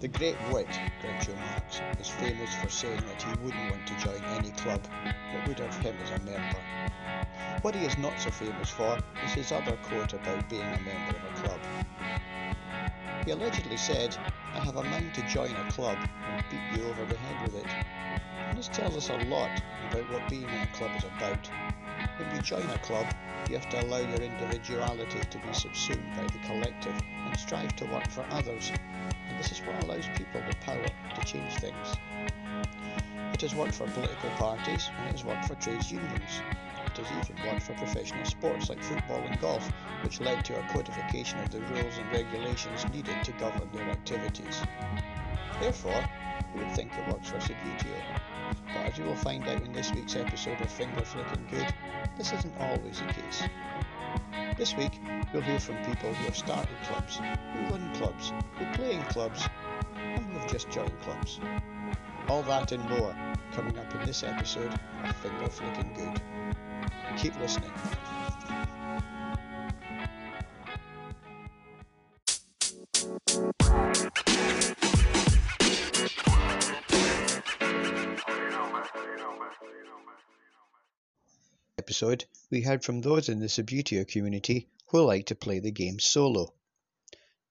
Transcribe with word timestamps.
The 0.00 0.08
great 0.08 0.36
wit, 0.50 0.66
Groucho 1.02 1.36
Marx, 1.36 1.82
is 2.00 2.08
famous 2.08 2.54
for 2.54 2.70
saying 2.70 3.02
that 3.06 3.20
he 3.20 3.28
wouldn't 3.44 3.70
want 3.70 3.86
to 3.86 3.98
join 3.98 4.24
any 4.32 4.50
club 4.52 4.80
that 5.04 5.46
would 5.46 5.58
have 5.58 5.76
him 5.76 5.94
as 6.02 6.18
a 6.18 6.24
member. 6.24 6.58
What 7.60 7.74
he 7.74 7.84
is 7.84 7.98
not 7.98 8.18
so 8.18 8.30
famous 8.30 8.70
for 8.70 8.98
is 9.26 9.32
his 9.34 9.52
other 9.52 9.76
quote 9.82 10.14
about 10.14 10.48
being 10.48 10.62
a 10.62 10.80
member 10.80 11.18
of 11.18 11.24
a 11.24 11.42
club. 11.42 11.60
He 13.26 13.32
allegedly 13.32 13.76
said, 13.76 14.16
I 14.54 14.60
have 14.60 14.76
a 14.76 14.84
mind 14.84 15.12
to 15.16 15.28
join 15.28 15.54
a 15.54 15.70
club 15.70 15.98
and 15.98 16.44
beat 16.50 16.80
you 16.80 16.88
over 16.88 17.04
the 17.04 17.18
head 17.18 17.52
with 17.52 17.62
it. 17.62 17.70
And 18.48 18.56
this 18.56 18.68
tells 18.68 18.96
us 18.96 19.10
a 19.10 19.18
lot 19.28 19.50
about 19.90 20.10
what 20.10 20.30
being 20.30 20.44
in 20.44 20.62
a 20.62 20.66
club 20.68 20.92
is 20.96 21.04
about. 21.04 21.46
When 22.16 22.34
you 22.34 22.40
join 22.40 22.64
a 22.70 22.78
club, 22.78 23.06
you 23.50 23.58
have 23.58 23.68
to 23.68 23.82
allow 23.82 23.98
your 23.98 24.22
individuality 24.22 25.20
to 25.28 25.38
be 25.38 25.52
subsumed 25.52 26.16
by 26.16 26.22
the 26.22 26.38
collective 26.46 26.94
and 27.26 27.38
strive 27.38 27.76
to 27.76 27.84
work 27.84 28.08
for 28.08 28.24
others. 28.30 28.72
This 29.40 29.52
is 29.52 29.60
what 29.62 29.82
allows 29.84 30.06
people 30.18 30.42
the 30.46 30.54
power 30.56 30.84
to 31.14 31.24
change 31.24 31.54
things. 31.54 31.96
It 33.32 33.40
has 33.40 33.54
worked 33.54 33.74
for 33.74 33.86
political 33.86 34.28
parties 34.32 34.90
and 34.98 35.08
it 35.08 35.12
has 35.12 35.24
worked 35.24 35.46
for 35.46 35.54
trades 35.54 35.90
unions. 35.90 36.42
It 36.84 36.98
has 36.98 37.10
even 37.10 37.46
worked 37.46 37.62
for 37.62 37.72
professional 37.72 38.26
sports 38.26 38.68
like 38.68 38.82
football 38.82 39.16
and 39.20 39.40
golf, 39.40 39.66
which 40.02 40.20
led 40.20 40.44
to 40.44 40.60
a 40.60 40.68
codification 40.68 41.38
of 41.38 41.50
the 41.50 41.60
rules 41.60 41.96
and 41.96 42.12
regulations 42.12 42.84
needed 42.92 43.24
to 43.24 43.32
govern 43.32 43.66
their 43.72 43.88
activities. 43.88 44.60
Therefore, 45.58 46.04
you 46.54 46.60
would 46.60 46.76
think 46.76 46.92
it 46.92 47.08
works 47.08 47.30
for 47.30 47.38
Subbuteo. 47.38 47.96
But 48.66 48.92
as 48.92 48.98
you 48.98 49.04
will 49.04 49.16
find 49.16 49.48
out 49.48 49.62
in 49.62 49.72
this 49.72 49.90
week's 49.90 50.16
episode 50.16 50.60
of 50.60 50.70
Finger 50.70 51.00
Flicking 51.00 51.46
Good, 51.50 51.72
this 52.18 52.34
isn't 52.34 52.60
always 52.60 52.98
the 52.98 53.06
case. 53.06 53.44
This 54.60 54.76
week, 54.76 55.00
you'll 55.32 55.40
hear 55.40 55.58
from 55.58 55.76
people 55.86 56.12
who 56.12 56.24
have 56.26 56.36
started 56.36 56.68
clubs, 56.84 57.16
who 57.16 57.60
run 57.70 57.94
clubs, 57.94 58.30
who 58.58 58.66
play 58.74 58.92
in 58.92 59.02
clubs, 59.04 59.48
and 59.96 60.22
who 60.22 60.38
have 60.38 60.52
just 60.52 60.68
joined 60.68 60.92
clubs. 61.00 61.40
All 62.28 62.42
that 62.42 62.70
and 62.70 62.86
more 62.90 63.16
coming 63.52 63.78
up 63.78 63.94
in 63.94 64.06
this 64.06 64.22
episode 64.22 64.78
of 65.02 65.16
Finger 65.16 65.48
Flicking 65.48 65.94
Good. 65.94 66.20
Keep 67.16 67.40
listening. 67.40 67.72
Episode, 82.02 82.24
we 82.48 82.62
heard 82.62 82.82
from 82.82 83.02
those 83.02 83.28
in 83.28 83.40
the 83.40 83.46
Subbuteo 83.46 84.08
community 84.08 84.66
who 84.86 85.02
like 85.02 85.26
to 85.26 85.34
play 85.34 85.58
the 85.58 85.70
game 85.70 85.98
solo. 85.98 86.54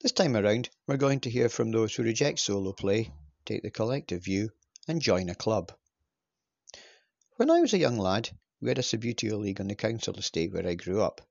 This 0.02 0.12
time 0.12 0.36
around, 0.36 0.72
we're 0.88 0.98
going 0.98 1.20
to 1.20 1.30
hear 1.30 1.50
from 1.50 1.70
those 1.70 1.94
who 1.94 2.02
reject 2.02 2.40
solo 2.40 2.74
play, 2.74 3.12
take 3.46 3.62
the 3.62 3.70
collective 3.70 4.24
view, 4.24 4.52
and 4.88 5.04
join 5.04 5.30
a 5.30 5.36
club. 5.36 5.72
When 7.36 7.52
I 7.52 7.60
was 7.60 7.76
a 7.76 7.78
young 7.78 8.00
lad, 8.00 8.32
we 8.60 8.70
had 8.70 8.80
a 8.80 8.82
Subbuteo 8.82 9.38
league 9.38 9.62
on 9.62 9.68
the 9.68 9.76
council 9.76 10.16
estate 10.16 10.52
where 10.52 10.66
I 10.66 10.74
grew 10.74 11.00
up. 11.00 11.22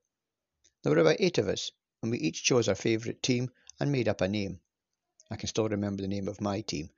There 0.83 0.93
were 0.93 0.99
about 0.99 1.19
eight 1.19 1.39
of 1.39 1.49
us, 1.49 1.73
and 2.01 2.11
we 2.11 2.19
each 2.19 2.45
chose 2.45 2.69
our 2.69 2.75
favourite 2.75 3.21
team 3.21 3.51
and 3.81 3.91
made 3.91 4.07
up 4.07 4.21
a 4.21 4.29
name. 4.29 4.61
I 5.29 5.35
can 5.35 5.49
still 5.49 5.67
remember 5.67 6.03
the 6.03 6.07
name 6.07 6.29
of 6.29 6.39
my 6.39 6.61
team, 6.61 6.89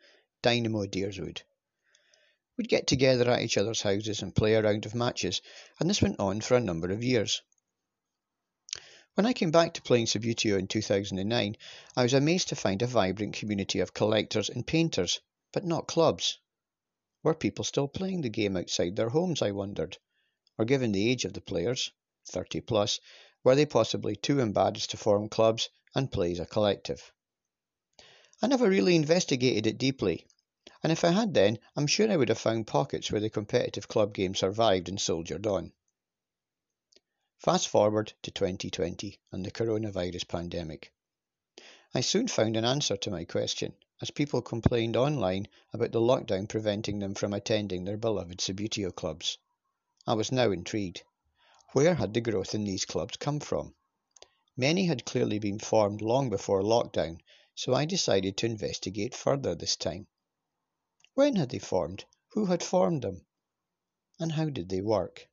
Dynamo 0.44 0.86
Deerswood. 0.86 1.42
We'd 2.62 2.68
get 2.68 2.86
together 2.86 3.28
at 3.32 3.42
each 3.42 3.58
other's 3.58 3.82
houses 3.82 4.22
and 4.22 4.36
play 4.36 4.54
a 4.54 4.62
round 4.62 4.86
of 4.86 4.94
matches, 4.94 5.42
and 5.80 5.90
this 5.90 6.00
went 6.00 6.20
on 6.20 6.42
for 6.42 6.56
a 6.56 6.60
number 6.60 6.92
of 6.92 7.04
years. 7.04 7.42
When 9.16 9.26
I 9.26 9.34
came 9.34 9.50
back 9.50 9.74
to 9.74 9.82
playing 9.82 10.06
Subbuteo 10.06 10.60
in 10.60 10.68
2009, 10.68 11.58
I 11.96 12.04
was 12.04 12.14
amazed 12.14 12.50
to 12.50 12.56
find 12.56 12.84
a 12.84 12.86
vibrant 12.86 13.34
community 13.34 13.80
of 13.80 13.96
collectors 13.96 14.48
and 14.48 14.68
painters, 14.68 15.22
but 15.52 15.66
not 15.66 15.88
clubs. 15.88 16.38
Were 17.24 17.34
people 17.34 17.66
still 17.66 17.88
playing 17.88 18.22
the 18.22 18.30
game 18.30 18.56
outside 18.56 18.96
their 18.96 19.10
homes, 19.10 19.42
I 19.42 19.50
wondered? 19.50 19.98
or 20.60 20.66
given 20.66 20.92
the 20.92 21.10
age 21.10 21.26
of 21.26 21.34
the 21.34 21.42
players, 21.42 21.90
30 22.28 22.62
plus, 22.62 23.00
were 23.44 23.56
they 23.56 23.66
possibly 23.66 24.16
too 24.16 24.40
embarrassed 24.40 24.92
to 24.92 24.98
form 24.98 25.30
clubs 25.30 25.70
and 25.96 26.12
play 26.12 26.34
as 26.34 26.40
a 26.40 26.46
collective? 26.46 27.12
I 28.40 28.46
never 28.46 28.70
really 28.70 28.96
investigated 28.96 29.66
it 29.66 29.80
deeply, 29.80 30.28
and 30.84 30.92
if 30.92 31.04
I 31.04 31.12
had 31.12 31.34
then, 31.34 31.60
I'm 31.76 31.86
sure 31.86 32.12
I 32.12 32.18
would 32.18 32.30
have 32.30 32.40
found 32.40 32.66
pockets 32.66 33.12
where 33.12 33.22
the 33.22 33.30
competitive 33.30 33.88
club 33.88 34.14
game 34.14 34.34
survived 34.34 34.90
and 34.90 35.00
soldiered 35.00 35.46
on. 35.46 35.74
Fast 37.38 37.68
forward 37.68 38.14
to 38.24 38.32
2020 38.32 39.20
and 39.32 39.46
the 39.46 39.52
coronavirus 39.52 40.28
pandemic. 40.28 40.92
I 41.94 42.02
soon 42.02 42.28
found 42.28 42.56
an 42.56 42.66
answer 42.66 42.98
to 42.98 43.12
my 43.12 43.26
question, 43.26 43.74
as 44.02 44.12
people 44.12 44.42
complained 44.42 44.96
online 44.96 45.48
about 45.74 45.92
the 45.92 46.00
lockdown 46.00 46.48
preventing 46.48 47.00
them 47.00 47.14
from 47.14 47.34
attending 47.34 47.84
their 47.84 47.98
beloved 47.98 48.40
Subbuteo 48.40 48.92
clubs. 48.96 49.38
I 50.08 50.14
was 50.14 50.32
now 50.32 50.52
intrigued. 50.52 51.04
Where 51.74 51.96
had 51.96 52.14
the 52.14 52.22
growth 52.22 52.56
in 52.56 52.64
these 52.64 52.86
clubs 52.86 53.18
come 53.18 53.40
from? 53.40 53.76
Many 54.58 54.86
had 54.86 55.06
clearly 55.06 55.38
been 55.38 55.60
formed 55.60 56.02
long 56.02 56.30
before 56.30 56.62
lockdown, 56.62 57.20
so 57.54 57.74
I 57.74 57.86
decided 57.86 58.38
to 58.38 58.46
investigate 58.48 59.14
further 59.14 59.54
this 59.54 59.76
time. 59.76 60.08
When 61.14 61.36
had 61.36 61.50
they 61.50 61.60
formed? 61.60 62.06
Who 62.30 62.46
had 62.46 62.64
formed 62.64 63.02
them? 63.02 63.26
And 64.20 64.32
how 64.32 64.50
did 64.50 64.70
they 64.70 64.82
work? 64.82 65.28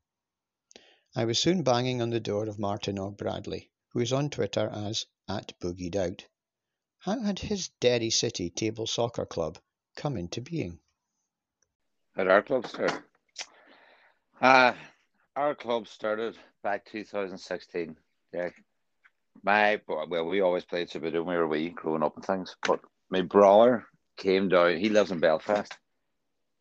I 1.14 1.24
was 1.24 1.38
soon 1.38 1.62
banging 1.62 2.02
on 2.02 2.10
the 2.10 2.20
door 2.20 2.48
of 2.48 2.58
Martin 2.58 2.98
or 2.98 3.10
Bradley, 3.10 3.70
who 3.92 4.00
is 4.00 4.12
on 4.12 4.30
Twitter 4.30 4.68
as 4.68 5.06
at 5.28 5.58
Boogied 5.60 5.96
Out. 5.96 6.26
How 6.98 7.20
had 7.20 7.38
his 7.38 7.68
Derry 7.80 8.10
City 8.10 8.50
Table 8.50 8.86
Soccer 8.86 9.24
Club 9.24 9.58
come 9.96 10.16
into 10.16 10.40
being? 10.40 10.80
At 12.16 12.28
our 12.28 12.42
club, 12.42 12.66
sir. 12.66 13.04
Uh, 14.40 14.74
our 15.36 15.54
club 15.54 15.88
started 15.88 16.36
back 16.62 16.84
2016. 16.86 17.96
Yeah. 18.32 18.50
My, 19.42 19.80
well, 19.86 20.26
we 20.26 20.40
always 20.40 20.64
played 20.64 20.88
Subbuteo 20.88 21.24
when 21.24 21.36
we 21.36 21.36
were 21.36 21.48
wee, 21.48 21.70
growing 21.70 22.02
up 22.02 22.16
and 22.16 22.24
things. 22.24 22.56
But 22.62 22.80
my 23.10 23.22
brother 23.22 23.86
came 24.18 24.48
down, 24.48 24.76
he 24.76 24.90
lives 24.90 25.10
in 25.10 25.20
Belfast, 25.20 25.72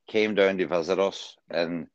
came 0.08 0.36
down 0.36 0.58
to 0.58 0.68
visit 0.68 1.00
us 1.00 1.36
in 1.54 1.88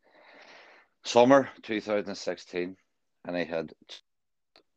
summer 1.05 1.49
2016. 1.63 2.77
And 3.25 3.37
he 3.37 3.45
had 3.45 3.73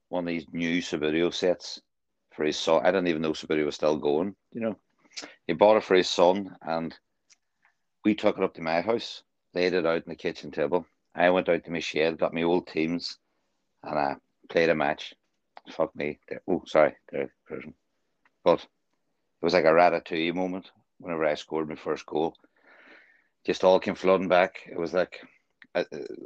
one 0.09 0.23
of 0.23 0.27
these 0.27 0.45
new 0.53 0.81
Subbuteo 0.81 1.33
sets 1.33 1.81
for 2.33 2.45
his 2.45 2.57
son. 2.57 2.81
I 2.85 2.91
didn't 2.91 3.07
even 3.07 3.21
know 3.21 3.33
Subbuteo 3.33 3.65
was 3.65 3.75
still 3.75 3.97
going, 3.97 4.35
you 4.53 4.61
know. 4.61 4.77
He 5.47 5.53
bought 5.53 5.77
it 5.77 5.83
for 5.83 5.95
his 5.95 6.09
son 6.09 6.55
and 6.61 6.97
we 8.03 8.15
took 8.15 8.37
it 8.37 8.43
up 8.43 8.53
to 8.53 8.61
my 8.61 8.81
house, 8.81 9.23
laid 9.53 9.73
it 9.73 9.85
out 9.85 9.95
on 9.95 10.03
the 10.07 10.15
kitchen 10.15 10.51
table 10.51 10.85
I 11.15 11.29
went 11.29 11.47
out 11.47 11.63
to 11.63 11.71
my 11.71 11.79
shed, 11.79 12.17
got 12.17 12.33
my 12.33 12.43
old 12.43 12.67
teams, 12.67 13.17
and 13.83 13.97
I 13.97 14.15
played 14.49 14.69
a 14.69 14.75
match. 14.75 15.13
Fuck 15.71 15.95
me. 15.95 16.19
Oh, 16.47 16.63
sorry, 16.67 16.95
there, 17.09 17.33
person. 17.47 17.73
But 18.43 18.67
was 19.45 19.53
like 19.53 19.65
a 19.65 19.67
ratatouille 19.67 20.33
moment 20.33 20.71
whenever 20.97 21.23
I 21.23 21.35
scored 21.35 21.69
my 21.69 21.75
first 21.75 22.03
goal. 22.07 22.35
Just 23.45 23.63
all 23.63 23.79
came 23.79 23.93
flooding 23.93 24.27
back. 24.27 24.61
It 24.67 24.77
was 24.77 24.91
like 24.91 25.21
I, 25.75 25.85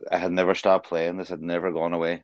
I 0.09 0.18
had 0.18 0.31
never 0.31 0.56
stopped 0.56 0.88
playing. 0.88 1.18
This 1.18 1.28
had 1.28 1.41
never 1.41 1.69
gone 1.69 1.91
away. 1.91 2.24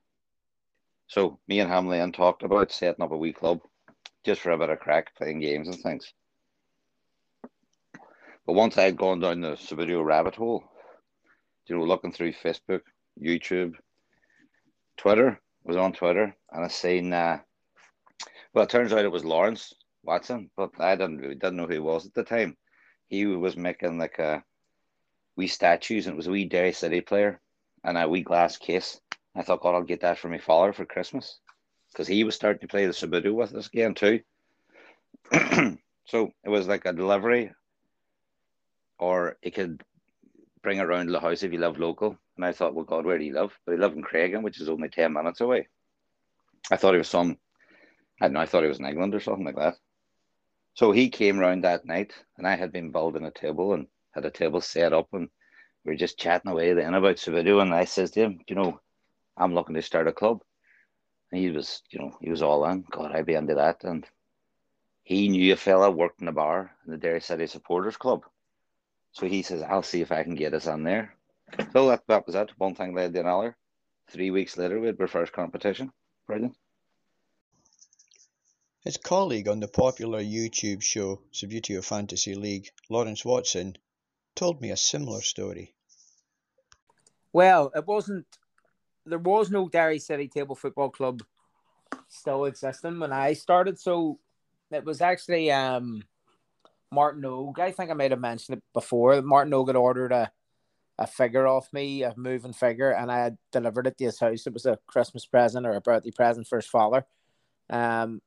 So 1.08 1.38
me 1.50 1.60
and 1.60 1.70
Hamlin 1.70 2.14
talked 2.14 2.44
about 2.44 2.72
setting 2.72 3.04
up 3.04 3.12
a 3.12 3.18
wee 3.18 3.34
club 3.34 3.60
just 4.24 4.40
for 4.40 4.52
a 4.52 4.58
bit 4.58 4.70
of 4.70 4.80
crack, 4.80 5.14
playing 5.18 5.42
games 5.42 5.68
and 5.68 5.78
things. 5.78 6.14
But 8.46 8.54
once 8.54 8.78
I 8.78 8.84
had 8.84 8.96
gone 8.96 9.20
down 9.20 9.42
the 9.42 9.58
Subbuteo 9.58 10.04
rabbit 10.04 10.36
hole, 10.36 10.64
you 11.68 11.78
know, 11.78 11.84
looking 11.84 12.14
through 12.14 12.32
Facebook, 12.32 12.82
YouTube, 13.22 13.74
Twitter, 14.96 15.42
was 15.66 15.76
on 15.76 15.92
Twitter, 15.92 16.34
and 16.54 16.64
I 16.64 16.70
seen, 16.70 17.12
uh, 17.12 17.40
well, 18.54 18.64
it 18.64 18.70
turns 18.70 18.94
out 18.94 19.04
it 19.04 19.12
was 19.12 19.26
Lawrence 19.26 19.74
Watson, 20.06 20.50
but 20.56 20.72
I 20.80 20.96
didn't 20.96 21.22
didn't 21.22 21.56
know 21.56 21.68
who 21.68 21.74
he 21.74 21.80
was 21.80 22.06
at 22.06 22.14
the 22.14 22.24
time. 22.24 22.58
He 23.08 23.26
was 23.26 23.58
making 23.58 23.98
like 23.98 24.20
a 24.20 24.44
wee 25.36 25.48
statues, 25.48 26.08
and 26.08 26.14
it 26.14 26.18
was 26.18 26.28
a 26.28 26.32
wee 26.32 26.46
Derry 26.46 26.72
City 26.72 27.02
player 27.02 27.42
and 27.84 27.98
a 27.98 28.08
wee 28.08 28.22
glass 28.22 28.58
case. 28.58 29.00
I 29.36 29.44
thought, 29.44 29.62
God, 29.62 29.76
I'll 29.76 29.84
get 29.84 30.02
that 30.02 30.18
for 30.18 30.30
my 30.30 30.38
father 30.38 30.74
for 30.74 30.86
Christmas 30.86 31.40
because 31.92 32.08
he 32.08 32.24
was 32.24 32.36
starting 32.36 32.62
to 32.62 32.68
play 32.68 32.86
the 32.86 32.94
Subbuteo 32.94 33.34
with 33.34 33.54
us 33.54 33.68
again 33.68 33.94
too. 33.94 34.22
so 36.06 36.32
it 36.44 36.50
was 36.50 36.68
like 36.68 36.86
a 36.86 36.94
delivery, 36.94 37.52
or 39.00 39.38
it 39.42 39.56
could 39.56 39.84
bring 40.62 40.80
it 40.80 40.86
around 40.86 41.08
to 41.08 41.12
the 41.12 41.20
house 41.20 41.44
if 41.44 41.54
you 41.54 41.60
live 41.60 41.80
local. 41.80 42.18
And 42.38 42.46
I 42.46 42.52
thought, 42.52 42.74
well, 42.74 42.86
God, 42.86 43.06
where 43.06 43.18
do 43.18 43.24
you 43.24 43.34
live? 43.34 43.58
But 43.66 43.74
he 43.74 43.78
lived 43.78 43.96
in 43.96 44.04
Creggan, 44.04 44.42
which 44.42 44.60
is 44.60 44.68
only 44.68 44.90
10 44.90 45.14
minutes 45.14 45.42
away. 45.42 45.68
I 46.72 46.78
thought 46.78 46.94
he 46.94 46.98
was 46.98 47.08
some, 47.08 47.38
I 48.20 48.26
don't 48.26 48.34
know, 48.34 48.40
I 48.40 48.46
thought 48.46 48.64
he 48.64 48.70
was 48.70 48.80
in 48.80 48.86
England 48.86 49.14
or 49.14 49.20
something 49.20 49.46
like 49.46 49.56
that. 49.58 49.76
So 50.76 50.92
he 50.92 51.10
came 51.10 51.40
round 51.40 51.64
that 51.64 51.86
night 51.86 52.14
and 52.38 52.48
I 52.48 52.56
had 52.56 52.72
been 52.72 52.92
building 52.92 53.26
a 53.26 53.32
table 53.32 53.74
and 53.74 53.88
had 54.14 54.26
a 54.26 54.32
table 54.32 54.62
set 54.62 54.94
up 54.94 55.08
and 55.14 55.30
we 55.86 55.94
were 55.94 55.98
just 55.98 56.20
chatting 56.20 56.52
away 56.52 56.74
then 56.74 56.94
about 56.94 57.16
Subbuteo. 57.16 57.62
And 57.62 57.74
I 57.74 57.86
says 57.86 58.12
to 58.12 58.22
him, 58.22 58.42
you 58.48 58.56
know, 58.56 58.80
I'm 59.38 59.54
looking 59.54 59.76
to 59.76 59.82
start 59.82 60.08
a 60.08 60.14
club. 60.14 60.42
And 61.32 61.42
he 61.42 61.50
was, 61.50 61.82
you 61.92 62.00
know, 62.00 62.18
he 62.22 62.30
was 62.30 62.42
all 62.42 62.66
in. 62.66 62.86
God, 62.92 63.12
I'd 63.14 63.26
be 63.26 63.36
into 63.36 63.56
that. 63.56 63.84
And 63.84 64.06
he 65.04 65.30
knew 65.30 65.54
a 65.54 65.56
fella 65.56 65.92
worked 65.92 66.22
in 66.22 66.28
a 66.28 66.34
bar 66.34 66.72
in 66.86 66.92
the 66.92 66.98
Derry 66.98 67.22
City 67.22 67.48
Supporters 67.48 67.98
Club. 67.98 68.24
So 69.14 69.28
he 69.28 69.44
says, 69.44 69.62
I'll 69.62 69.84
see 69.84 70.02
if 70.02 70.12
I 70.12 70.24
can 70.24 70.36
get 70.36 70.54
us 70.54 70.68
on 70.68 70.84
there. 70.84 71.16
So 71.74 71.88
that, 71.90 72.04
that 72.08 72.26
was 72.26 72.36
it. 72.36 72.52
One 72.58 72.76
thing 72.76 72.94
led 72.94 73.14
to 73.14 73.22
another. 73.22 73.56
Three 74.10 74.32
weeks 74.32 74.58
later, 74.58 74.80
we 74.80 74.88
had 74.88 75.00
our 75.00 75.08
first 75.08 75.32
competition. 75.32 75.92
Brilliant. 76.28 76.56
His 78.86 78.98
colleague 78.98 79.48
on 79.48 79.60
the 79.60 79.68
popular 79.68 80.22
YouTube 80.22 80.84
show 80.84 81.20
Subbuteo 81.34 81.84
Fantasy 81.84 82.36
League, 82.36 82.70
Lawrence 82.88 83.26
Watson, 83.26 83.76
told 84.36 84.62
me 84.62 84.70
a 84.70 84.78
similar 84.78 85.22
story. 85.22 85.74
Well, 87.34 87.72
it 87.76 87.88
wasn't. 87.88 88.28
There 89.08 89.18
was 89.18 89.50
no 89.50 89.68
Derry 89.68 89.98
City 89.98 90.28
Table 90.28 90.56
Football 90.56 90.92
Club 90.92 91.24
still 92.10 92.46
existing 92.46 93.00
when 93.00 93.12
I 93.12 93.34
started, 93.34 93.80
so 93.80 94.20
it 94.70 94.86
was 94.86 95.02
actually 95.02 95.52
um, 95.52 96.04
Martin 96.92 97.26
Og. 97.26 97.60
I 97.60 97.72
think 97.72 97.90
I 97.90 97.96
might 97.96 98.12
have 98.12 98.20
mentioned 98.20 98.60
it 98.60 98.64
before. 98.72 99.20
Martin 99.24 99.54
Og 99.56 99.68
had 99.68 99.76
ordered 99.76 100.12
a 100.12 100.32
a 100.98 101.08
figure 101.08 101.48
off 101.48 101.74
me, 101.74 102.04
a 102.04 102.14
moving 102.16 102.54
figure, 102.54 102.92
and 102.92 103.12
I 103.12 103.18
had 103.18 103.38
delivered 103.52 103.88
it 103.88 103.98
to 103.98 104.06
his 104.06 104.20
house. 104.20 104.46
It 104.46 104.54
was 104.54 104.68
a 104.68 104.80
Christmas 104.86 105.26
present 105.26 105.66
or 105.66 105.74
a 105.74 105.82
birthday 105.82 106.12
present 106.12 106.48
for 106.48 106.58
his 106.58 106.68
father. 106.68 107.06
Um, 107.70 108.22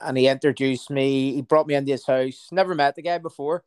and 0.00 0.16
he 0.16 0.28
introduced 0.28 0.90
me. 0.90 1.34
He 1.34 1.42
brought 1.42 1.66
me 1.66 1.74
into 1.74 1.92
his 1.92 2.06
house. 2.06 2.48
Never 2.52 2.74
met 2.74 2.94
the 2.94 3.02
guy 3.02 3.18
before. 3.18 3.64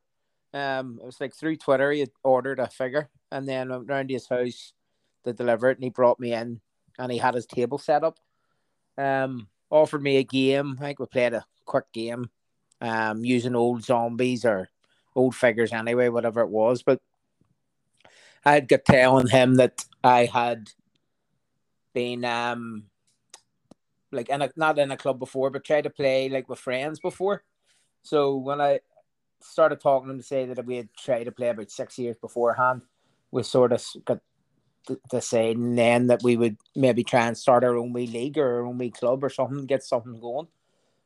Um, 0.53 0.99
it 1.01 1.05
was 1.05 1.21
like 1.21 1.35
through 1.35 1.57
Twitter. 1.57 1.91
He 1.91 2.07
ordered 2.23 2.59
a 2.59 2.67
figure, 2.67 3.09
and 3.31 3.47
then 3.47 3.69
went 3.69 3.87
round 3.87 4.09
to 4.09 4.15
his 4.15 4.27
house 4.27 4.73
to 5.23 5.33
deliver 5.33 5.69
it. 5.69 5.77
And 5.77 5.83
he 5.83 5.89
brought 5.89 6.19
me 6.19 6.33
in, 6.33 6.61
and 6.97 7.11
he 7.11 7.17
had 7.17 7.35
his 7.35 7.45
table 7.45 7.77
set 7.77 8.03
up. 8.03 8.19
Um, 8.97 9.47
offered 9.69 10.01
me 10.01 10.17
a 10.17 10.23
game. 10.23 10.77
I 10.79 10.85
think 10.85 10.99
we 10.99 11.05
played 11.05 11.33
a 11.33 11.45
quick 11.65 11.91
game, 11.93 12.29
um, 12.81 13.23
using 13.23 13.55
old 13.55 13.83
zombies 13.83 14.45
or 14.45 14.69
old 15.15 15.35
figures 15.35 15.73
anyway, 15.73 16.09
whatever 16.09 16.41
it 16.41 16.49
was. 16.49 16.83
But 16.83 17.01
I 18.45 18.53
had 18.53 18.67
got 18.67 18.85
telling 18.85 19.27
him 19.27 19.55
that 19.55 19.85
I 20.03 20.25
had 20.25 20.69
been 21.93 22.23
um 22.23 22.85
like 24.11 24.29
in 24.29 24.41
a, 24.41 24.49
not 24.55 24.79
in 24.79 24.91
a 24.91 24.97
club 24.97 25.19
before, 25.19 25.49
but 25.49 25.63
tried 25.63 25.83
to 25.83 25.89
play 25.89 26.29
like 26.29 26.49
with 26.49 26.59
friends 26.59 26.99
before. 26.99 27.43
So 28.01 28.35
when 28.35 28.61
I 28.61 28.79
started 29.41 29.79
talking 29.79 30.07
to 30.07 30.13
him 30.13 30.19
to 30.19 30.25
say 30.25 30.45
that 30.45 30.65
we 30.65 30.77
had 30.77 30.89
tried 30.95 31.25
to 31.25 31.31
play 31.31 31.49
about 31.49 31.71
six 31.71 31.97
years 31.97 32.17
beforehand, 32.19 32.81
we 33.31 33.43
sort 33.43 33.71
of 33.71 33.85
got 34.05 34.19
to, 35.11 35.21
say 35.21 35.53
then 35.53 36.07
that 36.07 36.23
we 36.23 36.35
would 36.35 36.57
maybe 36.75 37.03
try 37.03 37.27
and 37.27 37.37
start 37.37 37.63
our 37.63 37.77
own 37.77 37.93
wee 37.93 38.07
league 38.07 38.37
or 38.37 38.59
our 38.59 38.65
own 38.65 38.77
wee 38.77 38.89
club 38.89 39.23
or 39.23 39.29
something, 39.29 39.65
get 39.65 39.83
something 39.83 40.19
going. 40.19 40.47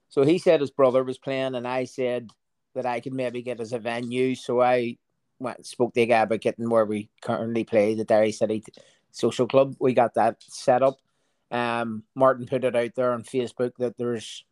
So 0.10 0.24
he 0.24 0.38
said 0.38 0.62
his 0.62 0.72
brother 0.72 1.04
was 1.04 1.18
playing, 1.18 1.56
and 1.56 1.68
I 1.68 1.86
said 1.86 2.30
that 2.76 2.86
I 2.86 3.00
could 3.00 3.14
maybe 3.14 3.42
get 3.42 3.60
us 3.60 3.72
a 3.72 3.80
venue. 3.80 4.36
So 4.36 4.62
I 4.62 4.98
went 5.40 5.66
spoke 5.66 5.94
to 5.94 6.00
the 6.00 6.06
guy 6.06 6.22
about 6.22 6.42
getting 6.42 6.70
where 6.70 6.86
we 6.86 7.10
currently 7.22 7.64
play, 7.64 7.96
the 7.96 8.06
Derry 8.06 8.32
City 8.32 8.64
Social 9.12 9.48
Club. 9.48 9.76
We 9.80 9.94
got 9.94 10.14
that 10.14 10.38
set 10.44 10.84
up. 10.84 10.98
Um, 11.54 12.04
Martin 12.16 12.48
put 12.48 12.64
it 12.64 12.76
out 12.76 12.96
there 12.96 13.14
on 13.14 13.24
Facebook 13.24 13.74
that 13.78 13.98
there's 13.98 14.44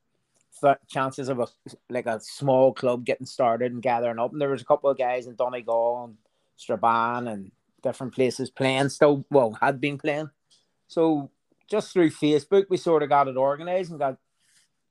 th- 0.61 0.77
chances 0.87 1.29
of 1.29 1.39
a 1.39 1.47
like 1.89 2.05
a 2.05 2.19
small 2.21 2.73
club 2.73 3.03
getting 3.03 3.25
started 3.25 3.73
and 3.73 3.81
gathering 3.81 4.19
up. 4.19 4.31
And 4.31 4.39
there 4.39 4.49
was 4.49 4.61
a 4.61 4.65
couple 4.65 4.89
of 4.89 4.97
guys 4.97 5.25
in 5.25 5.35
Donegal 5.35 6.05
and 6.05 6.17
Strabane 6.57 7.27
and 7.27 7.51
different 7.81 8.13
places 8.13 8.51
playing 8.51 8.89
still. 8.89 9.25
Well, 9.31 9.57
had 9.59 9.81
been 9.81 9.97
playing. 9.97 10.29
So 10.87 11.31
just 11.67 11.91
through 11.91 12.11
Facebook, 12.11 12.65
we 12.69 12.77
sort 12.77 13.01
of 13.01 13.09
got 13.09 13.27
it 13.27 13.35
organized 13.35 13.89
and 13.89 13.99
got 13.99 14.17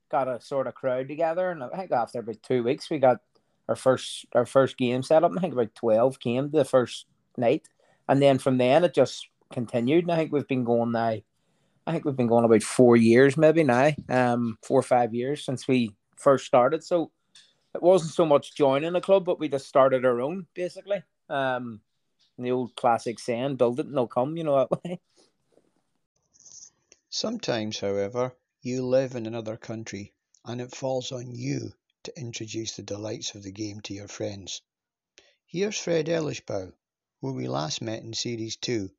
got 0.09 0.27
a 0.27 0.41
sort 0.41 0.67
of 0.67 0.75
crowd 0.75 1.07
together, 1.07 1.49
and 1.49 1.63
I 1.63 1.69
think 1.69 1.91
after 1.91 2.19
about 2.19 2.43
two 2.43 2.63
weeks, 2.63 2.89
we 2.89 2.99
got 2.99 3.21
our 3.69 3.77
first 3.77 4.25
our 4.33 4.45
first 4.45 4.77
game 4.77 5.01
set 5.01 5.23
up. 5.23 5.31
I 5.35 5.39
think 5.39 5.53
about 5.53 5.73
twelve 5.75 6.19
came 6.19 6.51
the 6.51 6.65
first 6.65 7.05
night, 7.37 7.69
and 8.09 8.21
then 8.21 8.37
from 8.37 8.57
then 8.57 8.83
it 8.83 8.93
just 8.93 9.29
continued. 9.53 10.03
And 10.03 10.11
I 10.11 10.17
think 10.17 10.33
we've 10.33 10.47
been 10.47 10.65
going 10.65 10.91
now. 10.91 11.21
I 11.91 11.93
think 11.95 12.05
we've 12.05 12.15
been 12.15 12.27
going 12.27 12.45
about 12.45 12.63
four 12.63 12.95
years, 12.95 13.35
maybe 13.35 13.65
now, 13.65 13.91
um, 14.07 14.57
four 14.63 14.79
or 14.79 14.83
five 14.83 15.13
years 15.13 15.43
since 15.43 15.67
we 15.67 15.93
first 16.15 16.45
started. 16.45 16.85
So 16.85 17.11
it 17.75 17.83
wasn't 17.83 18.13
so 18.13 18.25
much 18.25 18.55
joining 18.55 18.95
a 18.95 19.01
club, 19.01 19.25
but 19.25 19.41
we 19.41 19.49
just 19.49 19.67
started 19.67 20.05
our 20.05 20.21
own 20.21 20.47
basically. 20.53 21.03
Um, 21.27 21.81
the 22.37 22.51
old 22.51 22.77
classic 22.77 23.19
saying, 23.19 23.57
"Build 23.57 23.81
it 23.81 23.87
and 23.87 23.97
they'll 23.97 24.07
come," 24.07 24.37
you 24.37 24.45
know 24.45 24.55
that 24.55 24.83
way. 24.85 25.01
Sometimes, 27.09 27.77
however, 27.77 28.37
you 28.61 28.85
live 28.85 29.15
in 29.15 29.25
another 29.25 29.57
country, 29.57 30.13
and 30.45 30.61
it 30.61 30.73
falls 30.73 31.11
on 31.11 31.35
you 31.35 31.73
to 32.03 32.17
introduce 32.17 32.77
the 32.77 32.83
delights 32.83 33.35
of 33.35 33.43
the 33.43 33.51
game 33.51 33.81
to 33.81 33.93
your 33.93 34.07
friends. 34.07 34.61
Here's 35.45 35.77
Fred 35.77 36.07
Elishbow, 36.07 36.71
who 37.19 37.33
we 37.33 37.49
last 37.49 37.81
met 37.81 38.01
in 38.01 38.13
Series 38.13 38.55
2, 38.55 38.89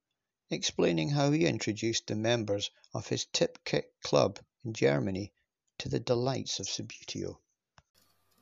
explaining 0.52 1.10
how 1.10 1.30
he 1.30 1.46
introduced 1.46 2.06
the 2.06 2.14
members 2.14 2.70
of 2.94 3.08
his 3.08 3.24
Tip 3.26 3.58
Kick 3.64 3.90
club 4.02 4.38
in 4.64 4.72
Germany 4.72 5.32
to 5.78 5.88
the 5.88 6.00
delights 6.00 6.60
of 6.60 6.66
Subbuteo. 6.66 7.38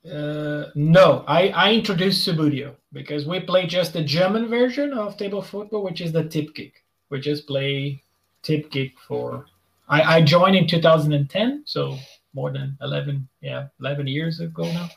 Uh, 0.04 0.70
no, 0.74 1.24
I, 1.26 1.48
I 1.48 1.72
introduced 1.72 2.26
Subbuteo 2.26 2.74
because 2.92 3.26
we 3.26 3.40
play 3.40 3.66
just 3.66 3.92
the 3.92 4.02
German 4.02 4.48
version 4.48 4.92
of 4.92 5.16
table 5.16 5.42
football, 5.42 5.82
which 5.82 6.00
is 6.00 6.12
the 6.12 6.24
tip 6.24 6.54
kick. 6.54 6.84
We 7.10 7.20
just 7.20 7.46
play 7.46 8.02
tip 8.42 8.70
kick 8.70 8.92
for 9.06 9.46
I, 9.90 10.16
I 10.16 10.22
joined 10.22 10.56
in 10.56 10.68
2010, 10.68 11.64
so 11.66 11.98
more 12.32 12.52
than 12.52 12.78
11, 12.80 13.28
yeah, 13.40 13.66
11 13.80 14.06
years 14.06 14.38
ago 14.38 14.62
now. 14.62 14.88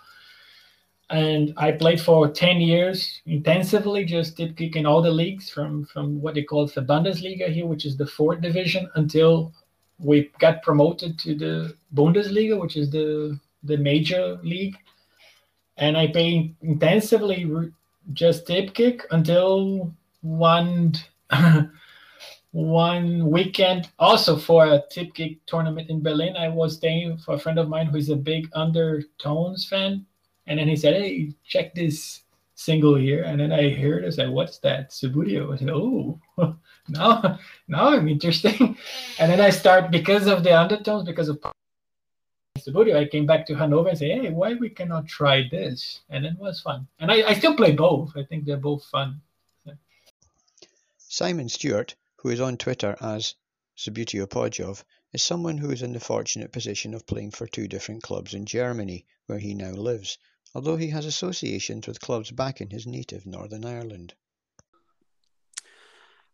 And 1.10 1.54
I 1.58 1.72
played 1.72 2.02
for 2.02 2.30
10 2.30 2.62
years 2.62 3.22
intensively, 3.26 4.06
just 4.06 4.38
tip 4.38 4.56
kick 4.56 4.76
in 4.76 4.86
all 4.86 5.02
the 5.02 5.12
leagues 5.12 5.50
from, 5.50 5.86
from 5.86 6.22
what 6.22 6.34
they 6.34 6.44
call 6.44 6.66
the 6.66 6.82
Bundesliga 6.82 7.50
here, 7.50 7.66
which 7.66 7.86
is 7.86 7.98
the 7.98 8.08
fourth 8.08 8.42
division, 8.42 8.90
until 8.96 9.54
we 10.00 10.32
got 10.40 10.64
promoted 10.64 11.20
to 11.20 11.36
the 11.36 11.76
Bundesliga, 11.94 12.60
which 12.60 12.78
is 12.78 12.90
the, 12.90 13.40
the 13.64 13.78
major 13.78 14.40
league. 14.44 14.76
And 15.78 15.98
I 15.98 16.08
played 16.08 16.56
intensively 16.62 17.72
just 18.14 18.48
tip 18.48 18.74
kick 18.74 19.06
until 19.12 19.94
one 20.22 20.94
one 22.52 23.32
weekend 23.32 23.90
also 23.98 24.38
for 24.38 24.66
a 24.66 24.84
tip 24.92 25.14
kick 25.14 25.44
tournament 25.46 25.90
in 25.90 26.04
Berlin. 26.04 26.36
I 26.38 26.50
was 26.50 26.76
staying 26.76 27.18
for 27.18 27.36
a 27.36 27.40
friend 27.40 27.58
of 27.58 27.70
mine 27.70 27.88
who's 27.88 28.10
a 28.10 28.16
big 28.16 28.48
Undertones 28.54 29.66
fan. 29.68 30.06
And 30.48 30.60
then 30.60 30.68
he 30.68 30.76
said, 30.76 30.96
Hey, 30.96 31.34
check 31.46 31.74
this 31.74 32.22
single 32.56 32.96
here. 32.96 33.24
And 33.24 33.40
then 33.40 33.52
I 33.52 33.70
heard 33.74 34.06
I 34.06 34.10
said, 34.10 34.30
What's 34.30 34.60
that? 34.60 34.92
Subbuteo. 34.92 35.54
I 35.54 35.58
said, 35.58 35.70
Oh, 35.70 36.20
now, 36.90 37.40
now 37.68 37.90
I'm 37.90 38.08
interesting. 38.08 38.78
And 39.20 39.32
then 39.32 39.42
I 39.42 39.50
start 39.50 39.92
because 39.92 40.28
of 40.28 40.44
the 40.44 40.58
Undertones, 40.58 41.06
because 41.06 41.30
of 41.30 41.40
Subbuteo, 42.60 42.98
I 42.98 43.06
came 43.06 43.26
back 43.26 43.46
to 43.48 43.56
Hanover 43.56 43.90
and 43.90 43.98
say, 43.98 44.10
Hey, 44.10 44.30
why 44.30 44.54
we 44.54 44.70
cannot 44.70 45.08
try 45.08 45.48
this? 45.50 46.02
And 46.10 46.26
it 46.26 46.38
was 46.38 46.62
fun. 46.62 46.88
And 47.00 47.12
I, 47.12 47.30
I 47.30 47.34
still 47.34 47.56
play 47.56 47.72
both. 47.72 48.16
I 48.16 48.24
think 48.24 48.46
they're 48.46 48.58
both 48.58 48.86
fun. 48.86 49.22
Simon 50.98 51.48
Stewart 51.48 51.96
who 52.24 52.30
is 52.30 52.40
on 52.40 52.56
Twitter 52.56 52.96
as 53.02 53.36
Subbuteo 53.76 54.26
Podjov, 54.26 54.86
is 55.12 55.22
someone 55.22 55.58
who 55.58 55.72
is 55.72 55.82
in 55.82 55.92
the 55.92 56.00
fortunate 56.00 56.54
position 56.54 56.94
of 56.94 57.06
playing 57.06 57.32
for 57.32 57.46
two 57.46 57.68
different 57.68 58.02
clubs 58.02 58.34
in 58.34 58.46
Germany, 58.46 59.06
where 59.26 59.40
he 59.40 59.54
now 59.54 59.72
lives, 59.72 60.18
although 60.54 60.76
he 60.76 60.90
has 60.90 61.06
associations 61.06 61.88
with 61.88 62.00
clubs 62.00 62.32
back 62.32 62.62
in 62.62 62.70
his 62.70 62.86
native 62.86 63.26
Northern 63.26 63.66
Ireland. 63.66 64.14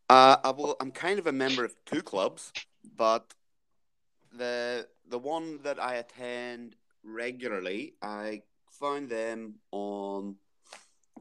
Uh, 0.09 0.53
well, 0.57 0.75
I'm 0.81 0.91
kind 0.91 1.19
of 1.19 1.27
a 1.27 1.31
member 1.31 1.63
of 1.63 1.73
two 1.85 2.01
clubs, 2.01 2.51
but 2.97 3.33
the 4.35 4.87
the 5.07 5.19
one 5.19 5.59
that 5.63 5.81
I 5.81 5.95
attend 5.95 6.75
regularly, 7.03 7.93
I 8.01 8.41
found 8.71 9.09
them 9.09 9.55
on. 9.71 10.35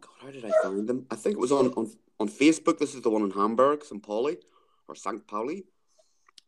God, 0.01 0.11
how 0.23 0.31
did 0.31 0.45
I 0.45 0.53
find 0.63 0.89
them? 0.89 1.07
I 1.11 1.17
think 1.17 1.35
it 1.35 1.41
was 1.41 1.53
on 1.53 1.69
on, 1.75 1.91
on 2.19 2.29
Facebook. 2.29 2.79
This 2.79 2.95
is 2.95 3.03
the 3.03 3.11
one 3.11 3.23
in 3.23 3.31
Hamburg, 3.31 3.85
St. 3.85 4.03
Pauli 4.03 4.39
or 4.89 4.95
St. 4.95 5.27
Pauli. 5.27 5.65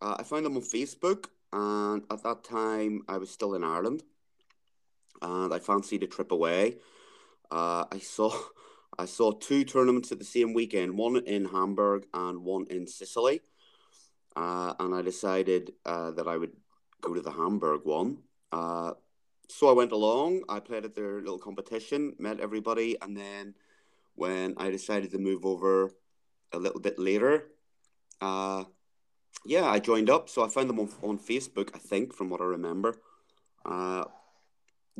Uh, 0.00 0.16
I 0.18 0.22
found 0.22 0.46
them 0.46 0.56
on 0.56 0.62
Facebook, 0.62 1.26
and 1.52 2.02
at 2.10 2.22
that 2.22 2.42
time 2.42 3.02
I 3.06 3.18
was 3.18 3.30
still 3.30 3.54
in 3.54 3.62
Ireland, 3.62 4.02
and 5.22 5.52
I 5.52 5.58
fancied 5.58 6.02
a 6.02 6.06
trip 6.06 6.32
away. 6.32 6.76
Uh, 7.50 7.84
I 7.90 7.98
saw 7.98 8.32
I 8.98 9.06
saw 9.06 9.32
two 9.32 9.64
tournaments 9.64 10.12
at 10.12 10.18
the 10.18 10.24
same 10.24 10.52
weekend, 10.52 10.98
one 10.98 11.16
in 11.16 11.46
Hamburg 11.46 12.06
and 12.12 12.44
one 12.44 12.66
in 12.68 12.86
Sicily, 12.86 13.40
uh, 14.36 14.74
and 14.78 14.94
I 14.94 15.00
decided 15.00 15.72
uh, 15.86 16.10
that 16.10 16.26
I 16.26 16.36
would 16.36 16.52
go 17.00 17.14
to 17.14 17.20
the 17.22 17.30
Hamburg 17.30 17.82
one. 17.84 18.18
Uh, 18.52 18.92
so 19.48 19.68
I 19.68 19.72
went 19.72 19.92
along. 19.92 20.42
I 20.48 20.60
played 20.60 20.84
at 20.84 20.94
their 20.94 21.20
little 21.20 21.38
competition, 21.38 22.14
met 22.18 22.40
everybody, 22.40 22.96
and 23.00 23.16
then 23.16 23.54
when 24.16 24.54
I 24.58 24.70
decided 24.70 25.12
to 25.12 25.18
move 25.18 25.46
over 25.46 25.92
a 26.52 26.58
little 26.58 26.80
bit 26.80 26.98
later, 26.98 27.46
uh, 28.20 28.64
yeah, 29.44 29.66
I 29.66 29.78
joined 29.78 30.10
up. 30.10 30.28
So 30.28 30.44
I 30.44 30.48
found 30.48 30.68
them 30.68 30.78
on, 30.78 30.90
on 31.02 31.18
Facebook, 31.18 31.70
I 31.74 31.78
think, 31.78 32.14
from 32.14 32.28
what 32.28 32.40
I 32.40 32.44
remember. 32.44 32.96
Uh, 33.64 34.04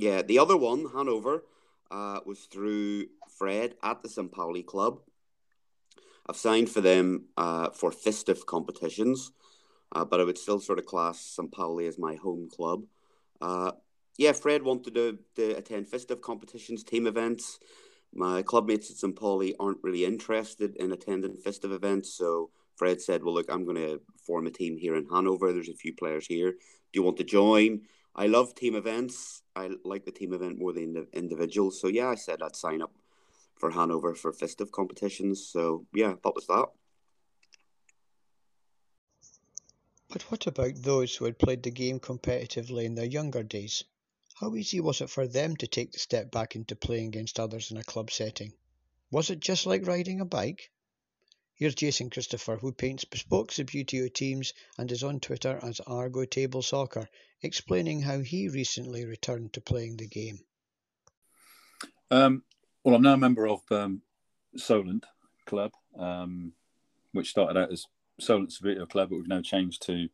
yeah, 0.00 0.22
the 0.22 0.38
other 0.38 0.56
one, 0.56 0.86
Hanover, 0.94 1.44
uh, 1.90 2.20
was 2.24 2.40
through 2.40 3.06
Fred 3.36 3.74
at 3.82 4.02
the 4.02 4.08
St. 4.08 4.32
Pauli 4.32 4.62
Club. 4.62 5.00
I've 6.26 6.36
signed 6.36 6.70
for 6.70 6.80
them 6.80 7.26
uh, 7.36 7.70
for 7.70 7.90
FISTF 7.90 8.46
competitions, 8.46 9.32
uh, 9.92 10.04
but 10.06 10.20
I 10.20 10.24
would 10.24 10.38
still 10.38 10.58
sort 10.58 10.78
of 10.78 10.86
class 10.86 11.20
St. 11.20 11.52
Pauli 11.52 11.86
as 11.86 11.98
my 11.98 12.14
home 12.14 12.48
club. 12.50 12.84
Uh, 13.42 13.72
yeah, 14.16 14.32
Fred 14.32 14.62
wanted 14.62 14.94
to, 14.94 15.18
to 15.36 15.56
attend 15.58 15.86
FISTF 15.86 16.22
competitions, 16.22 16.82
team 16.82 17.06
events. 17.06 17.58
My 18.14 18.42
clubmates 18.42 18.90
at 18.90 18.96
St. 18.96 19.14
Pauli 19.14 19.54
aren't 19.60 19.82
really 19.82 20.06
interested 20.06 20.76
in 20.76 20.92
attending 20.92 21.36
FISTF 21.36 21.74
events, 21.74 22.14
so 22.14 22.50
Fred 22.76 23.02
said, 23.02 23.22
Well, 23.22 23.34
look, 23.34 23.50
I'm 23.50 23.64
going 23.64 23.76
to 23.76 24.00
form 24.26 24.46
a 24.46 24.50
team 24.50 24.78
here 24.78 24.96
in 24.96 25.06
Hanover. 25.10 25.52
There's 25.52 25.68
a 25.68 25.74
few 25.74 25.94
players 25.94 26.26
here. 26.26 26.52
Do 26.52 26.56
you 26.94 27.02
want 27.02 27.18
to 27.18 27.24
join? 27.24 27.82
I 28.20 28.26
love 28.26 28.54
team 28.54 28.74
events. 28.74 29.40
I 29.56 29.70
like 29.82 30.04
the 30.04 30.10
team 30.10 30.34
event 30.34 30.58
more 30.58 30.74
than 30.74 30.92
the 30.92 31.06
individual. 31.14 31.70
So, 31.70 31.88
yeah, 31.88 32.08
I 32.08 32.16
said 32.16 32.42
I'd 32.42 32.54
sign 32.54 32.82
up 32.82 32.92
for 33.56 33.70
Hanover 33.70 34.14
for 34.14 34.30
FISTF 34.30 34.70
competitions. 34.72 35.46
So, 35.46 35.86
yeah, 35.94 36.16
that 36.22 36.34
was 36.34 36.46
that. 36.46 36.66
But 40.10 40.30
what 40.30 40.46
about 40.46 40.74
those 40.82 41.16
who 41.16 41.24
had 41.24 41.38
played 41.38 41.62
the 41.62 41.70
game 41.70 41.98
competitively 41.98 42.84
in 42.84 42.94
their 42.94 43.06
younger 43.06 43.42
days? 43.42 43.84
How 44.34 44.54
easy 44.54 44.80
was 44.80 45.00
it 45.00 45.08
for 45.08 45.26
them 45.26 45.56
to 45.56 45.66
take 45.66 45.92
the 45.92 45.98
step 45.98 46.30
back 46.30 46.54
into 46.54 46.76
playing 46.76 47.06
against 47.06 47.40
others 47.40 47.70
in 47.70 47.78
a 47.78 47.84
club 47.84 48.10
setting? 48.10 48.52
Was 49.10 49.30
it 49.30 49.40
just 49.40 49.64
like 49.64 49.86
riding 49.86 50.20
a 50.20 50.26
bike? 50.26 50.70
Here's 51.60 51.74
Jason 51.74 52.08
Christopher, 52.08 52.56
who 52.56 52.72
paints 52.72 53.04
bespoke 53.04 53.52
Subbuteo 53.52 54.10
teams 54.14 54.54
and 54.78 54.90
is 54.90 55.02
on 55.02 55.20
Twitter 55.20 55.60
as 55.62 55.78
Argo 55.80 56.24
Table 56.24 56.62
Soccer, 56.62 57.06
explaining 57.42 58.00
how 58.00 58.20
he 58.20 58.48
recently 58.48 59.04
returned 59.04 59.52
to 59.52 59.60
playing 59.60 59.98
the 59.98 60.06
game. 60.06 60.38
Um, 62.10 62.44
well, 62.82 62.94
I'm 62.94 63.02
now 63.02 63.12
a 63.12 63.18
member 63.18 63.46
of 63.46 63.60
um, 63.70 64.00
Solent 64.56 65.04
Club, 65.44 65.72
um, 65.98 66.54
which 67.12 67.28
started 67.28 67.60
out 67.60 67.70
as 67.70 67.84
Solent 68.18 68.48
Subbuteo 68.48 68.88
Club, 68.88 69.10
but 69.10 69.16
we've 69.16 69.28
now 69.28 69.42
changed 69.42 69.82
to 69.82 70.08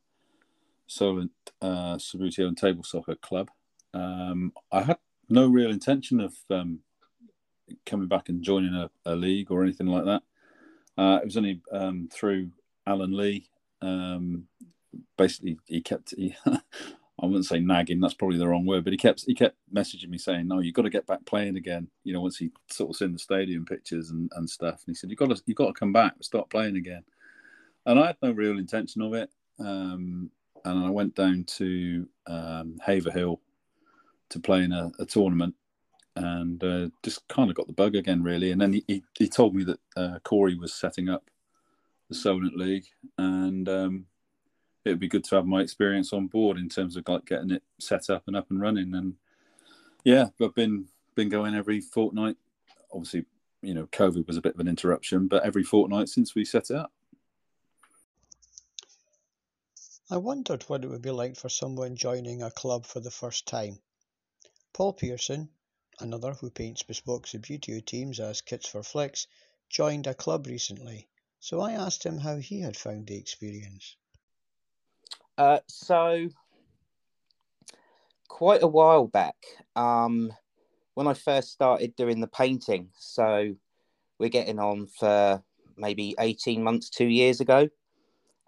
Solent 0.88 1.30
uh, 1.62 1.94
Subbuteo 1.94 2.48
and 2.48 2.58
Table 2.58 2.82
Soccer 2.82 3.14
Club. 3.14 3.52
Um, 3.94 4.52
I 4.72 4.82
had 4.82 4.98
no 5.28 5.46
real 5.46 5.70
intention 5.70 6.18
of 6.18 6.34
um, 6.50 6.80
coming 7.84 8.08
back 8.08 8.28
and 8.28 8.42
joining 8.42 8.74
a, 8.74 8.90
a 9.04 9.14
league 9.14 9.52
or 9.52 9.62
anything 9.62 9.86
like 9.86 10.06
that. 10.06 10.24
Uh, 10.98 11.18
it 11.22 11.24
was 11.24 11.36
only 11.36 11.60
um, 11.72 12.08
through 12.12 12.50
Alan 12.86 13.16
Lee. 13.16 13.48
Um, 13.82 14.44
basically, 15.16 15.58
he 15.66 15.80
kept. 15.80 16.14
He, 16.16 16.34
I 17.18 17.24
wouldn't 17.24 17.46
say 17.46 17.60
nagging. 17.60 18.00
That's 18.00 18.14
probably 18.14 18.36
the 18.36 18.46
wrong 18.48 18.66
word, 18.66 18.84
but 18.84 18.92
he 18.92 18.98
kept 18.98 19.24
he 19.26 19.34
kept 19.34 19.56
messaging 19.74 20.08
me 20.08 20.18
saying, 20.18 20.48
"No, 20.48 20.60
you've 20.60 20.74
got 20.74 20.82
to 20.82 20.90
get 20.90 21.06
back 21.06 21.24
playing 21.24 21.56
again." 21.56 21.88
You 22.04 22.12
know, 22.12 22.20
once 22.20 22.36
he 22.36 22.50
sort 22.70 22.90
of 22.90 22.96
seen 22.96 23.12
the 23.12 23.18
stadium 23.18 23.64
pictures 23.64 24.10
and, 24.10 24.30
and 24.36 24.48
stuff, 24.48 24.82
and 24.86 24.88
he 24.88 24.94
said, 24.94 25.10
"You've 25.10 25.18
got 25.18 25.34
to 25.34 25.42
you've 25.46 25.56
got 25.56 25.68
to 25.68 25.72
come 25.72 25.92
back, 25.92 26.14
start 26.20 26.50
playing 26.50 26.76
again." 26.76 27.04
And 27.86 27.98
I 27.98 28.08
had 28.08 28.16
no 28.20 28.32
real 28.32 28.58
intention 28.58 29.00
of 29.02 29.14
it. 29.14 29.30
Um, 29.58 30.30
and 30.64 30.84
I 30.84 30.90
went 30.90 31.14
down 31.14 31.44
to 31.44 32.08
um, 32.26 32.78
Haverhill 32.84 33.40
to 34.30 34.40
play 34.40 34.64
in 34.64 34.72
a, 34.72 34.90
a 34.98 35.06
tournament 35.06 35.54
and 36.16 36.64
uh, 36.64 36.88
just 37.02 37.28
kind 37.28 37.50
of 37.50 37.56
got 37.56 37.66
the 37.66 37.72
bug 37.72 37.94
again, 37.94 38.22
really. 38.22 38.50
And 38.50 38.60
then 38.60 38.72
he, 38.72 38.84
he, 38.88 39.02
he 39.18 39.28
told 39.28 39.54
me 39.54 39.64
that 39.64 39.80
uh, 39.96 40.18
Corey 40.24 40.56
was 40.56 40.74
setting 40.74 41.08
up 41.08 41.30
the 42.08 42.14
Solent 42.14 42.56
League, 42.56 42.86
and 43.18 43.68
um, 43.68 44.06
it 44.84 44.90
would 44.90 45.00
be 45.00 45.08
good 45.08 45.24
to 45.24 45.36
have 45.36 45.46
my 45.46 45.60
experience 45.60 46.12
on 46.12 46.26
board 46.26 46.56
in 46.56 46.68
terms 46.68 46.96
of 46.96 47.06
like 47.06 47.26
getting 47.26 47.50
it 47.50 47.62
set 47.78 48.08
up 48.08 48.24
and 48.26 48.36
up 48.36 48.50
and 48.50 48.60
running. 48.60 48.94
And 48.94 49.14
yeah, 50.04 50.28
I've 50.42 50.54
been 50.54 50.86
been 51.14 51.28
going 51.28 51.54
every 51.54 51.80
fortnight. 51.80 52.36
Obviously, 52.92 53.26
you 53.62 53.74
know, 53.74 53.86
COVID 53.86 54.26
was 54.26 54.36
a 54.36 54.42
bit 54.42 54.54
of 54.54 54.60
an 54.60 54.68
interruption, 54.68 55.28
but 55.28 55.44
every 55.44 55.64
fortnight 55.64 56.08
since 56.08 56.34
we 56.34 56.44
set 56.44 56.70
it 56.70 56.76
up. 56.76 56.92
I 60.08 60.18
wondered 60.18 60.62
what 60.64 60.84
it 60.84 60.88
would 60.88 61.02
be 61.02 61.10
like 61.10 61.36
for 61.36 61.48
someone 61.48 61.96
joining 61.96 62.42
a 62.42 62.50
club 62.50 62.86
for 62.86 63.00
the 63.00 63.10
first 63.10 63.46
time. 63.46 63.80
Paul 64.72 64.92
Pearson, 64.92 65.48
another 66.00 66.32
who 66.34 66.50
paints 66.50 66.82
bespoke 66.82 67.26
Subbuteo 67.26 67.84
teams 67.84 68.20
as 68.20 68.40
kits 68.40 68.68
for 68.68 68.82
flicks, 68.82 69.26
joined 69.68 70.06
a 70.06 70.14
club 70.14 70.46
recently, 70.46 71.08
so 71.40 71.60
I 71.60 71.72
asked 71.72 72.04
him 72.04 72.18
how 72.18 72.36
he 72.36 72.60
had 72.60 72.76
found 72.76 73.06
the 73.06 73.16
experience. 73.16 73.96
Uh, 75.38 75.60
so, 75.68 76.28
quite 78.28 78.62
a 78.62 78.68
while 78.68 79.06
back, 79.06 79.36
um, 79.74 80.32
when 80.94 81.06
I 81.06 81.14
first 81.14 81.52
started 81.52 81.96
doing 81.96 82.20
the 82.20 82.28
painting, 82.28 82.90
so 82.98 83.54
we're 84.18 84.28
getting 84.28 84.58
on 84.58 84.86
for 84.86 85.42
maybe 85.76 86.14
18 86.18 86.62
months, 86.62 86.88
two 86.88 87.06
years 87.06 87.40
ago. 87.40 87.68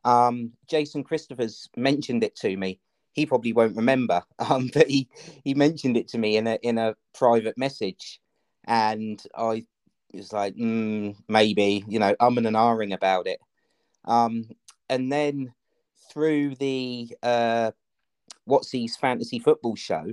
Um, 0.05 0.53
Jason 0.69 1.05
Christophers 1.05 1.69
mentioned 1.77 2.25
it 2.25 2.35
to 2.37 2.57
me 2.57 2.81
he 3.19 3.27
probably 3.27 3.53
won't 3.53 3.77
remember, 3.77 4.23
um, 4.39 4.71
but 4.73 4.89
he 4.89 5.09
he 5.45 5.55
mentioned 5.55 5.97
it 5.97 6.09
to 6.09 6.19
me 6.19 6.37
in 6.37 6.47
a 6.47 6.59
in 6.63 6.79
a 6.79 6.95
private 7.15 7.59
message, 7.59 8.21
and 8.65 9.23
I 9.37 9.65
was 10.13 10.33
like, 10.33 10.55
mm, 10.57 11.17
maybe, 11.29 11.85
you 11.89 11.99
know, 11.99 12.15
umming 12.21 12.47
and 12.47 12.57
ahhing 12.57 12.95
about 12.95 13.27
it. 13.27 13.41
Um, 14.05 14.49
and 14.89 15.13
then 15.13 15.53
through 16.11 16.55
the 16.55 17.15
uh, 17.23 17.73
Watsy's 18.49 18.97
fantasy 18.97 19.39
football 19.39 19.77
show, 19.77 20.13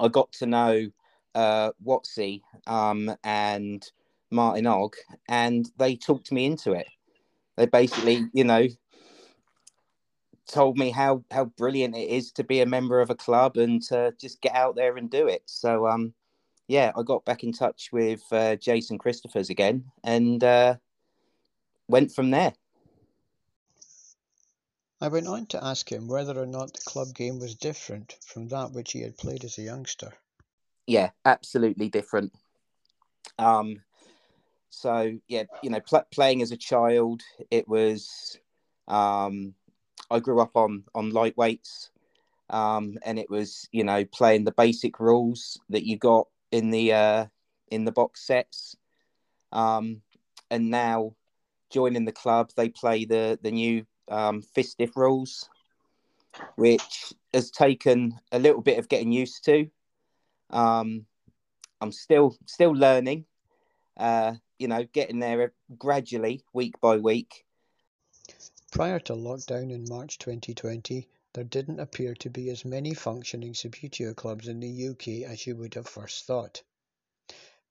I 0.00 0.08
got 0.08 0.32
to 0.32 0.46
know 0.46 0.88
uh, 1.34 1.72
Watsy 1.84 2.42
um, 2.66 3.14
and 3.24 3.86
Martin 4.30 4.66
Ogg, 4.66 4.96
and 5.28 5.68
they 5.78 5.96
talked 5.96 6.32
me 6.32 6.46
into 6.46 6.72
it. 6.72 6.86
They 7.56 7.66
basically, 7.66 8.26
you 8.32 8.44
know, 8.44 8.68
told 10.46 10.78
me 10.78 10.90
how 10.90 11.24
how 11.30 11.46
brilliant 11.46 11.96
it 11.96 12.08
is 12.08 12.32
to 12.32 12.44
be 12.44 12.60
a 12.60 12.66
member 12.66 13.00
of 13.00 13.10
a 13.10 13.14
club 13.14 13.56
and 13.56 13.82
to 13.82 14.14
just 14.20 14.40
get 14.40 14.54
out 14.54 14.76
there 14.76 14.96
and 14.96 15.10
do 15.10 15.26
it. 15.26 15.42
So 15.46 15.86
um, 15.86 16.14
yeah, 16.68 16.92
I 16.96 17.02
got 17.02 17.24
back 17.24 17.44
in 17.44 17.52
touch 17.52 17.90
with 17.92 18.22
uh, 18.32 18.56
Jason 18.56 18.98
Christophers 18.98 19.50
again 19.50 19.84
and 20.04 20.42
uh, 20.42 20.76
went 21.88 22.12
from 22.12 22.30
there. 22.30 22.52
I 25.00 25.08
went 25.08 25.28
on 25.28 25.46
to 25.46 25.62
ask 25.62 25.90
him 25.90 26.08
whether 26.08 26.40
or 26.40 26.46
not 26.46 26.72
the 26.72 26.80
club 26.86 27.14
game 27.14 27.38
was 27.38 27.54
different 27.54 28.16
from 28.24 28.48
that 28.48 28.72
which 28.72 28.92
he 28.92 29.02
had 29.02 29.18
played 29.18 29.44
as 29.44 29.58
a 29.58 29.62
youngster. 29.62 30.12
Yeah, 30.86 31.10
absolutely 31.24 31.90
different. 31.90 32.32
Um, 33.38 33.82
so 34.70 35.18
yeah, 35.28 35.44
you 35.62 35.70
know, 35.70 35.80
pl- 35.80 36.06
playing 36.12 36.42
as 36.42 36.50
a 36.50 36.56
child, 36.56 37.22
it 37.50 37.68
was 37.68 38.38
um, 38.88 39.54
I 40.10 40.20
grew 40.20 40.40
up 40.40 40.56
on 40.56 40.84
on 40.94 41.12
lightweights, 41.12 41.90
um, 42.50 42.98
and 43.04 43.18
it 43.18 43.30
was 43.30 43.68
you 43.72 43.84
know 43.84 44.04
playing 44.04 44.44
the 44.44 44.52
basic 44.52 45.00
rules 45.00 45.58
that 45.70 45.84
you 45.84 45.98
got 45.98 46.28
in 46.52 46.70
the 46.70 46.92
uh, 46.92 47.26
in 47.70 47.84
the 47.84 47.92
box 47.92 48.26
sets, 48.26 48.76
um, 49.52 50.02
and 50.50 50.70
now 50.70 51.14
joining 51.70 52.04
the 52.04 52.12
club, 52.12 52.50
they 52.56 52.68
play 52.68 53.04
the 53.04 53.38
the 53.42 53.50
new 53.50 53.84
um, 54.08 54.42
FISTF 54.56 54.96
rules, 54.96 55.48
which 56.56 57.12
has 57.34 57.50
taken 57.50 58.18
a 58.32 58.38
little 58.38 58.62
bit 58.62 58.78
of 58.78 58.88
getting 58.88 59.12
used 59.12 59.44
to. 59.44 59.68
Um, 60.50 61.06
I'm 61.80 61.92
still 61.92 62.36
still 62.46 62.72
learning, 62.72 63.26
uh, 63.96 64.34
you 64.58 64.68
know, 64.68 64.84
getting 64.92 65.18
there 65.18 65.52
gradually, 65.76 66.44
week 66.52 66.80
by 66.80 66.96
week. 66.96 67.44
Prior 68.76 69.00
to 69.00 69.14
lockdown 69.14 69.72
in 69.72 69.88
March 69.88 70.18
2020, 70.18 71.08
there 71.32 71.44
didn't 71.44 71.80
appear 71.80 72.14
to 72.16 72.28
be 72.28 72.50
as 72.50 72.66
many 72.66 72.92
functioning 72.92 73.54
Subbuteo 73.54 74.14
clubs 74.14 74.48
in 74.48 74.60
the 74.60 74.88
UK 74.88 75.26
as 75.26 75.46
you 75.46 75.56
would 75.56 75.72
have 75.72 75.88
first 75.88 76.26
thought. 76.26 76.62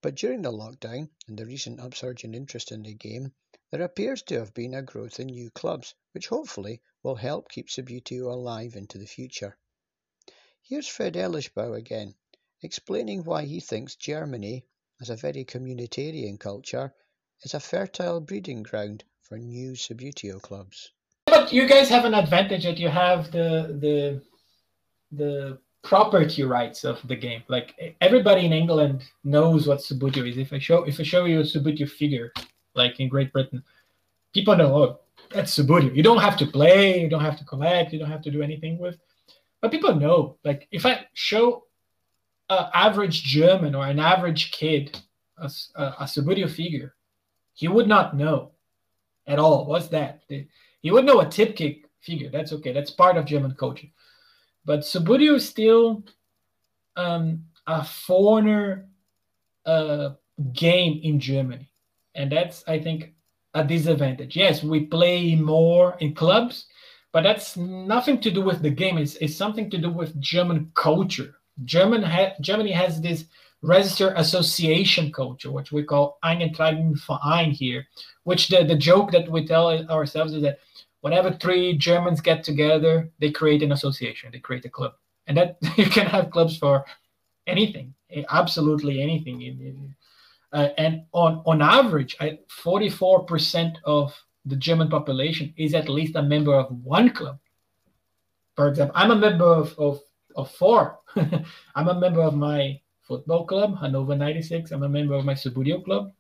But 0.02 0.16
during 0.16 0.42
the 0.42 0.52
lockdown 0.52 1.12
and 1.28 1.38
the 1.38 1.46
recent 1.46 1.80
upsurge 1.80 2.24
in 2.24 2.34
interest 2.34 2.72
in 2.72 2.82
the 2.82 2.96
game, 2.96 3.36
there 3.70 3.84
appears 3.84 4.24
to 4.24 4.40
have 4.40 4.56
been 4.56 4.74
a 4.74 4.82
growth 4.82 5.20
in 5.20 5.28
new 5.28 5.52
clubs, 5.52 5.94
which 6.14 6.26
hopefully 6.26 6.82
will 7.04 7.14
help 7.14 7.50
keep 7.50 7.68
Subbuteo 7.70 8.32
alive 8.34 8.76
into 8.76 8.98
the 8.98 9.06
future. 9.06 9.56
Here's 10.64 10.88
Fred 10.88 11.14
Elishbau 11.14 11.78
again, 11.78 12.16
explaining 12.64 13.24
why 13.24 13.46
he 13.46 13.60
thinks 13.60 13.96
Germany, 13.96 14.66
as 15.00 15.12
a 15.12 15.16
very 15.16 15.46
communitarian 15.46 16.40
culture, 16.40 16.96
is 17.44 17.54
a 17.54 17.60
fertile 17.60 18.22
breeding 18.22 18.64
ground 18.64 19.04
for 19.22 19.38
new 19.38 19.74
Subbuteo 19.74 20.42
clubs. 20.42 20.92
But 21.26 21.52
you 21.52 21.68
guys 21.68 21.90
have 21.90 22.06
an 22.06 22.14
advantage 22.14 22.64
that 22.64 22.78
you 22.78 22.90
have 22.90 23.32
the 23.32 23.78
the 23.82 24.22
the 25.12 25.58
property 25.84 26.44
rights 26.44 26.84
of 26.84 27.00
the 27.08 27.16
game. 27.16 27.44
Like 27.48 27.96
everybody 28.02 28.46
in 28.46 28.54
England 28.54 29.04
knows 29.24 29.68
what 29.68 29.80
Subbuteo 29.80 30.30
is. 30.30 30.38
If 30.38 30.54
I 30.54 30.60
show 30.60 30.84
if 30.84 31.00
I 31.00 31.04
show 31.04 31.26
you 31.26 31.40
a 31.40 31.44
Subbuteo 31.44 31.90
figure, 31.90 32.32
like 32.76 33.00
in 33.00 33.10
Great 33.10 33.34
Britain, 33.34 33.64
people 34.34 34.56
know 34.56 34.76
oh 34.76 35.00
that's 35.32 35.58
Subbuteo. 35.58 35.96
You 35.96 36.04
don't 36.04 36.22
have 36.22 36.38
to 36.38 36.46
play, 36.46 37.02
you 37.02 37.10
don't 37.10 37.22
have 37.22 37.38
to 37.40 37.46
collect, 37.46 37.94
you 37.94 38.00
don't 38.00 38.12
have 38.12 38.24
to 38.24 38.32
do 38.32 38.42
anything 38.42 38.78
with. 38.78 38.98
But 39.62 39.72
people 39.72 39.96
know. 39.96 40.38
Like 40.44 40.68
if 40.72 40.86
I 40.86 41.08
show 41.14 41.64
an 42.50 42.70
average 42.74 43.24
German 43.24 43.74
or 43.74 43.88
an 43.88 44.00
average 44.00 44.52
kid, 44.52 45.00
a, 45.38 45.50
a, 45.76 45.96
a 46.00 46.48
figure, 46.48 46.94
he 47.54 47.68
would 47.68 47.88
not 47.88 48.16
know 48.16 48.52
at 49.28 49.40
all. 49.40 49.66
What's 49.66 49.88
that? 49.88 50.22
He 50.86 50.92
would 50.92 51.06
know 51.06 51.22
a 51.22 51.28
tip 51.28 51.56
kick 51.56 51.90
figure. 52.02 52.30
That's 52.30 52.54
okay. 52.54 52.72
That's 52.72 52.92
part 52.92 53.18
of 53.18 53.26
German 53.26 53.56
culture. 53.56 53.88
But 54.66 54.82
Subbuteo 54.82 55.34
is 55.38 55.50
still 55.50 56.04
um, 56.96 57.46
a 57.66 57.84
foreigner 57.84 58.88
uh, 59.66 60.12
game 60.54 61.00
in 61.02 61.20
Germany. 61.20 61.72
And 62.14 62.32
that's, 62.32 62.64
I 62.68 62.78
think, 62.78 63.16
a 63.56 63.64
disadvantage. 63.64 64.36
Yes, 64.36 64.62
we 64.62 64.86
play 64.86 65.34
more 65.34 65.98
in 66.02 66.14
clubs, 66.14 66.68
but 67.12 67.24
that's 67.24 67.58
nothing 67.58 68.22
to 68.22 68.30
do 68.30 68.44
with 68.44 68.62
the 68.62 68.70
game. 68.70 69.00
It's, 69.00 69.16
it's 69.16 69.36
something 69.36 69.72
to 69.72 69.80
do 69.80 69.90
with 69.90 70.22
German 70.22 70.70
culture. 70.76 71.34
German 71.64 72.04
ha- 72.04 72.36
Germany 72.42 72.74
has 72.74 73.02
this 73.02 73.26
register 73.66 74.14
association 74.18 75.12
culture, 75.12 75.52
which 75.52 75.72
we 75.72 75.84
call 75.84 76.18
Eingetragen 76.24 76.96
Verein 77.06 77.52
here, 77.52 77.86
which 78.24 78.48
the, 78.48 78.64
the 78.64 78.76
joke 78.76 79.12
that 79.12 79.30
we 79.30 79.46
tell 79.46 79.70
ourselves 79.90 80.34
is 80.34 80.42
that 80.44 80.60
whenever 81.02 81.32
three 81.32 81.78
Germans 81.78 82.22
get 82.22 82.44
together, 82.44 83.10
they 83.20 83.32
create 83.32 83.64
an 83.64 83.72
association, 83.72 84.30
they 84.32 84.40
create 84.40 84.66
a 84.66 84.70
club. 84.70 84.94
And 85.28 85.38
that 85.38 85.58
you 85.78 85.86
can 85.86 86.06
have 86.06 86.32
clubs 86.32 86.58
for 86.58 86.86
anything, 87.48 87.94
absolutely 88.30 89.02
anything. 89.02 89.96
Uh, 90.52 90.70
and 90.78 91.04
on, 91.12 91.42
on 91.46 91.62
average, 91.62 92.18
44% 92.18 93.76
of 93.84 94.14
the 94.46 94.56
German 94.56 94.90
population 94.90 95.54
is 95.58 95.74
at 95.74 95.90
least 95.90 96.16
a 96.16 96.22
member 96.22 96.54
of 96.54 96.72
one 96.84 97.10
club. 97.10 97.40
For 98.56 98.70
example, 98.70 98.96
I'm 98.96 99.12
a 99.12 99.16
member 99.16 99.46
of, 99.46 99.78
of, 99.78 100.00
of 100.36 100.52
four. 100.52 101.00
I'm 101.76 101.88
a 101.88 102.00
member 102.00 102.22
of 102.22 102.36
my 102.36 102.80
football 103.08 103.46
club, 103.46 103.78
Hannover 103.80 104.16
96. 104.16 104.72
I'm 104.72 104.84
a 104.84 104.90
member 104.90 105.14
of 105.14 105.26
my 105.26 105.34
Subbuteo 105.34 105.84
club. 105.84 106.12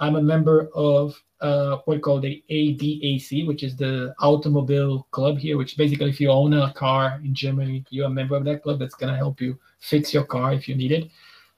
I'm 0.00 0.16
a 0.16 0.22
member 0.22 0.68
of 0.74 1.20
uh, 1.40 1.78
what 1.84 1.96
we 1.96 2.00
call 2.00 2.20
the 2.20 2.42
ADAC, 2.50 3.46
which 3.46 3.62
is 3.62 3.76
the 3.76 4.14
automobile 4.20 5.06
club 5.10 5.38
here, 5.38 5.56
which 5.56 5.76
basically 5.76 6.10
if 6.10 6.20
you 6.20 6.30
own 6.30 6.52
a 6.54 6.72
car 6.72 7.20
in 7.24 7.34
Germany, 7.34 7.84
you're 7.90 8.06
a 8.06 8.10
member 8.10 8.36
of 8.36 8.44
that 8.44 8.62
club 8.62 8.78
that's 8.78 8.94
going 8.94 9.12
to 9.12 9.16
help 9.16 9.40
you 9.40 9.58
fix 9.80 10.12
your 10.14 10.24
car 10.24 10.52
if 10.52 10.68
you 10.68 10.74
need 10.74 10.92
it. 10.92 11.10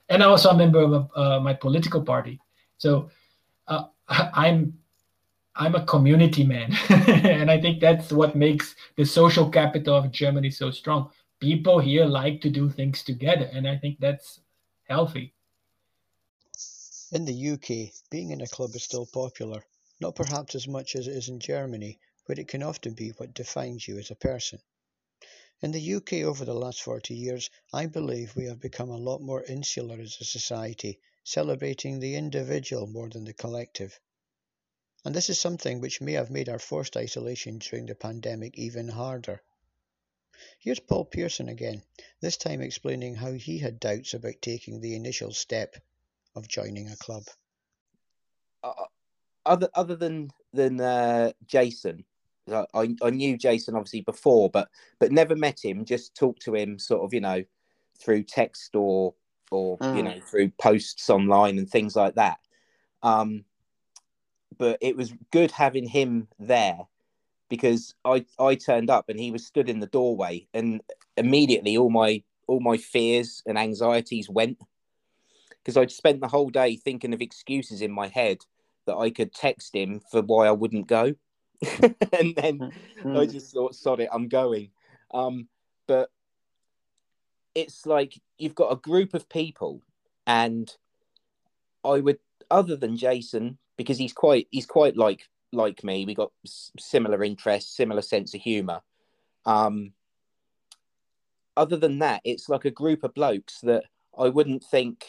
And 0.09 0.23
I'm 0.23 0.31
also 0.31 0.51
a 0.51 0.57
member 0.57 0.81
of 0.81 1.11
uh, 1.15 1.41
my 1.41 1.55
political 1.55 2.03
party. 2.03 2.41
So 2.79 3.11
uh, 3.69 3.85
I'm 4.09 4.75
I'm 5.57 5.75
a 5.75 5.85
community 5.85 6.45
man, 6.45 6.73
and 6.89 7.51
I 7.51 7.61
think 7.61 7.81
that's 7.81 8.13
what 8.13 8.37
makes 8.37 8.77
the 8.97 9.05
social 9.05 9.51
capital 9.51 9.97
of 9.97 10.11
Germany 10.11 10.51
so 10.51 10.71
strong. 10.71 11.11
People 11.41 11.79
here 11.79 12.07
like 12.07 12.41
to 12.43 12.51
do 12.51 12.71
things 12.71 13.03
together, 13.03 13.51
and 13.53 13.69
I 13.69 13.77
think 13.77 13.99
that's 14.01 14.41
healthy. 14.91 15.33
In 17.13 17.25
the 17.25 17.51
UK, 17.51 17.95
being 18.11 18.33
in 18.33 18.41
a 18.41 18.49
club 18.49 18.75
is 18.75 18.83
still 18.83 19.07
popular, 19.07 19.65
not 20.01 20.17
perhaps 20.17 20.57
as 20.57 20.67
much 20.67 20.97
as 20.97 21.07
it 21.07 21.17
is 21.17 21.29
in 21.29 21.39
Germany, 21.39 22.01
but 22.27 22.41
it 22.41 22.49
can 22.49 22.65
often 22.65 22.95
be 22.95 23.11
what 23.11 23.33
defines 23.33 23.87
you 23.87 23.99
as 23.99 24.11
a 24.11 24.17
person. 24.17 24.59
In 25.63 25.71
the 25.71 25.95
UK 25.95 26.25
over 26.25 26.45
the 26.45 26.55
last 26.55 26.83
40 26.83 27.15
years, 27.15 27.51
I 27.73 27.87
believe 27.87 28.35
we 28.35 28.47
have 28.47 28.61
become 28.61 28.91
a 28.91 28.97
lot 28.97 29.21
more 29.21 29.45
insular 29.45 30.01
as 30.01 30.17
a 30.21 30.25
society, 30.25 30.99
celebrating 31.23 32.01
the 32.01 32.17
individual 32.17 32.89
more 32.89 33.09
than 33.09 33.25
the 33.25 33.33
collective. 33.33 34.01
And 35.05 35.15
this 35.15 35.31
is 35.31 35.39
something 35.39 35.81
which 35.81 36.01
may 36.01 36.15
have 36.15 36.31
made 36.31 36.49
our 36.49 36.59
forced 36.59 36.97
isolation 36.97 37.59
during 37.59 37.87
the 37.87 37.95
pandemic 37.95 38.59
even 38.59 38.89
harder. 38.89 39.43
Here's 40.59 40.81
Paul 40.81 41.05
Pearson 41.05 41.49
again, 41.49 41.83
this 42.21 42.37
time 42.37 42.61
explaining 42.61 43.15
how 43.15 43.33
he 43.33 43.59
had 43.59 43.81
doubts 43.81 44.15
about 44.15 44.35
taking 44.41 44.81
the 44.81 44.95
initial 44.95 45.33
step 45.33 45.77
of 46.37 46.49
joining 46.49 46.89
a 46.89 46.97
club? 46.97 47.25
Uh, 48.63 48.73
other 49.47 49.69
other 49.75 49.97
than 49.97 50.31
than 50.53 50.81
uh, 50.81 51.33
Jason, 51.47 52.05
I, 52.53 52.95
I 53.03 53.11
knew 53.11 53.37
Jason 53.37 53.75
obviously 53.75 54.03
before, 54.03 54.51
but 54.51 54.69
but 54.99 55.13
never 55.13 55.37
met 55.37 55.59
him. 55.63 55.85
Just 55.85 56.15
talked 56.15 56.43
to 56.43 56.55
him, 56.55 56.79
sort 56.79 57.03
of, 57.03 57.15
you 57.15 57.21
know, 57.21 57.43
through 57.99 58.25
text 58.25 58.75
or 58.75 59.15
or 59.51 59.79
mm. 59.79 59.97
you 59.97 60.03
know 60.03 60.21
through 60.31 60.51
posts 60.51 61.11
online 61.11 61.59
and 61.59 61.69
things 61.69 61.97
like 61.97 62.15
that. 62.15 62.39
Um, 63.03 63.45
but 64.59 64.79
it 64.81 64.97
was 64.97 65.15
good 65.31 65.51
having 65.51 65.89
him 65.89 66.29
there 66.39 66.81
because 67.51 67.95
I 68.07 68.25
I 68.39 68.55
turned 68.55 68.89
up 68.89 69.11
and 69.11 69.21
he 69.21 69.31
was 69.31 69.47
stood 69.47 69.69
in 69.69 69.81
the 69.81 69.87
doorway, 69.87 70.47
and 70.55 70.81
immediately 71.19 71.77
all 71.77 71.91
my 71.91 72.23
all 72.47 72.61
my 72.61 72.79
fears 72.79 73.43
and 73.47 73.59
anxieties 73.59 74.31
went 74.31 74.59
because 75.63 75.77
I'd 75.77 75.91
spent 75.91 76.21
the 76.21 76.29
whole 76.29 76.51
day 76.51 76.77
thinking 76.77 77.13
of 77.13 77.21
excuses 77.21 77.83
in 77.83 77.93
my 77.93 78.09
head 78.09 78.39
that 78.87 78.97
I 78.97 79.11
could 79.11 79.35
text 79.35 79.75
him 79.75 80.01
for 80.11 80.23
why 80.23 80.47
I 80.47 80.53
wouldn't 80.53 80.89
go. 80.89 81.15
and 81.83 82.35
then 82.35 82.59
mm-hmm. 82.59 83.17
I 83.17 83.27
just 83.27 83.53
thought, 83.53 83.75
sod 83.75 84.01
it, 84.01 84.09
I'm 84.11 84.29
going. 84.29 84.71
Um, 85.13 85.49
but 85.87 86.11
it's 87.55 87.85
like 87.85 88.19
you've 88.39 88.55
got 88.55 88.73
a 88.73 88.77
group 88.77 89.13
of 89.13 89.29
people, 89.29 89.83
and 90.27 90.75
I 91.85 92.01
would, 92.01 92.19
other 92.51 92.77
than 92.77 92.97
Jason, 92.97 93.59
because 93.77 93.99
he's 93.99 94.15
quite, 94.15 94.49
he's 94.51 94.67
quite 94.67 94.97
like 94.97 95.29
like 95.53 95.85
me. 95.85 96.05
We 96.05 96.15
got 96.15 96.33
similar 96.79 97.23
interests, 97.25 97.77
similar 97.77 98.03
sense 98.03 98.35
of 98.35 98.41
humor. 98.41 98.81
Um, 99.47 99.93
other 101.57 101.77
than 101.77 101.99
that, 101.99 102.21
it's 102.25 102.49
like 102.49 102.65
a 102.65 102.71
group 102.71 103.05
of 103.05 103.15
blokes 103.15 103.61
that 103.63 103.85
I 104.19 104.29
wouldn't 104.29 104.65
think 104.65 105.07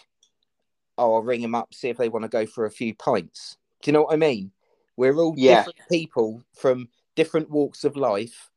oh, 1.02 1.16
I'll 1.16 1.22
ring 1.22 1.42
them 1.42 1.56
up, 1.56 1.74
see 1.74 1.90
if 1.90 1.98
they 1.98 2.10
want 2.10 2.24
to 2.24 2.30
go 2.30 2.46
for 2.46 2.66
a 2.66 2.72
few 2.72 2.94
pints. 2.94 3.58
Do 3.82 3.90
you 3.90 3.94
know 3.94 4.04
what 4.04 4.14
I 4.14 4.18
mean? 4.18 4.52
We're 4.98 5.16
all 5.16 5.34
yeah. 5.36 5.58
different 5.58 5.80
people 5.90 6.44
from 6.56 6.90
different 7.16 7.50
walks 7.50 7.84
of 7.84 7.96
life, 7.96 8.52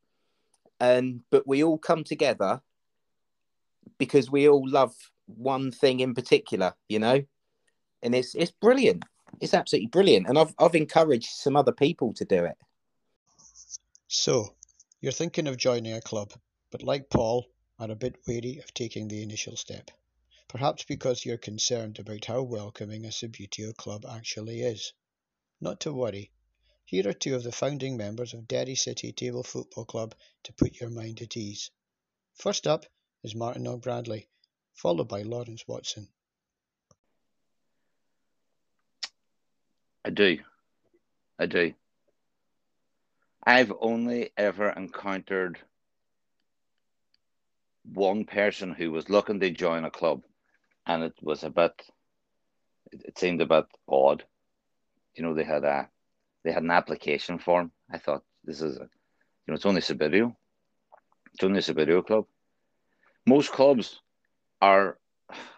and 0.81 1.21
but 1.31 1.47
we 1.47 1.65
all 1.65 1.79
come 1.79 2.05
together 2.05 2.61
because 3.99 4.31
we 4.31 4.49
all 4.49 4.69
love 4.69 4.95
one 5.27 5.71
thing 5.71 6.01
in 6.01 6.15
particular, 6.15 6.75
you 6.89 6.99
know, 6.99 7.23
and 8.03 8.15
it's 8.15 8.35
it's 8.35 8.51
brilliant. 8.51 9.05
It's 9.41 9.55
absolutely 9.55 9.89
brilliant, 9.89 10.29
and 10.29 10.39
I've 10.39 10.55
I've 10.59 10.75
encouraged 10.75 11.31
some 11.31 11.57
other 11.57 11.73
people 11.73 12.13
to 12.15 12.25
do 12.25 12.45
it. 12.45 12.57
So, 14.09 14.55
you're 15.01 15.13
thinking 15.13 15.49
of 15.49 15.57
joining 15.57 15.95
a 15.95 16.01
club, 16.01 16.33
but 16.71 16.83
like 16.83 17.11
Paul, 17.11 17.47
are 17.79 17.91
a 17.91 17.97
bit 17.97 18.17
wary 18.27 18.59
of 18.59 18.73
taking 18.75 19.09
the 19.09 19.23
initial 19.23 19.57
step 19.57 19.91
perhaps 20.55 20.85
because 20.85 21.25
you're 21.25 21.37
concerned 21.37 21.99
about 21.99 22.27
how 22.27 22.41
welcoming 22.41 23.05
a 23.05 23.09
Subbuteo 23.09 23.77
club 23.77 24.07
actually 24.07 24.63
is. 24.63 24.93
Not 25.61 25.81
to 25.81 25.93
worry. 25.93 26.31
Here 26.85 27.09
are 27.09 27.13
two 27.13 27.35
of 27.35 27.43
the 27.43 27.51
founding 27.51 27.97
members 27.97 28.35
of 28.35 28.47
Derry 28.47 28.77
City 28.77 29.13
Table 29.13 29.43
Football 29.43 29.85
Club 29.85 30.15
to 30.45 30.53
put 30.53 30.81
your 30.81 30.91
mind 30.91 31.21
at 31.23 31.37
ease. 31.37 31.73
First 32.35 32.69
up 32.69 32.87
is 33.25 33.35
Martin 33.35 33.67
O'Bradley, 33.67 34.29
followed 34.75 35.09
by 35.09 35.23
Lawrence 35.23 35.67
Watson. 35.67 36.07
I 40.05 40.11
do. 40.11 40.39
I 41.39 41.47
do. 41.47 41.73
I've 43.47 43.73
only 43.81 44.31
ever 44.37 44.71
encountered 44.71 45.59
one 47.93 48.25
person 48.25 48.73
who 48.73 48.91
was 48.91 49.09
looking 49.09 49.41
to 49.41 49.51
join 49.51 49.85
a 49.85 49.91
club 49.91 50.23
and 50.87 51.03
it 51.03 51.15
was 51.23 51.43
a 51.43 51.51
bit. 51.51 51.73
It, 52.93 53.19
seemed 53.19 53.41
a 53.41 53.47
bit 53.47 53.65
odd. 53.89 54.25
You 55.15 55.23
know, 55.23 55.35
they 55.35 55.45
had 55.45 55.65
a 55.65 55.89
they 56.45 56.53
had 56.53 56.63
an 56.63 56.71
application 56.71 57.39
form. 57.39 57.73
I 57.91 57.99
thought 57.99 58.23
this 58.45 58.61
is, 58.61 58.77
a, 58.77 58.81
you 58.81 58.89
know, 59.49 59.55
it's 59.55 59.67
only 59.67 59.81
Subbuteo. 59.81 60.35
It's 61.33 61.45
only 61.45 61.59
a 61.59 61.63
Subbuteo 61.63 62.07
club. 62.07 62.27
Most 63.27 63.53
clubs 63.53 64.01
are, 64.61 64.99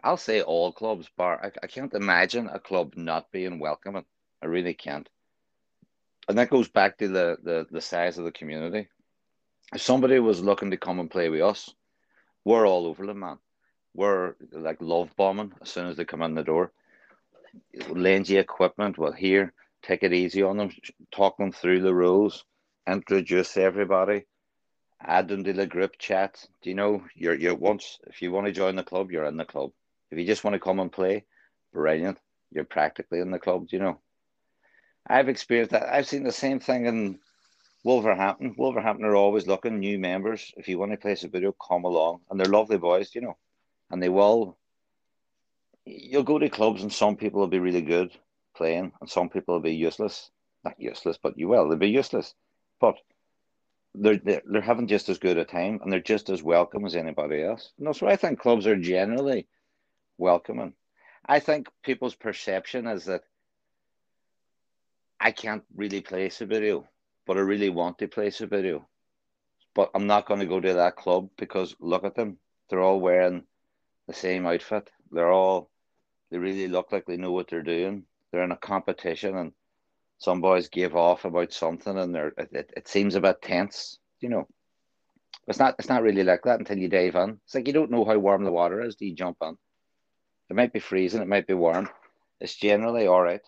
I'll 0.04 0.16
say 0.16 0.42
all 0.42 0.72
clubs, 0.72 1.08
bar. 1.16 1.40
I, 1.44 1.64
I 1.64 1.66
can't 1.66 1.92
imagine 1.94 2.48
a 2.48 2.60
club 2.60 2.94
not 2.96 3.32
being 3.32 3.58
welcoming. 3.58 4.04
I 4.42 4.46
really 4.46 4.74
can't. 4.74 5.08
And 6.28 6.38
that 6.38 6.50
goes 6.50 6.68
back 6.68 6.98
to 6.98 7.08
the, 7.08 7.38
the, 7.42 7.66
the 7.70 7.80
size 7.80 8.18
of 8.18 8.24
the 8.24 8.32
community. 8.32 8.88
If 9.72 9.82
somebody 9.82 10.18
was 10.18 10.40
looking 10.40 10.70
to 10.70 10.76
come 10.76 11.00
and 11.00 11.10
play 11.10 11.28
with 11.28 11.42
us, 11.42 11.70
we're 12.44 12.66
all 12.66 12.86
over 12.86 13.06
them, 13.06 13.20
man 13.20 13.38
we're 13.96 14.34
like 14.52 14.76
love 14.80 15.10
bombing 15.16 15.52
as 15.62 15.70
soon 15.70 15.86
as 15.88 15.96
they 15.96 16.04
come 16.04 16.22
in 16.22 16.34
the 16.34 16.44
door. 16.44 16.70
Lend 17.88 18.28
you 18.28 18.38
equipment, 18.38 18.98
well, 18.98 19.12
here, 19.12 19.54
take 19.82 20.02
it 20.02 20.12
easy 20.12 20.42
on 20.42 20.58
them, 20.58 20.70
talk 21.10 21.38
them 21.38 21.50
through 21.50 21.80
the 21.80 21.94
rules, 21.94 22.44
introduce 22.86 23.56
everybody, 23.56 24.26
add 25.00 25.28
them 25.28 25.42
to 25.44 25.52
the 25.54 25.66
group 25.66 25.98
chat. 25.98 26.44
Do 26.62 26.68
you 26.68 26.76
know 26.76 27.04
you're 27.14 27.34
you're 27.34 27.54
once 27.54 27.98
if 28.06 28.20
you 28.20 28.30
want 28.30 28.46
to 28.46 28.52
join 28.52 28.76
the 28.76 28.82
club, 28.82 29.10
you're 29.10 29.24
in 29.24 29.38
the 29.38 29.44
club. 29.46 29.72
If 30.10 30.18
you 30.18 30.26
just 30.26 30.44
want 30.44 30.54
to 30.54 30.60
come 30.60 30.78
and 30.78 30.92
play, 30.92 31.24
brilliant. 31.72 32.18
You're 32.52 32.64
practically 32.64 33.20
in 33.20 33.30
the 33.30 33.38
club, 33.38 33.68
do 33.68 33.76
you 33.76 33.82
know? 33.82 33.98
I've 35.06 35.28
experienced 35.28 35.72
that. 35.72 35.92
I've 35.92 36.08
seen 36.08 36.24
the 36.24 36.32
same 36.32 36.60
thing 36.60 36.86
in 36.86 37.18
Wolverhampton. 37.84 38.54
Wolverhampton 38.58 39.06
are 39.06 39.16
always 39.16 39.46
looking 39.46 39.78
new 39.78 39.98
members. 39.98 40.52
If 40.56 40.68
you 40.68 40.78
want 40.78 40.92
to 40.92 40.98
play 40.98 41.16
a 41.22 41.28
video, 41.28 41.52
come 41.52 41.84
along, 41.84 42.20
and 42.30 42.38
they're 42.38 42.46
lovely 42.46 42.78
boys, 42.78 43.14
you 43.14 43.20
know 43.20 43.36
and 43.90 44.02
they 44.02 44.08
will 44.08 44.56
you'll 45.84 46.22
go 46.22 46.38
to 46.38 46.48
clubs 46.48 46.82
and 46.82 46.92
some 46.92 47.16
people 47.16 47.40
will 47.40 47.46
be 47.46 47.60
really 47.60 47.82
good 47.82 48.10
playing 48.56 48.92
and 49.00 49.08
some 49.08 49.28
people 49.28 49.54
will 49.54 49.62
be 49.62 49.76
useless. 49.76 50.30
Not 50.64 50.80
useless, 50.80 51.16
but 51.22 51.38
you 51.38 51.46
will. 51.46 51.68
They'll 51.68 51.78
be 51.78 51.90
useless. 51.90 52.34
But 52.80 52.96
they're, 53.94 54.16
they're, 54.16 54.42
they're 54.44 54.60
having 54.60 54.88
just 54.88 55.08
as 55.08 55.18
good 55.18 55.38
a 55.38 55.44
time 55.44 55.78
and 55.82 55.92
they're 55.92 56.00
just 56.00 56.28
as 56.28 56.42
welcome 56.42 56.84
as 56.84 56.96
anybody 56.96 57.44
else. 57.44 57.70
No, 57.78 57.92
so 57.92 58.08
I 58.08 58.16
think 58.16 58.40
clubs 58.40 58.66
are 58.66 58.76
generally 58.76 59.46
welcoming. 60.18 60.72
I 61.24 61.38
think 61.38 61.68
people's 61.84 62.16
perception 62.16 62.88
is 62.88 63.04
that 63.04 63.22
I 65.20 65.30
can't 65.30 65.64
really 65.74 66.00
play 66.00 66.28
Subbuteo, 66.28 66.86
but 67.26 67.36
I 67.36 67.40
really 67.40 67.70
want 67.70 67.98
to 67.98 68.08
play 68.08 68.28
Subbuteo. 68.28 68.84
But 69.74 69.90
I'm 69.94 70.06
not 70.06 70.26
going 70.26 70.40
to 70.40 70.46
go 70.46 70.60
to 70.60 70.74
that 70.74 70.96
club 70.96 71.28
because 71.36 71.74
look 71.80 72.04
at 72.04 72.14
them. 72.14 72.38
They're 72.68 72.82
all 72.82 73.00
wearing 73.00 73.44
the 74.06 74.14
same 74.14 74.46
outfit. 74.46 74.90
They're 75.10 75.32
all, 75.32 75.70
they 76.30 76.38
really 76.38 76.68
look 76.68 76.92
like 76.92 77.06
they 77.06 77.16
know 77.16 77.32
what 77.32 77.48
they're 77.48 77.62
doing. 77.62 78.04
They're 78.30 78.44
in 78.44 78.52
a 78.52 78.56
competition 78.56 79.36
and 79.36 79.52
some 80.18 80.40
boys 80.40 80.68
give 80.68 80.96
off 80.96 81.24
about 81.24 81.52
something 81.52 81.96
and 81.96 82.14
they're, 82.14 82.32
it, 82.38 82.70
it 82.76 82.88
seems 82.88 83.14
a 83.14 83.20
bit 83.20 83.42
tense, 83.42 83.98
you 84.20 84.28
know. 84.28 84.46
It's 85.46 85.58
not, 85.58 85.76
it's 85.78 85.88
not 85.88 86.02
really 86.02 86.24
like 86.24 86.42
that 86.44 86.58
until 86.58 86.78
you 86.78 86.88
dive 86.88 87.14
in. 87.14 87.38
It's 87.44 87.54
like 87.54 87.66
you 87.66 87.72
don't 87.72 87.90
know 87.90 88.04
how 88.04 88.18
warm 88.18 88.44
the 88.44 88.50
water 88.50 88.82
is. 88.82 88.96
Do 88.96 89.06
you 89.06 89.14
jump 89.14 89.36
in? 89.42 89.56
It 90.50 90.56
might 90.56 90.72
be 90.72 90.80
freezing, 90.80 91.22
it 91.22 91.28
might 91.28 91.46
be 91.46 91.54
warm. 91.54 91.88
It's 92.40 92.54
generally 92.54 93.06
all 93.06 93.22
right. 93.22 93.42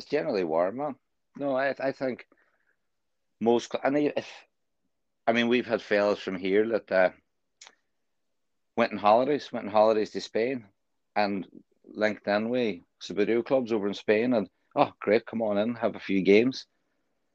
It's 0.00 0.08
generally 0.08 0.44
warm, 0.44 0.78
man. 0.78 0.94
No, 1.36 1.54
I, 1.54 1.74
I 1.78 1.92
think 1.92 2.26
most, 3.38 3.74
and 3.84 3.98
if, 3.98 4.26
I 5.26 5.32
mean, 5.32 5.48
we've 5.48 5.66
had 5.66 5.82
fellas 5.82 6.18
from 6.18 6.36
here 6.36 6.66
that 6.68 6.90
uh, 6.90 7.10
went 8.78 8.92
on 8.92 8.98
holidays, 8.98 9.52
went 9.52 9.66
on 9.66 9.72
holidays 9.72 10.08
to 10.12 10.22
Spain 10.22 10.64
and 11.14 11.46
linked 11.92 12.26
in 12.26 12.48
with 12.48 12.78
Subbuteo 13.02 13.44
clubs 13.44 13.72
over 13.72 13.88
in 13.88 13.92
Spain. 13.92 14.32
And 14.32 14.48
oh, 14.74 14.90
great, 15.00 15.26
come 15.26 15.42
on 15.42 15.58
in, 15.58 15.74
have 15.74 15.96
a 15.96 16.00
few 16.00 16.22
games. 16.22 16.64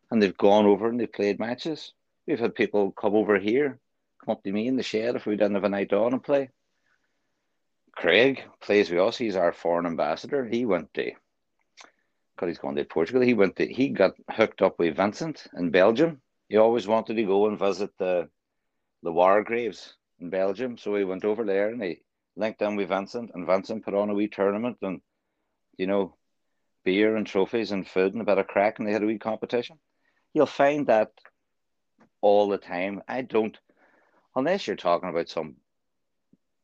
And 0.10 0.20
they've 0.20 0.36
gone 0.36 0.66
over 0.66 0.88
and 0.88 1.00
they've 1.00 1.14
played 1.14 1.38
matches. 1.38 1.94
We've 2.26 2.40
had 2.40 2.56
people 2.56 2.94
come 2.94 3.14
over 3.14 3.38
here, 3.38 3.78
come 4.26 4.32
up 4.32 4.44
to 4.44 4.52
me 4.52 4.68
in 4.68 4.76
the 4.76 4.82
shed 4.82 5.16
if 5.16 5.28
we 5.28 5.36
didn't 5.36 5.54
have 5.54 5.66
a 5.66 5.70
night 5.70 5.94
on 5.94 6.14
and 6.14 6.24
play. 6.24 6.50
Craig 7.92 8.44
plays 8.60 8.90
with 8.90 9.02
us. 9.02 9.20
He's 9.20 9.36
our 9.36 9.54
foreign 9.54 9.86
ambassador. 9.86 10.46
He 10.46 10.66
went 10.66 10.92
to, 10.96 11.12
because 12.36 12.50
he's 12.50 12.60
going 12.60 12.76
to 12.76 12.84
Portugal. 12.84 13.22
He 13.22 13.34
went 13.34 13.56
to, 13.58 13.66
he 13.66 13.90
got 13.90 14.14
hooked 14.30 14.62
up 14.62 14.78
with 14.78 14.98
Vincent 14.98 15.48
in 15.58 15.72
Belgium. 15.72 16.22
He 16.50 16.58
always 16.58 16.88
wanted 16.88 17.16
to 17.16 17.24
go 17.24 17.48
and 17.48 17.58
visit 17.58 17.92
the 17.98 18.30
the 19.04 19.12
war 19.12 19.44
graves 19.44 19.94
in 20.20 20.30
Belgium. 20.30 20.78
So 20.78 20.96
he 20.96 21.04
went 21.04 21.26
over 21.26 21.44
there 21.46 21.70
and 21.70 21.82
he 21.82 22.02
linked 22.36 22.62
in 22.62 22.76
with 22.76 22.90
Vincent, 22.90 23.32
and 23.34 23.46
Vincent 23.46 23.86
put 23.86 23.94
on 23.94 24.10
a 24.10 24.14
wee 24.14 24.28
tournament 24.28 24.78
and, 24.82 25.02
you 25.78 25.88
know, 25.88 26.16
beer 26.84 27.16
and 27.16 27.26
trophies 27.26 27.72
and 27.72 27.88
food 27.88 28.14
and 28.14 28.22
a 28.22 28.26
bit 28.26 28.38
of 28.38 28.48
crack, 28.48 28.80
and 28.80 28.88
they 28.88 28.92
had 28.92 29.04
a 29.04 29.06
wee 29.06 29.18
competition. 29.18 29.78
You'll 30.34 30.46
find 30.46 30.88
that 30.88 31.12
all 32.22 32.50
the 32.50 32.58
time. 32.58 33.02
I 33.08 33.22
don't, 33.22 33.58
unless 34.36 34.68
you're 34.68 34.76
talking 34.76 35.10
about 35.10 35.30
some 35.30 35.56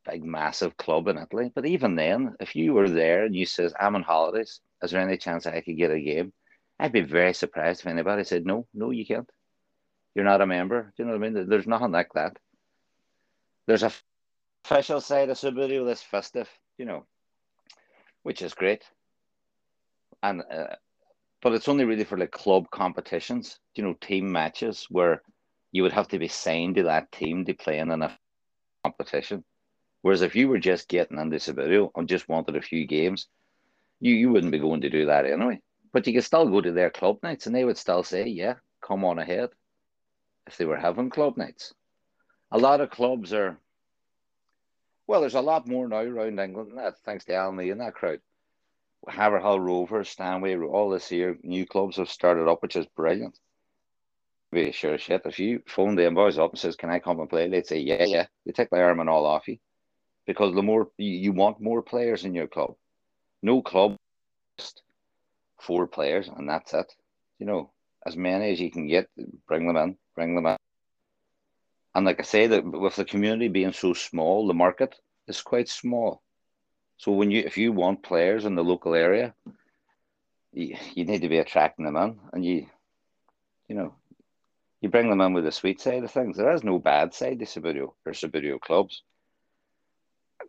big, 0.09 0.23
massive 0.23 0.75
club 0.77 1.07
in 1.07 1.17
Italy. 1.17 1.51
But 1.53 1.65
even 1.65 1.95
then, 1.95 2.35
if 2.39 2.55
you 2.55 2.73
were 2.73 2.89
there 2.89 3.25
and 3.25 3.35
you 3.35 3.45
says, 3.45 3.73
I'm 3.79 3.95
on 3.95 4.03
holidays, 4.03 4.59
is 4.83 4.91
there 4.91 5.01
any 5.01 5.17
chance 5.17 5.45
I 5.45 5.61
could 5.61 5.77
get 5.77 5.91
a 5.91 5.99
game? 5.99 6.33
I'd 6.79 6.91
be 6.91 7.01
very 7.01 7.33
surprised 7.33 7.81
if 7.81 7.87
anybody 7.87 8.23
said, 8.23 8.45
no, 8.45 8.67
no, 8.73 8.91
you 8.91 9.05
can't. 9.05 9.29
You're 10.15 10.25
not 10.25 10.41
a 10.41 10.45
member. 10.45 10.93
Do 10.95 11.03
you 11.03 11.05
know 11.05 11.17
what 11.17 11.25
I 11.25 11.29
mean? 11.29 11.47
There's 11.47 11.67
nothing 11.67 11.91
like 11.91 12.11
that. 12.13 12.37
There's 13.67 13.83
a 13.83 13.91
official 14.65 15.01
side 15.01 15.29
of 15.29 15.37
Subbuteo 15.37 15.85
that's 15.85 16.03
FISTF, 16.03 16.47
you 16.77 16.85
know, 16.85 17.05
which 18.23 18.41
is 18.41 18.53
great. 18.53 18.83
And, 20.23 20.41
uh, 20.41 20.75
but 21.41 21.53
it's 21.53 21.67
only 21.67 21.85
really 21.85 22.03
for 22.03 22.17
like 22.17 22.31
club 22.31 22.69
competitions, 22.71 23.59
you 23.75 23.83
know, 23.83 23.93
team 23.93 24.31
matches 24.31 24.87
where 24.89 25.21
you 25.71 25.83
would 25.83 25.93
have 25.93 26.07
to 26.09 26.19
be 26.19 26.27
signed 26.27 26.75
to 26.75 26.83
that 26.83 27.11
team 27.11 27.45
to 27.45 27.53
play 27.53 27.79
in 27.79 27.89
a 27.89 28.17
competition. 28.83 29.43
Whereas 30.01 30.21
if 30.21 30.35
you 30.35 30.47
were 30.47 30.59
just 30.59 30.87
getting 30.87 31.19
into 31.19 31.37
Subbuteo 31.37 31.91
and 31.95 32.09
just 32.09 32.27
wanted 32.27 32.55
a 32.55 32.61
few 32.61 32.85
games, 32.85 33.27
you, 34.01 34.15
you 34.15 34.31
wouldn't 34.31 34.51
be 34.51 34.59
going 34.59 34.81
to 34.81 34.89
do 34.89 35.05
that 35.05 35.25
anyway. 35.25 35.61
But 35.93 36.07
you 36.07 36.13
could 36.13 36.23
still 36.23 36.49
go 36.49 36.59
to 36.59 36.71
their 36.71 36.89
club 36.89 37.19
nights 37.23 37.45
and 37.45 37.55
they 37.55 37.63
would 37.63 37.77
still 37.77 38.03
say, 38.03 38.27
yeah, 38.27 38.55
come 38.85 39.05
on 39.05 39.19
ahead 39.19 39.49
if 40.47 40.57
they 40.57 40.65
were 40.65 40.77
having 40.77 41.09
club 41.09 41.37
nights. 41.37 41.73
A 42.51 42.57
lot 42.57 42.81
of 42.81 42.89
clubs 42.89 43.31
are, 43.31 43.57
well, 45.07 45.21
there's 45.21 45.35
a 45.35 45.41
lot 45.41 45.67
more 45.67 45.87
now 45.87 46.01
around 46.01 46.39
England, 46.39 46.71
thanks 47.05 47.25
to 47.25 47.35
Alan 47.35 47.57
Lee 47.57 47.69
and 47.69 47.79
that 47.79 47.93
crowd. 47.93 48.19
Haverhill 49.07 49.59
Rovers, 49.59 50.09
Stanway, 50.09 50.57
all 50.57 50.89
this 50.89 51.07
here, 51.07 51.37
new 51.43 51.65
clubs 51.65 51.97
have 51.97 52.09
started 52.09 52.47
up, 52.49 52.61
which 52.61 52.75
is 52.75 52.85
brilliant. 52.87 53.37
Be 54.51 54.71
sure 54.71 54.97
shit. 54.97 55.21
If 55.25 55.39
you 55.39 55.63
phone 55.65 55.95
them 55.95 56.13
boys 56.13 56.37
up 56.37 56.51
and 56.51 56.59
says, 56.59 56.75
Can 56.75 56.89
I 56.89 56.99
come 56.99 57.19
and 57.19 57.29
play? 57.29 57.47
They'd 57.47 57.65
say, 57.65 57.79
Yeah, 57.79 58.03
yeah. 58.03 58.25
They 58.45 58.51
take 58.51 58.71
my 58.71 58.81
arm 58.81 58.99
and 58.99 59.09
all 59.09 59.25
off 59.25 59.47
you 59.47 59.57
because 60.27 60.53
the 60.53 60.61
more 60.61 60.89
you 60.97 61.31
want 61.31 61.61
more 61.61 61.81
players 61.81 62.25
in 62.25 62.35
your 62.35 62.47
club. 62.47 62.75
No 63.41 63.61
club, 63.61 63.97
just 64.57 64.83
four 65.59 65.87
players, 65.87 66.27
and 66.27 66.47
that's 66.49 66.73
it. 66.73 66.93
You 67.39 67.45
know, 67.45 67.71
as 68.05 68.15
many 68.15 68.51
as 68.51 68.59
you 68.59 68.71
can 68.71 68.87
get, 68.87 69.09
bring 69.47 69.67
them 69.67 69.77
in, 69.77 69.97
bring 70.15 70.35
them 70.35 70.45
in. 70.45 70.57
And 71.93 72.05
like 72.05 72.19
I 72.19 72.23
say, 72.23 72.47
that 72.47 72.63
with 72.65 72.95
the 72.95 73.05
community 73.05 73.47
being 73.47 73.73
so 73.73 73.93
small, 73.93 74.47
the 74.47 74.53
market 74.53 74.95
is 75.27 75.41
quite 75.41 75.69
small. 75.69 76.21
So 76.97 77.11
when 77.11 77.31
you, 77.31 77.41
if 77.41 77.57
you 77.57 77.71
want 77.71 78.03
players 78.03 78.45
in 78.45 78.55
the 78.55 78.63
local 78.63 78.93
area, 78.93 79.33
you, 80.53 80.77
you 80.93 81.05
need 81.05 81.21
to 81.21 81.29
be 81.29 81.39
attracting 81.39 81.85
them 81.85 81.95
in, 81.95 82.19
and 82.33 82.45
you, 82.45 82.67
you 83.67 83.75
know, 83.75 83.95
you 84.81 84.89
bring 84.89 85.09
them 85.09 85.21
in 85.21 85.33
with 85.33 85.43
the 85.43 85.51
sweet 85.51 85.81
side 85.81 86.03
of 86.03 86.11
things. 86.11 86.37
There 86.37 86.53
is 86.53 86.63
no 86.63 86.79
bad 86.79 87.13
side 87.13 87.39
to 87.39 87.45
Subbuteo 87.45 87.93
or 88.05 88.13
Subbuteo 88.13 88.59
clubs 88.59 89.03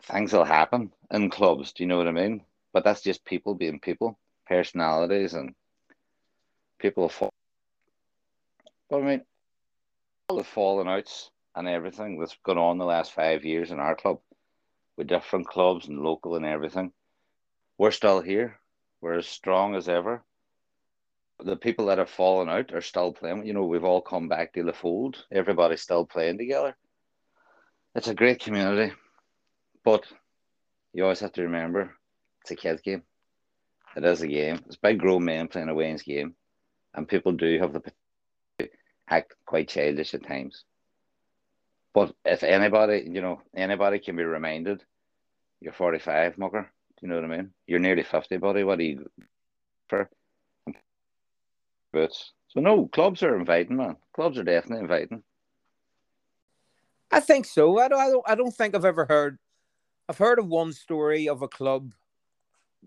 things 0.03 0.33
will 0.33 0.45
happen 0.45 0.93
in 1.11 1.31
clubs. 1.31 1.73
Do 1.73 1.83
you 1.83 1.89
know 1.89 1.99
what 1.99 2.09
I 2.09 2.13
mean? 2.13 2.43
But 2.73 2.85
that's 2.85 3.03
just 3.03 3.25
people 3.25 3.55
being 3.55 3.81
people, 3.81 4.19
personalities, 4.47 5.35
and 5.35 5.55
people 6.79 7.09
fall. 7.09 7.33
But 8.89 9.03
I 9.03 9.05
mean, 9.05 9.23
all 10.29 10.37
the 10.37 10.45
falling 10.45 10.89
outs 10.89 11.31
and 11.55 11.69
everything 11.69 12.19
that's 12.19 12.37
gone 12.45 12.59
on 12.59 12.79
the 12.79 12.85
last 12.85 13.13
five 13.13 13.45
years 13.45 13.71
in 13.71 13.79
our 13.79 13.95
club, 13.95 14.21
with 14.97 15.07
different 15.07 15.47
clubs 15.47 15.89
and 15.89 16.01
local 16.01 16.37
and 16.37 16.45
everything, 16.45 16.93
we're 17.79 17.91
still 17.91 18.21
here. 18.21 18.59
We're 19.01 19.19
as 19.19 19.27
strong 19.27 19.75
as 19.75 19.89
ever. 19.89 20.23
The 21.41 21.57
people 21.57 21.87
that 21.87 21.99
have 21.99 22.11
fallen 22.11 22.49
out 22.49 22.73
are 22.73 22.81
still 22.81 23.13
playing. 23.13 23.47
You 23.47 23.53
know, 23.53 23.65
we've 23.65 23.85
all 23.85 24.01
come 24.01 24.29
back 24.29 24.53
to 24.53 24.63
the 24.63 24.73
fold. 24.73 25.25
Everybody's 25.33 25.83
still 25.83 26.07
playing 26.07 26.39
together. 26.39 26.77
It's 27.95 28.09
a 28.09 28.15
great 28.15 28.41
community. 28.41 28.95
But 29.85 30.05
you 30.93 31.03
always 31.03 31.21
have 31.21 31.33
to 31.33 31.43
remember 31.43 31.97
it's 32.43 32.51
a 32.51 32.57
kids 32.57 32.83
game. 32.83 33.03
It 33.97 34.05
is 34.05 34.23
a 34.23 34.27
game. 34.27 34.61
It's 34.67 34.77
big 34.77 34.99
grown 34.99 35.25
men 35.25 35.49
playing 35.49 35.69
a 35.69 35.75
Wayne's 35.75 36.03
game, 36.03 36.35
and 36.95 37.09
people 37.09 37.33
do 37.33 37.59
have 37.59 37.73
the 37.73 38.71
act 39.09 39.35
quite 39.47 39.69
childish 39.69 40.15
at 40.15 40.27
times. 40.27 40.65
But 41.95 42.15
if 42.25 42.43
anybody, 42.43 43.07
you 43.11 43.21
know, 43.21 43.43
anybody 43.55 43.99
can 43.99 44.17
be 44.17 44.25
reminded, 44.25 44.83
you're 45.61 45.75
45, 45.75 46.39
mucker. 46.39 46.71
Do 46.97 47.07
you 47.07 47.09
know 47.09 47.17
what 47.17 47.31
I 47.31 47.37
mean? 47.37 47.51
You're 47.67 47.81
nearly 47.81 48.03
50, 48.03 48.39
buddy. 48.39 48.65
What 48.65 48.79
do 48.79 48.85
you 48.85 49.11
for? 49.89 50.09
Boots. 51.93 52.33
So 52.49 52.61
no, 52.61 52.87
clubs 52.87 53.23
are 53.23 53.37
inviting, 53.37 53.77
man. 53.77 53.97
Clubs 54.15 54.39
are 54.39 54.45
definitely 54.45 54.85
inviting. 54.85 55.23
I 57.11 57.21
think 57.21 57.45
so. 57.45 57.79
I 57.79 57.89
don't. 57.89 58.01
I 58.01 58.09
don't. 58.09 58.25
I 58.29 58.35
don't 58.35 58.55
think 58.55 58.75
I've 58.75 58.87
ever 58.87 59.05
heard 59.05 59.39
I've 60.09 60.19
heard 60.19 60.39
of 60.39 60.47
one 60.47 60.73
story 60.73 61.29
of 61.29 61.43
a 61.43 61.49
club 61.49 61.93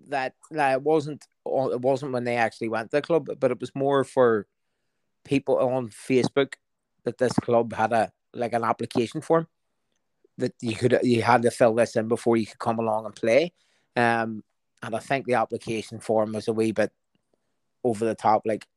that 0.09 0.35
that 0.51 0.73
it 0.73 0.81
wasn't 0.81 1.25
it 1.45 1.81
wasn't 1.81 2.11
when 2.11 2.23
they 2.23 2.35
actually 2.35 2.69
went 2.69 2.91
to 2.91 2.97
the 2.97 3.01
club, 3.01 3.29
but 3.39 3.51
it 3.51 3.59
was 3.59 3.73
more 3.75 4.03
for 4.03 4.47
people 5.23 5.57
on 5.57 5.89
Facebook 5.89 6.53
that 7.03 7.17
this 7.17 7.33
club 7.33 7.73
had 7.73 7.93
a 7.93 8.11
like 8.33 8.53
an 8.53 8.63
application 8.63 9.21
form 9.21 9.47
that 10.37 10.53
you 10.61 10.75
could 10.75 10.99
you 11.03 11.21
had 11.21 11.41
to 11.43 11.51
fill 11.51 11.73
this 11.73 11.95
in 11.95 12.07
before 12.07 12.37
you 12.37 12.45
could 12.45 12.59
come 12.59 12.79
along 12.79 13.05
and 13.05 13.15
play. 13.15 13.53
Um, 13.95 14.43
and 14.83 14.95
I 14.95 14.99
think 14.99 15.25
the 15.25 15.35
application 15.35 15.99
form 15.99 16.33
was 16.33 16.47
a 16.47 16.53
wee 16.53 16.71
bit 16.71 16.91
over 17.83 18.05
the 18.05 18.15
top. 18.15 18.43
Like, 18.45 18.67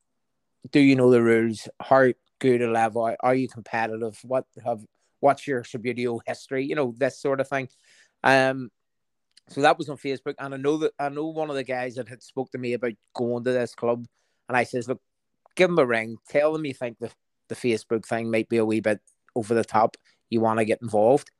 do 0.70 0.80
you 0.80 0.96
know 0.96 1.10
the 1.10 1.22
rules? 1.22 1.68
How 1.80 2.12
good 2.38 2.62
a 2.62 2.70
level 2.70 3.14
are 3.20 3.34
you 3.34 3.48
competitive? 3.48 4.18
What 4.22 4.46
have 4.64 4.84
what's 5.20 5.46
your 5.46 5.62
Subbuteo 5.62 6.20
history? 6.26 6.64
You 6.64 6.76
know 6.76 6.94
this 6.96 7.20
sort 7.20 7.40
of 7.40 7.48
thing. 7.48 7.68
Um, 8.22 8.70
so 9.48 9.62
that 9.62 9.78
was 9.78 9.88
on 9.88 9.96
Facebook, 9.96 10.34
and 10.38 10.54
I 10.54 10.56
know 10.56 10.76
that 10.78 10.92
I 10.98 11.08
know 11.08 11.26
one 11.26 11.50
of 11.50 11.56
the 11.56 11.64
guys 11.64 11.94
that 11.96 12.08
had 12.08 12.22
spoke 12.22 12.50
to 12.52 12.58
me 12.58 12.74
about 12.74 12.92
going 13.14 13.44
to 13.44 13.52
this 13.52 13.74
club, 13.74 14.06
and 14.48 14.56
I 14.56 14.64
says, 14.64 14.88
look, 14.88 15.00
give 15.56 15.68
them 15.68 15.78
a 15.78 15.86
ring, 15.86 16.18
tell 16.28 16.52
them 16.52 16.64
you 16.64 16.74
think 16.74 16.98
the 16.98 17.10
the 17.48 17.54
Facebook 17.54 18.04
thing 18.04 18.30
might 18.30 18.48
be 18.48 18.58
a 18.58 18.64
wee 18.64 18.80
bit 18.80 19.00
over 19.34 19.54
the 19.54 19.64
top. 19.64 19.96
You 20.28 20.40
want 20.40 20.58
to 20.58 20.64
get 20.64 20.82
involved, 20.82 21.30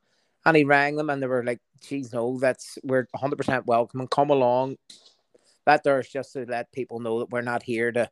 and 0.45 0.57
he 0.57 0.63
rang 0.63 0.95
them, 0.95 1.09
and 1.09 1.21
they 1.21 1.27
were 1.27 1.43
like 1.43 1.59
geez, 1.81 2.13
no, 2.13 2.37
that's 2.39 2.77
we're 2.83 3.07
100 3.11 3.35
percent 3.35 3.65
welcome 3.65 3.99
and 3.99 4.09
come 4.09 4.29
along. 4.29 4.77
That 5.65 5.83
there's 5.83 6.09
just 6.09 6.33
to 6.33 6.45
let 6.45 6.71
people 6.71 6.99
know 6.99 7.19
that 7.19 7.29
we're 7.29 7.41
not 7.41 7.63
here 7.63 7.91
to 7.91 8.09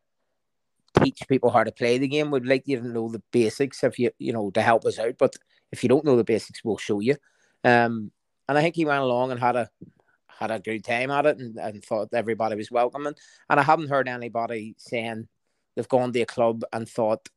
teach 1.01 1.21
people 1.27 1.49
how 1.49 1.63
to 1.63 1.71
play 1.71 1.97
the 1.97 2.07
game. 2.07 2.31
We'd 2.31 2.45
like 2.45 2.63
you 2.65 2.79
to 2.79 2.87
know 2.87 3.09
the 3.09 3.21
basics 3.31 3.83
if 3.83 3.97
you 3.99 4.11
you 4.19 4.33
know 4.33 4.51
to 4.51 4.61
help 4.61 4.85
us 4.85 4.99
out. 4.99 5.17
But 5.17 5.35
if 5.71 5.83
you 5.83 5.89
don't 5.89 6.05
know 6.05 6.15
the 6.15 6.23
basics, 6.23 6.63
we'll 6.63 6.77
show 6.77 6.99
you. 6.99 7.15
Um, 7.63 8.11
and 8.47 8.57
I 8.57 8.61
think 8.61 8.75
he 8.75 8.85
went 8.85 9.01
along 9.01 9.31
and 9.31 9.39
had 9.39 9.55
a 9.55 9.69
had 10.27 10.51
a 10.51 10.59
good 10.59 10.83
time 10.83 11.09
at 11.09 11.25
it 11.25 11.39
and, 11.39 11.57
and 11.57 11.83
thought 11.83 12.09
everybody 12.13 12.55
was 12.55 12.69
welcoming. 12.69 13.15
And 13.49 13.59
I 13.59 13.63
haven't 13.63 13.89
heard 13.89 14.07
anybody 14.07 14.75
saying 14.77 15.27
they've 15.75 15.87
gone 15.87 16.13
to 16.13 16.21
a 16.21 16.25
club 16.25 16.63
and 16.71 16.87
thought 16.87 17.27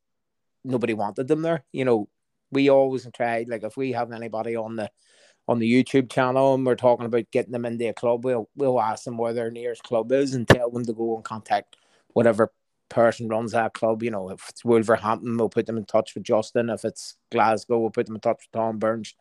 nobody 0.65 0.93
wanted 0.93 1.27
them 1.27 1.43
there. 1.43 1.65
You 1.73 1.87
know, 1.87 2.09
we 2.53 2.69
always 2.69 3.09
tried 3.15 3.49
like 3.49 3.63
if 3.63 3.77
we 3.77 3.93
have 3.93 4.13
anybody 4.13 4.57
on 4.57 4.77
the 4.77 4.91
on 5.49 5.59
the 5.59 5.73
YouTube 5.73 6.11
channel 6.11 6.55
and 6.55 6.65
we're 6.65 6.77
talking 6.77 7.07
about 7.07 7.31
getting 7.33 7.53
them 7.53 7.65
into 7.65 7.89
a 7.89 7.95
club, 7.95 8.25
we'll 8.25 8.49
we'll 8.55 8.81
ask 8.81 9.05
them 9.05 9.17
where 9.17 9.33
their 9.33 9.51
nearest 9.51 9.83
club 9.83 10.13
is 10.13 10.35
and 10.35 10.47
tell 10.47 10.71
them 10.71 10.85
to 10.85 10.93
go 10.93 11.17
and 11.17 11.25
contact 11.25 11.77
whatever 12.13 12.53
person 12.89 13.29
runs 13.29 13.53
that 13.53 13.73
club. 13.73 14.03
You 14.03 14.11
know, 14.11 14.31
if 14.31 14.49
it's 14.49 14.65
Wolverhampton, 14.65 15.37
we'll 15.37 15.49
put 15.49 15.67
them 15.67 15.79
in 15.79 15.87
touch 15.87 16.15
with 16.15 16.25
Justin. 16.25 16.69
If 16.69 16.85
it's 16.85 17.17
Glasgow, 17.31 17.79
we'll 17.79 17.91
put 17.91 18.07
them 18.07 18.17
in 18.17 18.21
touch 18.21 18.43
with 18.43 18.53
Tom 18.53 18.79
Burns. 18.79 19.15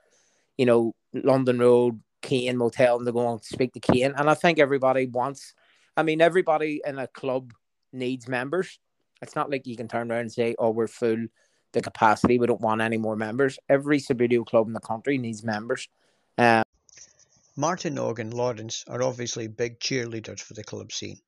You 0.59 0.65
know, 0.65 0.93
London 1.13 1.59
Road, 1.59 2.01
Kane, 2.21 2.59
tell 2.71 2.97
them 2.97 3.05
to 3.05 3.13
go 3.13 3.31
and 3.31 3.41
speak 3.41 3.71
to 3.71 3.79
Kane. 3.79 4.13
And 4.17 4.29
I 4.29 4.33
think 4.33 4.59
everybody 4.59 5.05
wants, 5.05 5.53
I 5.95 6.03
mean, 6.03 6.19
everybody 6.19 6.81
in 6.85 6.99
a 6.99 7.07
club 7.07 7.53
needs 7.93 8.27
members. 8.27 8.77
It's 9.21 9.37
not 9.37 9.49
like 9.49 9.65
you 9.65 9.77
can 9.77 9.87
turn 9.87 10.11
around 10.11 10.19
and 10.19 10.31
say, 10.33 10.55
oh, 10.59 10.71
we're 10.71 10.87
full 10.87 11.27
the 11.71 11.81
capacity. 11.81 12.37
We 12.37 12.47
don't 12.47 12.59
want 12.59 12.81
any 12.81 12.97
more 12.97 13.15
members. 13.15 13.57
Every 13.69 13.99
Subbuteo 13.99 14.45
club 14.45 14.67
in 14.67 14.73
the 14.73 14.81
country 14.81 15.17
needs 15.17 15.45
members. 15.45 15.87
Um, 16.37 16.63
Martin 17.55 17.97
and 17.97 18.33
Lawrence 18.33 18.83
are 18.89 19.01
obviously 19.01 19.47
big 19.47 19.79
cheerleaders 19.79 20.41
for 20.41 20.55
the 20.55 20.63
club 20.63 20.91
scene. 20.91 21.19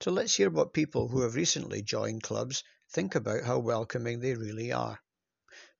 So 0.00 0.10
let's 0.10 0.34
hear 0.34 0.50
what 0.50 0.74
people 0.74 1.08
who 1.08 1.22
have 1.22 1.36
recently 1.36 1.80
joined 1.80 2.22
clubs 2.22 2.64
think 2.90 3.14
about 3.14 3.44
how 3.44 3.60
welcoming 3.60 4.20
they 4.20 4.34
really 4.34 4.72
are. 4.72 5.00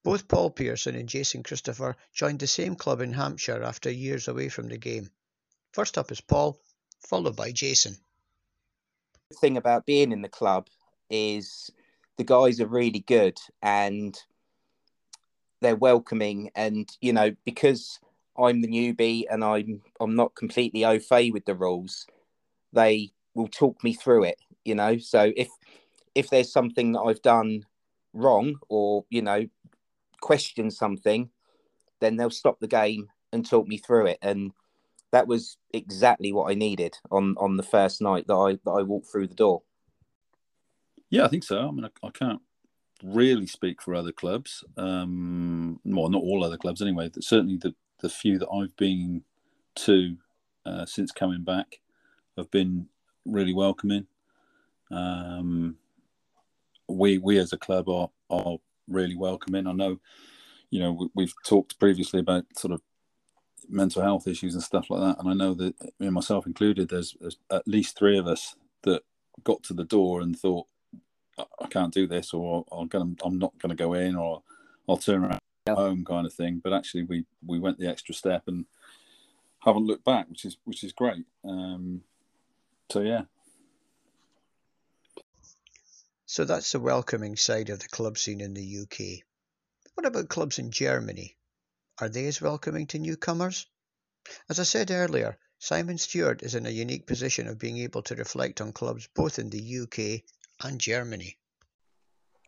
Both 0.08 0.26
Paul 0.26 0.48
Pearson 0.48 0.94
and 0.94 1.06
Jason 1.06 1.42
Christopher 1.42 1.94
joined 2.14 2.38
the 2.38 2.46
same 2.46 2.76
club 2.76 3.02
in 3.02 3.12
Hampshire 3.12 3.62
after 3.62 3.90
years 3.90 4.26
away 4.26 4.48
from 4.48 4.68
the 4.68 4.78
game. 4.78 5.10
First 5.74 5.98
up 5.98 6.10
is 6.10 6.22
Paul, 6.22 6.58
followed 7.06 7.36
by 7.36 7.52
Jason. 7.52 7.94
The 9.28 9.36
thing 9.36 9.58
about 9.58 9.84
being 9.84 10.10
in 10.10 10.22
the 10.22 10.30
club 10.30 10.68
is 11.10 11.70
the 12.16 12.24
guys 12.24 12.58
are 12.58 12.66
really 12.66 13.00
good 13.00 13.36
and 13.62 14.18
they're 15.60 15.76
welcoming 15.76 16.52
and 16.54 16.88
you 17.02 17.12
know 17.12 17.36
because 17.44 18.00
I'm 18.38 18.62
the 18.62 18.68
newbie 18.68 19.24
and 19.28 19.44
I'm 19.44 19.82
I'm 20.00 20.16
not 20.16 20.34
completely 20.34 20.86
au 20.86 21.00
fait 21.00 21.32
with 21.32 21.44
the 21.44 21.54
rules, 21.54 22.06
they 22.72 23.10
will 23.34 23.48
talk 23.48 23.84
me 23.84 23.92
through 23.92 24.24
it, 24.24 24.38
you 24.64 24.74
know. 24.74 24.96
So 24.96 25.34
if 25.36 25.48
if 26.14 26.30
there's 26.30 26.50
something 26.50 26.92
that 26.92 27.00
I've 27.00 27.20
done 27.20 27.66
wrong 28.12 28.56
or, 28.68 29.04
you 29.10 29.22
know, 29.22 29.46
question 30.20 30.70
something, 30.70 31.30
then 32.00 32.16
they'll 32.16 32.30
stop 32.30 32.60
the 32.60 32.68
game 32.68 33.08
and 33.32 33.48
talk 33.48 33.66
me 33.66 33.78
through 33.78 34.06
it. 34.06 34.18
And 34.22 34.52
that 35.12 35.26
was 35.26 35.56
exactly 35.72 36.32
what 36.32 36.50
I 36.50 36.54
needed 36.54 36.96
on 37.10 37.34
on 37.38 37.56
the 37.56 37.62
first 37.62 38.00
night 38.00 38.26
that 38.26 38.34
I 38.34 38.58
that 38.64 38.70
I 38.70 38.82
walked 38.82 39.10
through 39.10 39.28
the 39.28 39.34
door. 39.34 39.62
Yeah, 41.10 41.24
I 41.24 41.28
think 41.28 41.44
so. 41.44 41.68
I 41.68 41.70
mean, 41.70 41.84
I, 41.84 42.06
I 42.06 42.10
can't 42.10 42.42
really 43.02 43.46
speak 43.46 43.80
for 43.80 43.94
other 43.94 44.12
clubs. 44.12 44.64
Um, 44.76 45.80
well, 45.84 46.10
not 46.10 46.22
all 46.22 46.44
other 46.44 46.58
clubs 46.58 46.82
anyway. 46.82 47.10
Certainly, 47.20 47.58
the 47.58 47.74
the 48.00 48.08
few 48.08 48.38
that 48.38 48.48
I've 48.48 48.76
been 48.76 49.22
to 49.76 50.16
uh, 50.66 50.86
since 50.86 51.12
coming 51.12 51.42
back 51.42 51.80
have 52.36 52.50
been 52.50 52.88
really 53.24 53.54
welcoming. 53.54 54.06
Um, 54.90 55.76
we 56.88 57.18
we 57.18 57.38
as 57.38 57.52
a 57.52 57.58
club 57.58 57.88
are 57.88 58.10
are 58.30 58.58
really 58.88 59.16
welcoming. 59.16 59.66
I 59.66 59.72
know, 59.72 60.00
you 60.70 60.80
know, 60.80 61.08
we, 61.14 61.24
have 61.24 61.34
talked 61.44 61.78
previously 61.78 62.20
about 62.20 62.44
sort 62.56 62.72
of 62.72 62.82
mental 63.68 64.02
health 64.02 64.26
issues 64.26 64.54
and 64.54 64.62
stuff 64.62 64.90
like 64.90 65.00
that, 65.00 65.20
and 65.20 65.28
I 65.28 65.34
know 65.34 65.54
that 65.54 65.74
me 65.98 66.10
myself 66.10 66.46
included, 66.46 66.88
there's, 66.88 67.16
there's 67.20 67.38
at 67.50 67.66
least 67.66 67.98
three 67.98 68.18
of 68.18 68.26
us 68.26 68.56
that 68.82 69.02
got 69.44 69.62
to 69.64 69.74
the 69.74 69.84
door 69.84 70.20
and 70.20 70.38
thought, 70.38 70.66
I 71.60 71.66
can't 71.68 71.94
do 71.94 72.06
this, 72.06 72.34
or 72.34 72.64
I'm 72.72 72.88
gonna, 72.88 73.14
I'm 73.22 73.38
not 73.38 73.56
going 73.58 73.70
to 73.70 73.76
go 73.76 73.94
in, 73.94 74.16
or 74.16 74.42
I'll 74.88 74.96
turn 74.96 75.24
around 75.24 75.40
home, 75.68 76.04
kind 76.04 76.26
of 76.26 76.32
thing. 76.32 76.60
But 76.62 76.72
actually, 76.72 77.04
we 77.04 77.24
we 77.46 77.58
went 77.58 77.78
the 77.78 77.88
extra 77.88 78.14
step 78.14 78.44
and 78.46 78.66
haven't 79.60 79.86
looked 79.86 80.04
back, 80.04 80.28
which 80.28 80.44
is 80.44 80.56
which 80.64 80.82
is 80.84 80.92
great. 80.92 81.24
Um, 81.44 82.02
so 82.90 83.00
yeah. 83.00 83.22
So 86.28 86.44
that's 86.44 86.72
the 86.72 86.78
welcoming 86.78 87.36
side 87.36 87.70
of 87.70 87.78
the 87.78 87.88
club 87.88 88.18
scene 88.18 88.42
in 88.42 88.52
the 88.52 88.80
UK. 88.82 89.24
What 89.94 90.04
about 90.04 90.28
clubs 90.28 90.58
in 90.58 90.70
Germany? 90.70 91.38
Are 92.02 92.10
they 92.10 92.26
as 92.26 92.42
welcoming 92.42 92.86
to 92.88 92.98
newcomers? 92.98 93.66
As 94.50 94.60
I 94.60 94.64
said 94.64 94.90
earlier, 94.90 95.38
Simon 95.58 95.96
Stewart 95.96 96.42
is 96.42 96.54
in 96.54 96.66
a 96.66 96.80
unique 96.84 97.06
position 97.06 97.48
of 97.48 97.58
being 97.58 97.78
able 97.78 98.02
to 98.02 98.14
reflect 98.14 98.60
on 98.60 98.72
clubs 98.74 99.08
both 99.14 99.38
in 99.38 99.48
the 99.48 99.78
UK 99.80 100.22
and 100.62 100.78
Germany. 100.78 101.38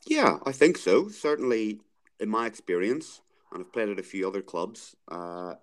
Yeah, 0.06 0.40
I 0.44 0.52
think 0.52 0.76
so. 0.76 1.08
Certainly, 1.08 1.80
in 2.20 2.28
my 2.28 2.46
experience, 2.46 3.22
and 3.50 3.64
I've 3.64 3.72
played 3.72 3.88
at 3.88 3.98
a 3.98 4.02
few 4.02 4.28
other 4.28 4.42
clubs. 4.42 4.94
Uh, 5.10 5.54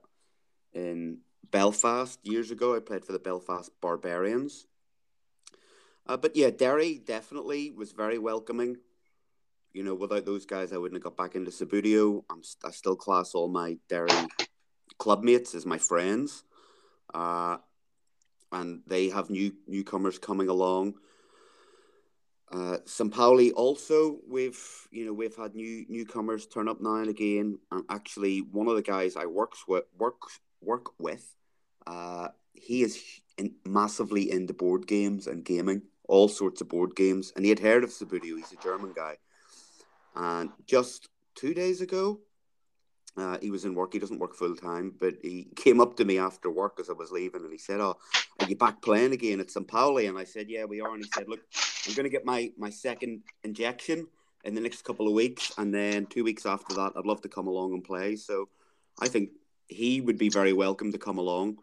in 0.74 1.20
Belfast 1.52 2.20
years 2.24 2.50
ago. 2.50 2.76
I 2.76 2.80
played 2.80 3.06
for 3.06 3.14
the 3.14 3.20
Belfast 3.20 3.72
Barbarians. 3.80 4.66
Uh, 6.08 6.18
but 6.18 6.36
yeah, 6.36 6.50
Derry 6.50 7.00
definitely 7.04 7.72
was 7.72 7.92
very 7.92 8.18
welcoming. 8.18 8.78
You 9.74 9.84
know, 9.84 9.96
without 9.96 10.26
those 10.26 10.46
guys, 10.46 10.72
I 10.72 10.78
wouldn't 10.78 11.04
have 11.04 11.16
got 11.16 11.22
back 11.22 11.36
into 11.36 11.52
Subbuteo. 11.52 12.24
I'm 12.30 12.42
I 12.64 12.72
still 12.72 12.96
class 12.96 13.36
all 13.36 13.48
my 13.48 13.78
Derry 13.90 14.28
clubmates 15.00 15.54
as 15.54 15.66
my 15.66 15.78
friends, 15.78 16.44
uh, 17.14 17.58
and 18.52 18.82
they 18.88 19.10
have 19.10 19.30
new 19.30 19.54
newcomers 19.68 20.18
coming 20.18 20.50
along. 20.50 20.96
Uh, 22.50 22.78
St. 22.86 23.14
Pauli 23.14 23.52
also 23.52 24.20
we've 24.26 24.88
you 24.90 25.06
know 25.06 25.12
we've 25.12 25.36
had 25.36 25.54
new 25.54 25.86
newcomers 25.90 26.48
turn 26.48 26.70
up 26.70 26.80
now 26.80 26.96
and 26.96 27.10
again, 27.10 27.60
and 27.72 27.84
actually 27.90 28.40
one 28.40 28.68
of 28.68 28.76
the 28.76 28.82
guys 28.82 29.18
I 29.18 29.26
works 29.26 29.66
with 29.68 29.84
works 29.98 30.40
work 30.62 30.98
with 30.98 31.36
uh, 31.88 32.30
he 32.54 32.84
is 32.84 33.02
in, 33.38 33.56
massively 33.66 34.30
into 34.32 34.54
board 34.54 34.88
games 34.88 35.28
and 35.28 35.44
gaming, 35.44 35.84
all 36.08 36.28
sorts 36.28 36.62
of 36.62 36.70
board 36.70 36.96
games. 36.96 37.34
And 37.36 37.46
he 37.46 37.50
had 37.50 37.60
heard 37.60 37.84
of 37.84 37.92
Subbuteo. 37.92 38.38
He's 38.38 38.52
a 38.52 38.64
German 38.64 38.94
guy. 38.94 39.18
And 40.16 40.52
just 40.66 41.10
two 41.36 41.54
days 41.54 41.82
ago, 41.82 42.20
uh, 43.18 43.38
he 43.42 43.50
was 43.50 43.66
in 43.66 43.74
work. 43.74 43.94
He 43.94 44.00
doesn't 44.00 44.20
work 44.20 44.36
full 44.36 44.56
time, 44.56 44.94
but 45.00 45.16
he 45.22 45.48
came 45.56 45.82
up 45.82 45.98
to 45.98 46.06
me 46.06 46.20
after 46.20 46.52
work 46.52 46.80
as 46.80 46.90
I 46.90 46.94
was 46.94 47.12
leaving, 47.12 47.44
and 47.44 47.52
he 47.52 47.58
said, 47.58 47.80
"Oh, 47.80 47.98
are 48.40 48.48
you 48.48 48.56
back 48.56 48.82
playing 48.82 49.12
again 49.12 49.40
at 49.40 49.50
St. 49.50 49.68
Pauli?" 49.68 50.06
And 50.06 50.20
I 50.20 50.24
said, 50.24 50.50
"Yeah, 50.50 50.66
we 50.66 50.82
are." 50.82 50.94
And 50.94 51.04
he 51.04 51.10
said, 51.12 51.28
"Look, 51.28 51.42
I'm 51.88 51.96
going 51.96 52.04
to 52.04 52.12
get 52.12 52.26
my 52.26 52.52
my 52.58 52.70
second 52.70 53.24
injection 53.44 54.08
in 54.44 54.54
the 54.54 54.62
next 54.62 54.84
couple 54.84 55.08
of 55.08 55.14
weeks, 55.14 55.52
and 55.58 55.74
then 55.74 56.06
two 56.06 56.24
weeks 56.24 56.46
after 56.46 56.76
that, 56.76 56.94
I'd 56.96 57.08
love 57.08 57.22
to 57.22 57.30
come 57.30 57.48
along 57.48 57.74
and 57.74 57.84
play." 57.84 58.16
So, 58.18 58.50
I 59.00 59.08
think 59.08 59.32
he 59.68 60.00
would 60.00 60.20
be 60.20 60.30
very 60.30 60.54
welcome 60.54 60.92
to 60.92 61.00
come 61.00 61.18
along. 61.18 61.58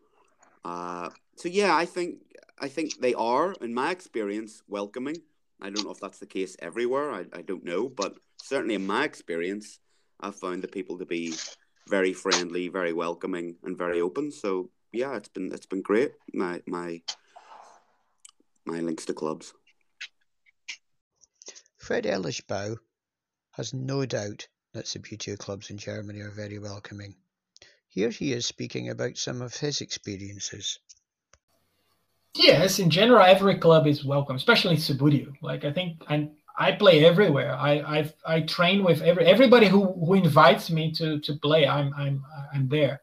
Uh, 0.64 1.10
so 1.36 1.48
yeah, 1.48 1.76
I 1.76 1.84
think 1.84 2.18
I 2.58 2.68
think 2.68 3.00
they 3.00 3.14
are, 3.14 3.52
in 3.60 3.74
my 3.74 3.90
experience, 3.90 4.62
welcoming. 4.68 5.16
I 5.60 5.70
don't 5.70 5.84
know 5.84 5.90
if 5.90 6.00
that's 6.00 6.18
the 6.18 6.26
case 6.26 6.56
everywhere. 6.60 7.10
I, 7.10 7.24
I 7.32 7.42
don't 7.42 7.64
know, 7.64 7.88
but 7.88 8.16
certainly 8.42 8.74
in 8.74 8.86
my 8.86 9.04
experience, 9.04 9.78
I've 10.20 10.36
found 10.36 10.62
the 10.62 10.68
people 10.68 10.98
to 10.98 11.06
be 11.06 11.34
very 11.88 12.12
friendly, 12.12 12.68
very 12.68 12.92
welcoming, 12.92 13.56
and 13.64 13.76
very 13.76 14.00
open. 14.00 14.30
So 14.30 14.70
yeah, 14.92 15.16
it's 15.16 15.28
been 15.28 15.52
it's 15.52 15.66
been 15.66 15.82
great. 15.82 16.12
My 16.32 16.62
my 16.66 17.02
my 18.64 18.80
links 18.80 19.04
to 19.06 19.14
clubs. 19.14 19.52
Fred 21.76 22.04
Elishbau 22.04 22.76
has 23.52 23.74
no 23.74 24.06
doubt 24.06 24.48
that 24.72 24.86
Subbuteo 24.86 25.36
clubs 25.36 25.70
in 25.70 25.76
Germany 25.76 26.20
are 26.20 26.30
very 26.30 26.58
welcoming. 26.58 27.14
Here 27.88 28.10
he 28.10 28.32
is 28.32 28.46
speaking 28.46 28.88
about 28.88 29.18
some 29.18 29.42
of 29.42 29.54
his 29.54 29.80
experiences. 29.80 30.78
Yes, 32.34 32.78
in 32.78 32.90
general, 32.90 33.22
every 33.22 33.56
club 33.58 33.86
is 33.86 34.04
welcome, 34.04 34.36
especially 34.36 34.76
Subbuteo. 34.76 35.32
Like 35.40 35.64
I 35.64 35.72
think, 35.72 36.02
and 36.08 36.30
I 36.58 36.72
play 36.72 37.04
everywhere. 37.04 37.54
I 37.54 37.72
i 37.96 38.12
I 38.26 38.40
train 38.42 38.82
with 38.82 39.02
every 39.02 39.24
everybody 39.24 39.68
who, 39.68 39.92
who 40.04 40.14
invites 40.14 40.70
me 40.70 40.92
to 40.92 41.20
to 41.20 41.34
play. 41.36 41.66
I'm 41.66 41.92
I'm 41.94 42.24
I'm 42.52 42.68
there. 42.68 43.02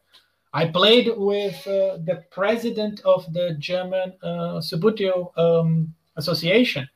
I 0.54 0.66
played 0.66 1.08
with 1.16 1.66
uh, 1.66 1.96
the 2.04 2.24
president 2.30 3.00
of 3.06 3.32
the 3.32 3.56
German 3.58 4.12
uh, 4.22 4.60
Subbuteo 4.60 5.32
um, 5.38 5.94
Association 6.16 6.86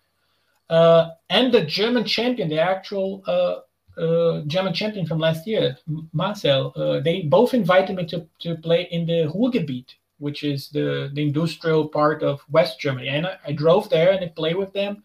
uh, 0.68 1.11
and 1.31 1.53
the 1.53 1.64
German 1.64 2.05
champion, 2.05 2.49
the 2.49 2.61
actual 2.61 3.22
uh, 3.27 3.61
uh, 4.01 4.42
German 4.46 4.75
champion 4.75 5.07
from 5.07 5.18
last 5.18 5.46
year, 5.46 5.77
Marcel, 6.12 6.72
uh, 6.77 7.01
they 7.01 7.22
both 7.22 7.55
invited 7.55 7.96
me 7.96 8.07
to, 8.07 8.27
to 8.40 8.57
play 8.57 8.88
in 8.90 9.07
the 9.07 9.31
Ruhrgebiet, 9.35 9.94
which 10.18 10.42
is 10.44 10.68
the, 10.70 11.11
the 11.14 11.22
industrial 11.22 11.88
part 11.88 12.22
of 12.22 12.40
West 12.50 12.81
Germany. 12.81 13.09
And 13.09 13.26
I, 13.26 13.38
I 13.46 13.52
drove 13.52 13.88
there 13.90 14.12
and 14.12 14.24
I 14.24 14.29
played 14.29 14.57
with 14.57 14.72
them 14.72 15.02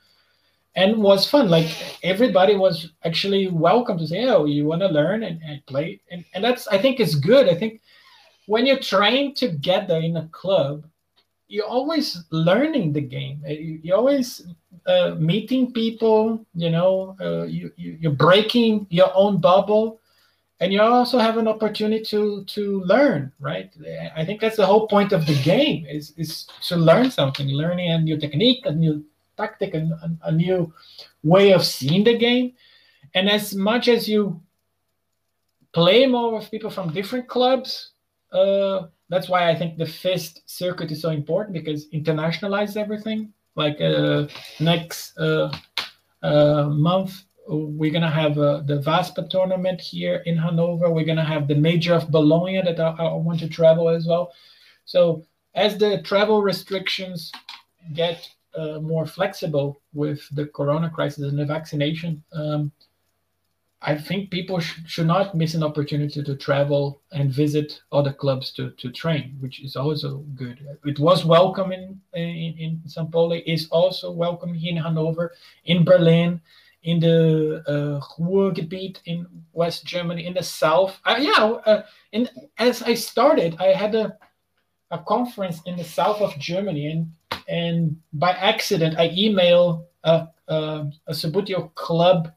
and 0.75 0.97
was 0.97 1.29
fun. 1.29 1.49
Like 1.49 1.69
everybody 2.03 2.55
was 2.55 2.91
actually 3.03 3.47
welcome 3.47 3.97
to 3.97 4.07
say, 4.07 4.25
"Oh, 4.25 4.45
you 4.45 4.65
want 4.65 4.81
to 4.81 4.87
learn 4.87 5.23
and, 5.23 5.41
and 5.43 5.65
play," 5.65 5.99
and, 6.11 6.23
and 6.33 6.43
that's 6.43 6.67
I 6.67 6.77
think 6.77 6.99
is 6.99 7.15
good. 7.15 7.49
I 7.49 7.55
think 7.55 7.81
when 8.47 8.65
you 8.65 8.79
train 8.79 9.33
together 9.33 9.97
in 9.97 10.17
a 10.17 10.27
club, 10.29 10.85
you're 11.47 11.67
always 11.67 12.23
learning 12.31 12.93
the 12.93 13.01
game. 13.01 13.41
Uh, 13.47 13.51
you're 13.51 13.97
always 13.97 14.47
uh, 14.87 15.15
meeting 15.17 15.73
people. 15.73 16.45
You 16.55 16.69
know, 16.69 17.15
uh, 17.21 17.43
you, 17.43 17.71
you 17.75 17.97
you're 17.99 18.11
breaking 18.11 18.87
your 18.89 19.11
own 19.13 19.39
bubble, 19.39 20.00
and 20.61 20.71
you 20.71 20.79
also 20.79 21.17
have 21.17 21.37
an 21.37 21.47
opportunity 21.47 22.03
to 22.05 22.45
to 22.45 22.81
learn. 22.83 23.33
Right? 23.39 23.69
I 24.15 24.23
think 24.23 24.39
that's 24.39 24.57
the 24.57 24.65
whole 24.65 24.87
point 24.87 25.11
of 25.11 25.25
the 25.25 25.35
game 25.41 25.85
is 25.89 26.13
is 26.17 26.45
to 26.67 26.77
learn 26.77 27.11
something, 27.11 27.47
learning 27.47 27.91
a 27.91 27.97
new 27.97 28.17
technique, 28.17 28.65
a 28.65 28.71
new 28.71 29.03
tactic, 29.35 29.73
a, 29.73 29.89
a 30.23 30.31
new 30.31 30.71
way 31.23 31.51
of 31.51 31.65
seeing 31.65 32.03
the 32.03 32.17
game. 32.17 32.53
And 33.15 33.27
as 33.27 33.55
much 33.55 33.87
as 33.87 34.07
you 34.07 34.39
play 35.73 36.05
more 36.05 36.35
with 36.35 36.51
people 36.51 36.69
from 36.69 36.93
different 36.93 37.27
clubs, 37.27 37.91
uh, 38.31 38.87
that's 39.09 39.27
why 39.27 39.49
I 39.49 39.55
think 39.55 39.77
the 39.77 39.85
FISTF 39.85 40.41
circuit 40.45 40.91
is 40.91 41.01
so 41.01 41.09
important 41.09 41.53
because 41.53 41.89
internationalize 41.89 42.77
everything. 42.77 43.33
Like 43.55 43.81
uh, 43.81 44.27
next 44.59 45.17
uh, 45.17 45.51
uh, 46.23 46.69
month, 46.69 47.23
we're 47.47 47.91
gonna 47.91 48.09
have 48.09 48.37
uh, 48.37 48.61
the 48.65 48.79
WASPA 48.79 49.29
tournament 49.29 49.81
here 49.81 50.23
in 50.25 50.37
Hanover. 50.37 50.89
We're 50.89 51.05
gonna 51.05 51.25
have 51.25 51.47
the 51.47 51.55
Major 51.55 51.93
of 51.93 52.11
Bologna 52.11 52.61
that 52.61 52.79
I, 52.79 52.89
I 52.89 53.13
want 53.13 53.39
to 53.39 53.49
travel 53.49 53.89
as 53.89 54.05
well. 54.05 54.31
So 54.85 55.25
as 55.55 55.77
the 55.77 56.01
travel 56.01 56.41
restrictions 56.41 57.31
get 57.93 58.29
uh, 58.55 58.79
more 58.79 59.05
flexible 59.05 59.81
with 59.93 60.27
the 60.35 60.45
corona 60.47 60.89
crisis 60.89 61.29
and 61.29 61.39
the 61.39 61.45
vaccination, 61.45 62.23
um, 62.33 62.71
I 63.83 63.97
think 63.97 64.29
people 64.29 64.59
sh- 64.59 64.79
should 64.85 65.07
not 65.07 65.33
miss 65.33 65.55
an 65.55 65.63
opportunity 65.63 66.21
to 66.21 66.35
travel 66.35 67.01
and 67.11 67.31
visit 67.31 67.81
other 67.91 68.13
clubs 68.13 68.51
to, 68.53 68.69
to 68.71 68.91
train, 68.91 69.37
which 69.39 69.63
is 69.63 69.75
also 69.75 70.17
good. 70.35 70.59
It 70.85 70.99
was 70.99 71.25
welcome 71.25 71.71
in 71.71 71.99
in, 72.13 72.55
in 72.59 72.81
St. 72.85 73.11
Pauli, 73.11 73.39
is 73.47 73.67
also 73.71 74.11
welcome 74.11 74.53
here 74.53 74.71
in 74.71 74.77
Hanover, 74.77 75.33
in 75.65 75.83
Berlin, 75.83 76.39
in 76.83 76.99
the 76.99 77.63
uh, 77.67 78.21
Ruhrgebiet 78.21 78.99
in 79.05 79.27
West 79.53 79.85
Germany, 79.85 80.25
in 80.25 80.33
the 80.33 80.43
south. 80.43 80.99
Uh, 81.05 81.17
yeah, 81.19 81.43
uh, 81.65 81.83
and 82.13 82.29
as 82.57 82.81
I 82.81 82.95
started, 82.95 83.55
I 83.59 83.67
had 83.67 83.95
a 83.95 84.17
a 84.91 84.99
conference 84.99 85.61
in 85.65 85.77
the 85.77 85.83
south 85.83 86.19
of 86.21 86.37
Germany, 86.37 86.91
and 86.91 87.11
and 87.47 87.97
by 88.13 88.31
accident 88.31 88.97
I 88.97 89.09
emailed 89.09 89.85
a, 90.03 90.27
a, 90.47 90.91
a 91.07 91.13
Subbuteo 91.13 91.73
club 91.75 92.31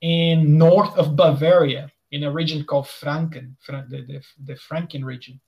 in 0.00 0.58
north 0.58 0.96
of 0.96 1.16
Bavaria 1.16 1.90
in 2.12 2.24
a 2.24 2.30
region 2.30 2.64
called 2.64 2.86
Franken, 2.86 3.56
the, 3.66 4.04
the, 4.06 4.22
the 4.44 4.54
Franken 4.54 5.04
region. 5.04 5.40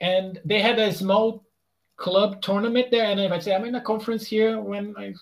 And 0.00 0.40
they 0.44 0.60
had 0.60 0.78
a 0.78 0.92
small 0.92 1.44
club 1.96 2.42
tournament 2.42 2.90
there. 2.90 3.06
And 3.06 3.20
if 3.20 3.32
I 3.32 3.38
say, 3.38 3.54
I'm 3.54 3.64
in 3.64 3.74
a 3.74 3.80
conference 3.80 4.26
here, 4.26 4.60
when 4.60 4.94
I 4.98 5.14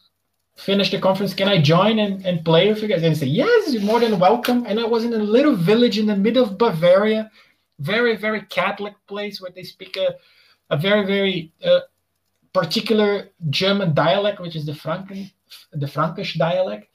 finish 0.57 0.91
the 0.91 1.01
conference, 1.01 1.35
can 1.35 1.49
I 1.49 1.61
join 1.61 1.99
and, 1.99 2.25
and 2.25 2.45
play 2.45 2.69
with 2.69 2.83
you 2.83 2.89
guys? 2.89 3.03
And 3.03 3.17
say, 3.17 3.27
yes, 3.27 3.73
you're 3.73 3.83
more 3.83 4.01
than 4.01 4.19
welcome. 4.19 4.65
And 4.67 4.79
I 4.79 4.85
was 4.85 5.05
in 5.05 5.13
a 5.13 5.19
little 5.19 5.57
village 5.57 5.99
in 5.99 6.07
the 6.07 6.17
middle 6.17 6.45
of 6.45 6.59
Bavaria, 6.59 7.31
very, 7.81 8.17
very 8.17 8.43
Catholic 8.43 8.95
place 9.07 9.41
where 9.41 9.51
they 9.51 9.65
speak 9.65 9.97
a, 9.97 10.15
a 10.71 10.77
very, 10.77 11.05
very 11.05 11.53
uh, 11.65 11.81
particular 12.53 13.31
German 13.51 13.95
dialect, 13.95 14.41
which 14.41 14.57
is 14.57 14.65
the 14.65 14.73
Franken, 14.73 15.31
the 15.73 15.89
Frankish 15.89 16.35
dialect 16.35 16.87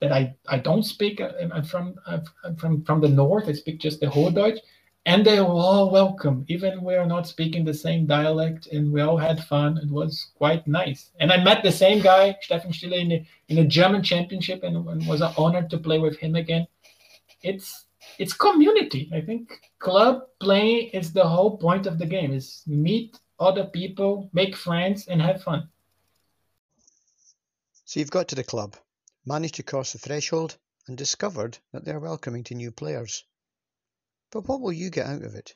that 0.00 0.12
I, 0.12 0.34
I 0.48 0.58
don't 0.58 0.82
speak. 0.82 1.20
I'm 1.20 1.64
from 1.64 1.94
I'm 2.06 2.56
from 2.56 2.84
from 2.84 3.00
the 3.00 3.08
north. 3.08 3.48
I 3.48 3.52
speak 3.52 3.80
just 3.80 4.00
the 4.00 4.10
whole 4.10 4.30
Hochdeutsch, 4.30 4.58
and 5.06 5.24
they 5.24 5.40
were 5.40 5.46
all 5.46 5.90
welcome. 5.90 6.44
Even 6.48 6.82
we 6.82 6.94
are 6.94 7.06
not 7.06 7.26
speaking 7.26 7.64
the 7.64 7.74
same 7.74 8.06
dialect, 8.06 8.66
and 8.68 8.92
we 8.92 9.00
all 9.00 9.16
had 9.16 9.44
fun. 9.44 9.78
It 9.78 9.90
was 9.90 10.32
quite 10.36 10.66
nice. 10.66 11.10
And 11.20 11.32
I 11.32 11.42
met 11.42 11.62
the 11.62 11.72
same 11.72 12.02
guy, 12.02 12.36
Stefan 12.40 12.72
Stille, 12.72 12.94
in 12.94 13.08
the 13.08 13.24
in 13.48 13.68
German 13.68 14.02
Championship, 14.02 14.62
and, 14.62 14.76
and 14.88 15.06
was 15.06 15.22
honored 15.22 15.70
to 15.70 15.78
play 15.78 15.98
with 15.98 16.16
him 16.16 16.34
again. 16.34 16.66
It's 17.42 17.86
it's 18.18 18.32
community. 18.32 19.10
I 19.12 19.20
think 19.20 19.60
club 19.78 20.22
play 20.40 20.90
is 20.92 21.12
the 21.12 21.26
whole 21.26 21.56
point 21.58 21.86
of 21.86 21.98
the 21.98 22.06
game. 22.06 22.32
Is 22.32 22.62
meet 22.66 23.18
other 23.38 23.64
people, 23.64 24.30
make 24.32 24.56
friends, 24.56 25.08
and 25.08 25.20
have 25.20 25.42
fun. 25.42 25.68
So 27.84 28.00
you've 28.00 28.10
got 28.10 28.28
to 28.28 28.34
the 28.34 28.44
club 28.44 28.76
managed 29.26 29.54
to 29.54 29.62
cross 29.62 29.92
the 29.92 29.98
threshold, 29.98 30.58
and 30.86 30.98
discovered 30.98 31.56
that 31.72 31.84
they 31.84 31.92
are 31.92 32.00
welcoming 32.00 32.44
to 32.44 32.54
new 32.54 32.70
players. 32.70 33.24
But 34.34 34.48
what 34.48 34.60
will 34.60 34.72
you 34.72 34.90
get 34.90 35.06
out 35.06 35.22
of 35.22 35.36
it? 35.36 35.54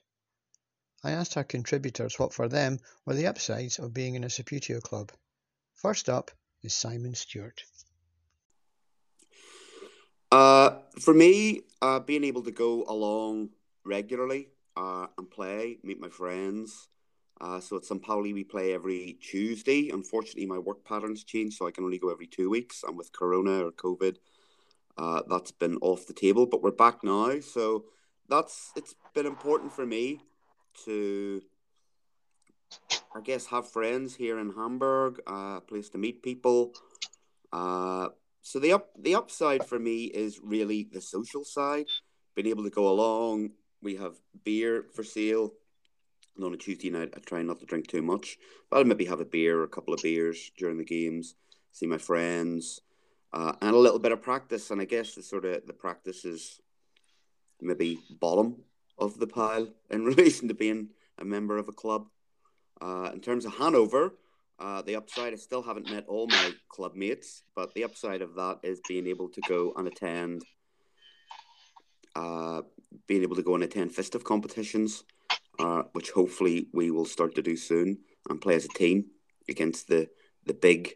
I 1.02 1.10
asked 1.10 1.36
our 1.36 1.42
contributors 1.42 2.16
what 2.16 2.32
for 2.32 2.46
them 2.46 2.78
were 3.04 3.14
the 3.14 3.26
upsides 3.26 3.80
of 3.80 3.92
being 3.92 4.14
in 4.14 4.22
a 4.22 4.28
Subbuteo 4.28 4.80
club. 4.80 5.10
First 5.74 6.08
up 6.08 6.30
is 6.62 6.74
Simon 6.74 7.16
Stewart. 7.16 7.64
Uh, 10.30 10.78
for 11.00 11.12
me, 11.12 11.62
uh, 11.82 11.98
being 11.98 12.22
able 12.22 12.42
to 12.44 12.52
go 12.52 12.84
along 12.84 13.48
regularly 13.84 14.50
uh, 14.76 15.08
and 15.18 15.28
play, 15.28 15.78
meet 15.82 15.98
my 15.98 16.08
friends, 16.08 16.86
uh, 17.40 17.58
so 17.58 17.78
at 17.78 17.84
St. 17.84 18.00
Pauli, 18.00 18.32
we 18.32 18.44
play 18.44 18.74
every 18.74 19.18
Tuesday. 19.20 19.90
Unfortunately, 19.90 20.46
my 20.46 20.58
work 20.58 20.84
patterns 20.84 21.24
change, 21.24 21.56
so 21.56 21.66
I 21.66 21.72
can 21.72 21.82
only 21.82 21.98
go 21.98 22.10
every 22.10 22.28
two 22.28 22.48
weeks. 22.48 22.84
And 22.86 22.96
with 22.96 23.12
Corona 23.12 23.64
or 23.64 23.72
COVID, 23.72 24.18
uh, 24.96 25.22
that's 25.28 25.50
been 25.50 25.78
off 25.80 26.06
the 26.06 26.12
table. 26.12 26.46
But 26.46 26.62
we're 26.62 26.70
back 26.70 27.02
now, 27.02 27.40
so 27.40 27.84
that's 28.28 28.72
it's 28.76 28.94
been 29.14 29.26
important 29.26 29.72
for 29.72 29.86
me 29.86 30.20
to, 30.84 31.42
I 33.14 33.20
guess, 33.20 33.46
have 33.46 33.70
friends 33.70 34.14
here 34.14 34.38
in 34.38 34.50
Hamburg, 34.50 35.20
uh, 35.28 35.56
a 35.56 35.62
place 35.66 35.88
to 35.90 35.98
meet 35.98 36.22
people. 36.22 36.72
Uh, 37.52 38.08
so 38.42 38.58
the 38.58 38.72
up 38.72 38.90
the 38.98 39.14
upside 39.14 39.64
for 39.66 39.78
me 39.78 40.04
is 40.04 40.40
really 40.42 40.88
the 40.92 41.00
social 41.00 41.44
side, 41.44 41.86
being 42.34 42.48
able 42.48 42.64
to 42.64 42.70
go 42.70 42.88
along. 42.88 43.50
We 43.82 43.96
have 43.96 44.16
beer 44.44 44.86
for 44.94 45.04
sale 45.04 45.52
and 46.38 46.46
on 46.46 46.54
a 46.54 46.56
Tuesday 46.56 46.88
night, 46.88 47.12
I 47.16 47.18
try 47.18 47.42
not 47.42 47.58
to 47.58 47.66
drink 47.66 47.88
too 47.88 48.00
much. 48.00 48.38
But 48.70 48.78
I'll 48.78 48.84
maybe 48.84 49.04
have 49.06 49.20
a 49.20 49.24
beer 49.24 49.58
or 49.58 49.64
a 49.64 49.68
couple 49.68 49.92
of 49.92 50.02
beers 50.02 50.52
during 50.56 50.78
the 50.78 50.84
games, 50.84 51.34
see 51.72 51.86
my 51.86 51.98
friends, 51.98 52.80
uh, 53.32 53.54
and 53.60 53.74
a 53.74 53.78
little 53.78 53.98
bit 53.98 54.12
of 54.12 54.22
practice. 54.22 54.70
And 54.70 54.80
I 54.80 54.84
guess 54.84 55.14
the 55.14 55.22
sort 55.22 55.44
of 55.44 55.66
the 55.66 55.72
practice 55.72 56.24
is 56.24 56.60
maybe 57.60 57.98
bottom 58.20 58.56
of 58.98 59.18
the 59.18 59.26
pile 59.26 59.68
in 59.90 60.04
relation 60.04 60.48
to 60.48 60.54
being 60.54 60.88
a 61.18 61.24
member 61.24 61.58
of 61.58 61.68
a 61.68 61.72
club. 61.72 62.06
Uh, 62.80 63.10
in 63.12 63.20
terms 63.20 63.44
of 63.44 63.54
Hanover, 63.54 64.14
uh, 64.60 64.82
the 64.82 64.96
upside, 64.96 65.32
I 65.32 65.36
still 65.36 65.62
haven't 65.62 65.90
met 65.90 66.06
all 66.08 66.26
my 66.28 66.52
club 66.68 66.94
mates, 66.94 67.42
but 67.54 67.74
the 67.74 67.84
upside 67.84 68.22
of 68.22 68.34
that 68.36 68.58
is 68.62 68.80
being 68.88 69.06
able 69.06 69.28
to 69.30 69.40
go 69.48 69.72
and 69.76 69.86
attend, 69.86 70.42
uh, 72.14 72.62
being 73.06 73.22
able 73.22 73.36
to 73.36 73.42
go 73.42 73.54
and 73.54 73.64
attend 73.64 73.90
FISTF 73.90 74.24
competitions 74.24 75.04
uh, 75.58 75.82
which 75.92 76.10
hopefully 76.10 76.68
we 76.72 76.90
will 76.90 77.04
start 77.04 77.34
to 77.34 77.42
do 77.42 77.56
soon 77.56 77.98
and 78.28 78.40
play 78.40 78.54
as 78.54 78.64
a 78.64 78.68
team 78.68 79.06
against 79.48 79.88
the 79.88 80.08
the 80.46 80.54
big 80.54 80.94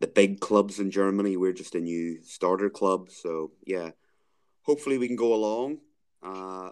the 0.00 0.06
big 0.06 0.40
clubs 0.40 0.80
in 0.80 0.90
Germany. 0.90 1.36
We're 1.36 1.52
just 1.52 1.74
a 1.74 1.80
new 1.80 2.22
starter 2.22 2.70
club, 2.70 3.10
so 3.10 3.52
yeah, 3.66 3.90
hopefully 4.62 4.98
we 4.98 5.06
can 5.06 5.16
go 5.16 5.34
along 5.34 5.78
uh, 6.22 6.70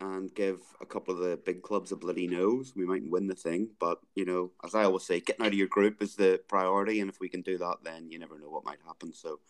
and 0.00 0.34
give 0.34 0.60
a 0.80 0.86
couple 0.86 1.14
of 1.14 1.20
the 1.20 1.36
big 1.36 1.62
clubs 1.62 1.92
a 1.92 1.96
bloody 1.96 2.26
nose. 2.26 2.72
We 2.76 2.86
might 2.86 3.08
win 3.08 3.26
the 3.26 3.34
thing, 3.34 3.70
but 3.80 3.98
you 4.14 4.24
know, 4.24 4.52
as 4.64 4.74
I 4.74 4.84
always 4.84 5.04
say, 5.04 5.20
getting 5.20 5.44
out 5.44 5.52
of 5.52 5.58
your 5.58 5.68
group 5.68 6.02
is 6.02 6.16
the 6.16 6.40
priority, 6.48 7.00
and 7.00 7.10
if 7.10 7.20
we 7.20 7.28
can 7.28 7.42
do 7.42 7.58
that, 7.58 7.78
then 7.84 8.10
you 8.10 8.18
never 8.18 8.38
know 8.38 8.50
what 8.50 8.64
might 8.64 8.78
happen. 8.86 9.12
So, 9.12 9.40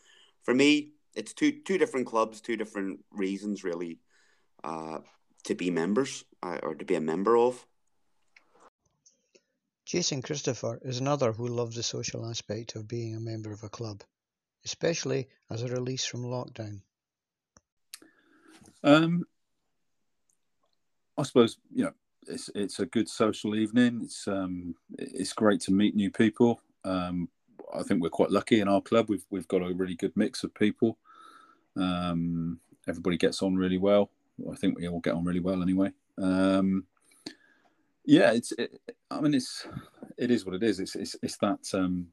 for 0.43 0.55
me, 0.55 0.93
it's 1.15 1.33
two 1.33 1.53
two 1.65 1.79
different 1.79 2.07
clubs, 2.07 2.41
two 2.41 2.57
different 2.57 3.01
reasons, 3.11 3.65
really. 3.65 3.99
Uh, 4.65 4.99
to 5.45 5.55
be 5.55 5.71
members 5.71 6.25
uh, 6.43 6.59
or 6.63 6.75
to 6.75 6.85
be 6.85 6.95
a 6.95 7.01
member 7.01 7.37
of. 7.37 7.65
Jason 9.87 10.21
Christopher 10.21 10.79
is 10.83 11.01
another 11.01 11.33
who 11.33 11.47
loves 11.47 11.77
the 11.77 11.83
social 11.83 12.29
aspect 12.29 12.77
of 12.77 12.87
being 12.87 13.17
a 13.17 13.21
member 13.21 13.51
of 13.53 13.63
a 13.63 13.71
club, 13.71 14.03
especially 14.67 15.29
as 15.51 15.63
a 15.63 15.69
release 15.69 16.05
from 16.05 16.25
lockdown. 16.25 16.83
Um, 18.85 19.25
I 21.17 21.23
suppose 21.25 21.59
you 21.75 21.85
know 21.85 21.93
it's 22.27 22.51
it's 22.55 22.81
a 22.81 22.87
good 22.87 23.09
social 23.09 23.55
evening. 23.55 24.01
It's 24.03 24.29
um, 24.29 24.75
it's 24.99 25.33
great 25.33 25.61
to 25.63 25.73
meet 25.73 25.97
new 25.97 26.11
people. 26.11 26.61
Um, 26.85 27.29
I 27.75 27.83
think 27.83 28.03
we're 28.03 28.11
quite 28.11 28.31
lucky 28.31 28.61
in 28.61 28.69
our 28.69 28.81
club. 28.81 29.09
We've 29.09 29.25
we've 29.31 29.49
got 29.49 29.63
a 29.63 29.75
really 29.75 29.95
good 29.95 30.17
mix 30.17 30.45
of 30.45 30.55
people. 30.55 30.99
Um, 31.77 32.61
everybody 32.89 33.17
gets 33.17 33.43
on 33.43 33.57
really 33.57 33.79
well. 33.79 34.11
I 34.51 34.57
think 34.57 34.79
we 34.79 34.89
all 34.89 35.01
get 35.01 35.15
on 35.15 35.25
really 35.25 35.41
well 35.41 35.63
anyway. 35.63 35.93
Um, 36.17 36.85
yeah, 38.05 38.33
it's. 38.33 38.53
It, 38.53 38.81
I 39.11 39.21
mean, 39.21 39.35
it's. 39.35 39.67
It 40.17 40.31
is 40.31 40.45
what 40.45 40.55
it 40.55 40.63
is. 40.63 40.81
It's. 40.81 40.95
It's, 40.95 41.17
it's 41.23 41.37
that. 41.39 41.61
Um, 41.75 42.09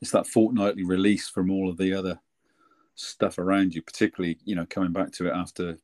it's 0.00 0.12
that 0.12 0.26
fortnightly 0.26 0.84
release 0.84 1.28
from 1.28 1.50
all 1.50 1.68
of 1.68 1.76
the 1.76 1.92
other 1.92 2.18
stuff 2.94 3.38
around 3.38 3.74
you, 3.74 3.82
particularly 3.82 4.38
you 4.44 4.54
know 4.54 4.66
coming 4.68 4.92
back 4.92 5.12
to 5.12 5.28
it 5.28 5.32
after 5.34 5.78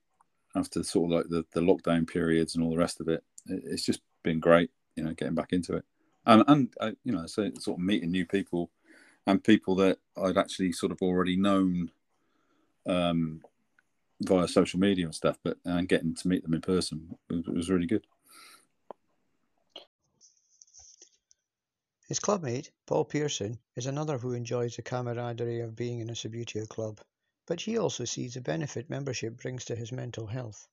after 0.57 0.83
sort 0.83 1.11
of 1.11 1.19
like 1.19 1.29
the, 1.29 1.45
the 1.53 1.61
lockdown 1.61 2.09
periods 2.11 2.55
and 2.55 2.65
all 2.65 2.71
the 2.71 2.79
rest 2.79 3.01
of 3.01 3.09
it. 3.09 3.23
It's 3.47 3.85
just 3.85 4.01
been 4.23 4.41
great, 4.41 4.71
you 4.97 5.05
know, 5.05 5.13
getting 5.13 5.35
back 5.35 5.53
into 5.53 5.75
it, 5.77 5.85
and 6.25 6.45
and 6.49 6.75
uh, 6.81 6.93
you 7.05 7.13
know, 7.13 7.27
so 7.27 7.51
sort 7.59 7.79
of 7.79 7.85
meeting 7.85 8.11
new 8.11 8.27
people 8.27 8.71
and 9.27 9.43
people 9.43 9.75
that 9.77 9.99
I'd 10.17 10.39
actually 10.39 10.73
sort 10.73 10.93
of 10.93 11.03
already 11.03 11.37
known 11.37 11.91
um, 12.87 13.43
via 14.21 14.49
social 14.49 14.81
media 14.81 15.05
and 15.05 15.15
stuff, 15.15 15.39
but 15.43 15.59
and 15.65 15.89
getting 15.89 16.15
to 16.15 16.29
meet 16.29 16.43
them 16.43 16.55
in 16.55 16.61
person 16.61 17.17
was, 17.29 17.47
was 17.47 17.71
really 17.71 17.87
good. 17.87 18.07
His 22.09 22.21
clubmate, 22.21 22.71
Paul 22.87 23.05
Pearson, 23.05 23.59
is 23.75 23.87
another 23.87 24.17
who 24.17 24.33
enjoys 24.33 24.77
the 24.77 24.83
camaraderie 24.83 25.61
of 25.61 25.75
being 25.75 25.99
in 25.99 26.09
a 26.09 26.13
Subbuteo 26.13 26.69
club, 26.69 27.01
but 27.47 27.61
he 27.61 27.79
also 27.79 28.05
sees 28.05 28.35
the 28.35 28.41
benefit 28.41 28.91
membership 28.91 29.41
brings 29.41 29.65
to 29.65 29.77
his 29.77 29.93
mental 29.93 30.27
health. 30.27 30.67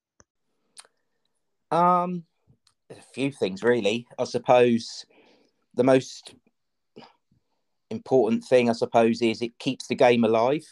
Um, 1.71 2.23
a 2.89 2.95
few 3.13 3.31
things 3.31 3.63
really. 3.63 4.07
I 4.17 4.25
suppose 4.25 5.05
the 5.75 5.83
most 5.83 6.35
important 7.89 8.43
thing, 8.43 8.69
I 8.69 8.73
suppose, 8.73 9.21
is 9.21 9.41
it 9.41 9.57
keeps 9.59 9.87
the 9.87 9.95
game 9.95 10.23
alive, 10.23 10.65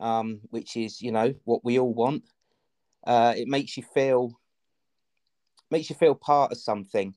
um, 0.00 0.40
which 0.50 0.76
is 0.76 1.02
you 1.02 1.12
know 1.12 1.34
what 1.44 1.64
we 1.64 1.78
all 1.78 1.92
want. 1.92 2.24
Uh, 3.06 3.34
it 3.36 3.48
makes 3.48 3.76
you 3.76 3.82
feel 3.82 4.32
makes 5.70 5.90
you 5.90 5.96
feel 5.96 6.14
part 6.14 6.52
of 6.52 6.58
something, 6.58 7.14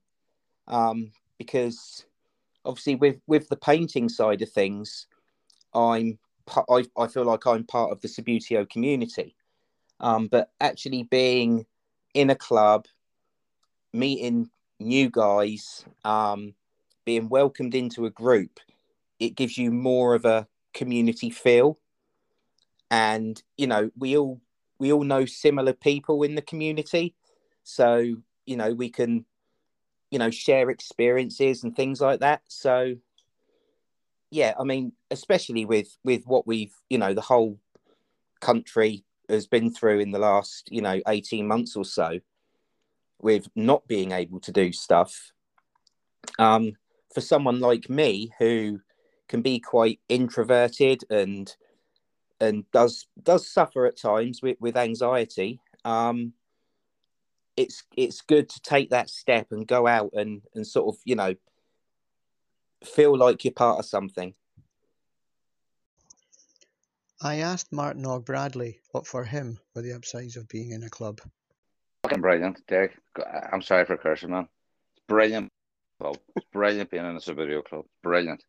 um, 0.68 1.12
because 1.38 2.06
obviously 2.66 2.96
with 2.96 3.20
with 3.28 3.48
the 3.50 3.56
painting 3.56 4.10
side 4.10 4.42
of 4.42 4.52
things, 4.52 5.08
I'm 5.74 6.20
I, 6.70 6.86
I 6.98 7.08
feel 7.08 7.26
like 7.26 7.46
I'm 7.46 7.66
part 7.66 7.92
of 7.92 8.02
the 8.02 8.08
Subbuteo 8.08 8.70
community, 8.70 9.36
um, 10.00 10.28
but 10.28 10.52
actually 10.62 11.04
being 11.04 11.66
in 12.14 12.30
a 12.30 12.36
club, 12.36 12.86
meeting 13.94 14.50
new 14.80 15.10
guys, 15.10 15.86
um, 16.06 16.54
being 17.06 17.30
welcomed 17.30 17.76
into 17.76 18.06
a 18.06 18.10
group 18.10 18.60
it 19.20 19.36
gives 19.36 19.58
you 19.58 19.72
more 19.72 20.16
of 20.16 20.26
a 20.26 20.48
community 20.74 21.30
feel. 21.30 21.80
And 22.90 23.42
you 23.58 23.68
know 23.68 23.92
we 23.98 24.18
all 24.18 24.40
we 24.80 24.94
all 24.94 25.04
know 25.04 25.26
similar 25.26 25.74
people 25.74 26.24
in 26.24 26.36
the 26.36 26.42
community. 26.42 27.16
So 27.64 28.16
you 28.46 28.56
know 28.56 28.74
we 28.74 28.90
can 28.90 29.26
you 30.12 30.20
know 30.20 30.30
share 30.30 30.70
experiences 30.70 31.64
and 31.64 31.76
things 31.76 32.00
like 32.00 32.22
that. 32.22 32.42
So 32.48 32.96
yeah 34.32 34.54
i 34.60 34.64
mean 34.64 34.92
especially 35.12 35.66
with 35.66 35.98
with 36.04 36.24
what 36.26 36.48
we've 36.48 36.76
you 36.90 36.98
know 36.98 37.14
the 37.14 37.22
whole 37.22 37.60
country 38.42 39.04
has 39.30 39.48
been 39.48 39.72
through 39.74 40.00
in 40.00 40.12
the 40.12 40.20
last 40.20 40.70
you 40.72 40.82
know 40.82 41.00
18 41.08 41.48
months 41.48 41.76
or 41.76 41.86
so 41.86 42.20
with 43.20 43.50
not 43.56 43.88
being 43.88 44.12
able 44.12 44.40
to 44.40 44.52
do 44.52 44.72
stuff 44.72 45.32
um 46.40 46.74
for 47.14 47.22
someone 47.22 47.60
like 47.60 47.90
me 47.90 48.32
who 48.40 48.80
can 49.28 49.42
be 49.42 49.60
quite 49.60 50.00
introverted 50.08 51.04
and 51.10 51.56
and 52.40 52.70
does 52.72 53.08
does 53.24 53.48
suffer 53.48 53.86
at 53.86 53.98
times 53.98 54.42
with, 54.42 54.58
with 54.60 54.78
anxiety 54.78 55.60
um 55.84 56.34
it's 57.56 57.84
it's 57.98 58.22
good 58.22 58.48
to 58.48 58.62
take 58.62 58.92
that 58.92 59.10
step 59.10 59.48
and 59.52 59.68
go 59.68 59.88
out 59.88 60.12
and 60.14 60.44
and 60.54 60.66
sort 60.66 60.94
of 60.94 61.02
you 61.04 61.16
know 61.16 61.34
feel 62.84 63.18
like 63.18 63.44
you're 63.44 63.54
part 63.54 63.80
of 63.80 63.86
something 63.86 64.34
I 67.20 67.38
asked 67.38 67.74
Martin 67.74 68.06
Og 68.06 68.26
Bradley 68.26 68.80
what 68.92 69.08
for 69.08 69.24
him 69.24 69.58
were 69.74 69.82
the 69.82 69.94
upsides 69.94 70.38
of 70.38 70.48
being 70.48 70.70
in 70.70 70.84
a 70.84 70.90
club. 70.90 71.20
Fucking 72.04 72.22
brilliant, 72.22 72.62
Derek. 72.68 72.96
I'm 73.52 73.64
sorry 73.64 73.86
for 73.86 73.98
cursing, 73.98 74.30
man. 74.30 74.48
It's 74.96 75.04
brilliant. 75.08 75.52
It's 76.00 76.46
brilliant 76.54 76.92
being 76.92 77.06
in 77.06 77.16
a 77.16 77.20
Subbuteo 77.20 77.66
club. 77.66 77.86
Brilliant. 78.04 78.44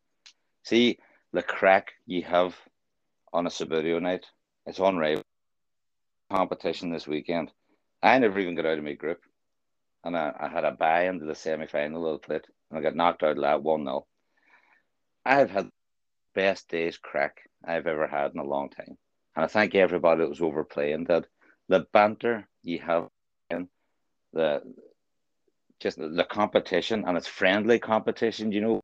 See 0.63 0.99
the 1.33 1.41
crack 1.41 1.93
you 2.05 2.21
have 2.23 2.55
on 3.33 3.47
a 3.47 3.49
Subbuteo 3.49 3.99
night. 3.99 4.27
It's 4.67 4.77
unreal. 4.77 5.23
Competition 6.31 6.91
this 6.91 7.07
weekend. 7.07 7.51
I 8.03 8.19
never 8.19 8.39
even 8.39 8.53
got 8.53 8.67
out 8.67 8.77
of 8.77 8.83
my 8.83 8.93
group. 8.93 9.21
And 10.03 10.15
I, 10.15 10.31
I 10.39 10.47
had 10.47 10.63
a 10.63 10.71
bye 10.71 11.07
into 11.07 11.25
the 11.25 11.33
semi 11.33 11.65
final 11.65 12.05
of 12.07 12.21
the 12.21 12.27
plate. 12.27 12.45
And 12.69 12.77
I 12.77 12.83
got 12.83 12.95
knocked 12.95 13.23
out 13.23 13.35
that 13.41 13.63
1 13.63 13.83
0. 13.83 14.05
I've 15.25 15.51
had 15.51 15.65
the 15.65 15.71
best 16.33 16.69
days 16.69 16.97
crack 16.97 17.41
I've 17.65 17.87
ever 17.87 18.07
had 18.07 18.33
in 18.33 18.39
a 18.39 18.43
long 18.43 18.69
time. 18.69 18.97
And 19.35 19.45
I 19.45 19.47
thank 19.47 19.75
everybody 19.75 20.21
that 20.21 20.29
was 20.29 20.41
overplaying 20.41 21.05
that. 21.05 21.25
The 21.67 21.85
banter 21.93 22.47
you 22.63 22.79
have 22.79 23.09
in 23.51 23.69
the 24.33 24.61
just 25.79 25.97
the, 25.97 26.25
competition 26.29 27.03
and 27.07 27.15
it's 27.15 27.27
friendly 27.27 27.79
competition, 27.79 28.51
you 28.51 28.61
know, 28.61 28.81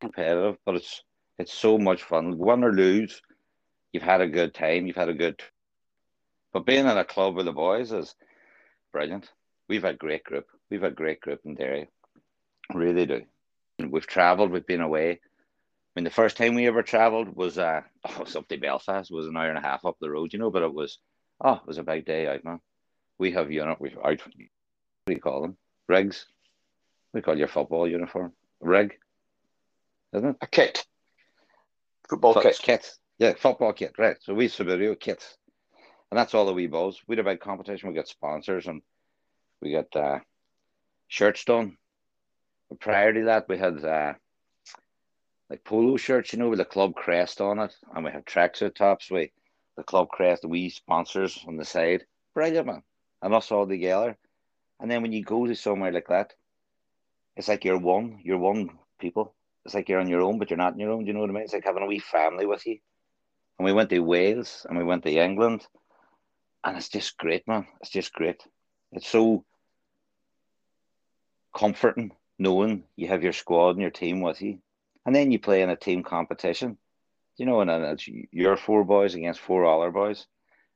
competitive, 0.00 0.58
but 0.64 0.76
it's 0.76 1.02
it's 1.38 1.52
so 1.52 1.78
much 1.78 2.02
fun. 2.02 2.38
Win 2.38 2.64
or 2.64 2.72
lose, 2.72 3.20
you've 3.92 4.02
had 4.02 4.20
a 4.20 4.28
good 4.28 4.54
time. 4.54 4.86
You've 4.86 4.96
had 4.96 5.08
a 5.08 5.14
good. 5.14 5.40
But 6.52 6.66
being 6.66 6.86
in 6.86 6.98
a 6.98 7.04
club 7.04 7.36
with 7.36 7.46
the 7.46 7.52
boys 7.52 7.92
is 7.92 8.14
brilliant. 8.92 9.30
We've 9.68 9.82
had 9.82 9.98
great 9.98 10.24
group. 10.24 10.46
We've 10.70 10.82
had 10.82 10.94
great 10.94 11.20
group 11.20 11.40
in 11.44 11.54
Derry. 11.54 11.88
Really 12.72 13.06
do. 13.06 13.22
We've 13.78 14.06
travelled. 14.06 14.50
We've 14.50 14.66
been 14.66 14.80
away. 14.80 15.20
I 15.96 16.00
mean, 16.00 16.04
the 16.04 16.10
first 16.10 16.36
time 16.36 16.54
we 16.54 16.66
ever 16.66 16.82
travelled 16.82 17.34
was 17.34 17.56
uh, 17.56 17.80
oh, 18.04 18.12
it 18.12 18.24
was 18.24 18.36
up 18.36 18.46
to 18.48 18.58
Belfast. 18.58 19.10
It 19.10 19.14
was 19.14 19.26
an 19.26 19.36
hour 19.36 19.48
and 19.48 19.58
a 19.58 19.62
half 19.62 19.86
up 19.86 19.96
the 19.98 20.10
road, 20.10 20.32
you 20.32 20.38
know. 20.38 20.50
But 20.50 20.62
it 20.62 20.74
was 20.74 20.98
oh, 21.40 21.54
it 21.54 21.66
was 21.66 21.78
a 21.78 21.82
big 21.82 22.04
day 22.04 22.26
out, 22.26 22.44
man. 22.44 22.60
We 23.18 23.32
have 23.32 23.50
unit. 23.50 23.80
We've 23.80 23.96
out. 23.96 24.20
What 24.20 24.34
do 24.34 25.14
you 25.14 25.20
call 25.20 25.40
them? 25.40 25.56
Rigs. 25.88 26.26
We 27.14 27.22
call 27.22 27.38
your 27.38 27.48
football 27.48 27.88
uniform 27.88 28.32
rig, 28.60 28.98
isn't 30.12 30.28
it? 30.28 30.36
A 30.42 30.46
kit. 30.46 30.84
Football 32.10 32.34
Foot- 32.34 32.42
kit. 32.42 32.58
kit. 32.62 32.92
Yeah, 33.18 33.32
football 33.32 33.72
kit, 33.72 33.94
right. 33.98 34.16
So 34.20 34.34
we 34.34 34.48
Subbuteo 34.48 35.00
kits. 35.00 35.38
And 36.10 36.18
that's 36.18 36.34
all 36.34 36.44
the 36.44 36.52
wee 36.52 36.66
balls. 36.66 37.00
We 37.06 37.16
had 37.16 37.26
a 37.26 37.30
big 37.30 37.40
competition, 37.40 37.88
we 37.88 37.94
got 37.94 38.08
sponsors 38.08 38.66
and 38.66 38.82
we 39.62 39.72
got 39.72 39.96
uh, 39.96 40.18
shirts 41.08 41.44
done. 41.44 41.78
But 42.68 42.80
prior 42.80 43.14
to 43.14 43.24
that 43.24 43.48
we 43.48 43.56
had 43.56 43.82
uh, 43.82 44.12
like 45.50 45.64
polo 45.64 45.96
shirts, 45.96 46.32
you 46.32 46.38
know, 46.38 46.48
with 46.48 46.58
the 46.58 46.64
club 46.64 46.94
crest 46.94 47.40
on 47.40 47.58
it. 47.58 47.74
And 47.94 48.04
we 48.04 48.10
had 48.10 48.26
tracksuit 48.26 48.74
tops 48.74 49.10
with 49.10 49.30
the 49.76 49.82
club 49.82 50.08
crest, 50.08 50.42
the 50.42 50.48
wee 50.48 50.70
sponsors 50.70 51.44
on 51.46 51.56
the 51.56 51.64
side. 51.64 52.04
Brilliant 52.34 52.66
man. 52.66 52.82
And 53.22 53.34
us 53.34 53.50
all 53.52 53.66
together. 53.66 54.16
And 54.80 54.90
then 54.90 55.02
when 55.02 55.12
you 55.12 55.22
go 55.22 55.46
to 55.46 55.54
somewhere 55.54 55.92
like 55.92 56.08
that, 56.08 56.34
it's 57.36 57.48
like 57.48 57.64
you're 57.64 57.78
one, 57.78 58.20
you're 58.22 58.38
one 58.38 58.70
people 58.98 59.34
it's 59.66 59.74
like 59.74 59.88
you're 59.88 59.98
on 59.98 60.08
your 60.08 60.22
own, 60.22 60.38
but 60.38 60.48
you're 60.48 60.56
not 60.56 60.74
on 60.74 60.78
your 60.78 60.92
own. 60.92 61.02
Do 61.02 61.08
you 61.08 61.12
know 61.12 61.20
what 61.20 61.30
I 61.30 61.32
mean? 61.32 61.42
It's 61.42 61.52
like 61.52 61.64
having 61.64 61.82
a 61.82 61.86
wee 61.86 61.98
family 61.98 62.46
with 62.46 62.64
you. 62.66 62.78
And 63.58 63.66
we 63.66 63.72
went 63.72 63.90
to 63.90 63.98
Wales 63.98 64.64
and 64.68 64.78
we 64.78 64.84
went 64.84 65.02
to 65.02 65.10
England, 65.10 65.66
and 66.62 66.76
it's 66.76 66.88
just 66.88 67.18
great, 67.18 67.48
man. 67.48 67.66
It's 67.80 67.90
just 67.90 68.12
great. 68.12 68.40
It's 68.92 69.08
so 69.08 69.44
comforting 71.52 72.12
knowing 72.38 72.84
you 72.94 73.08
have 73.08 73.24
your 73.24 73.32
squad 73.32 73.70
and 73.70 73.80
your 73.80 73.90
team 73.90 74.20
with 74.20 74.40
you, 74.40 74.60
and 75.06 75.14
then 75.14 75.30
you 75.30 75.38
play 75.38 75.62
in 75.62 75.70
a 75.70 75.76
team 75.76 76.02
competition. 76.02 76.76
You 77.38 77.46
know, 77.46 77.60
and 77.60 77.70
it's 77.70 78.08
your 78.30 78.56
four 78.56 78.84
boys 78.84 79.14
against 79.14 79.40
four 79.40 79.66
other 79.66 79.90
boys, 79.90 80.26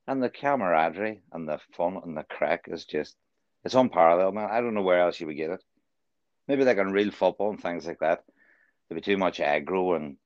and 0.07 0.23
the 0.23 0.31
camaraderie 0.31 1.23
and 1.33 1.49
the 1.49 1.59
fun 1.77 2.01
and 2.05 2.17
the 2.17 2.23
crack 2.23 2.67
is 2.69 2.85
just 2.85 3.17
it's 3.65 3.75
unparalleled, 3.75 4.35
man. 4.35 4.49
I 4.51 4.61
don't 4.61 4.75
know 4.75 4.83
where 4.83 5.01
else 5.01 5.21
you 5.21 5.27
would 5.27 5.37
get 5.37 5.51
it. 5.51 5.65
Maybe 6.49 6.65
like 6.65 6.79
on 6.79 6.93
real 6.93 7.11
football 7.11 7.51
and 7.51 7.61
things 7.61 7.87
like 7.87 8.01
that 8.01 8.25
there'd 8.91 9.03
be 9.03 9.13
too 9.13 9.17
much 9.17 9.39
aggro 9.39 9.97
and 9.97 10.17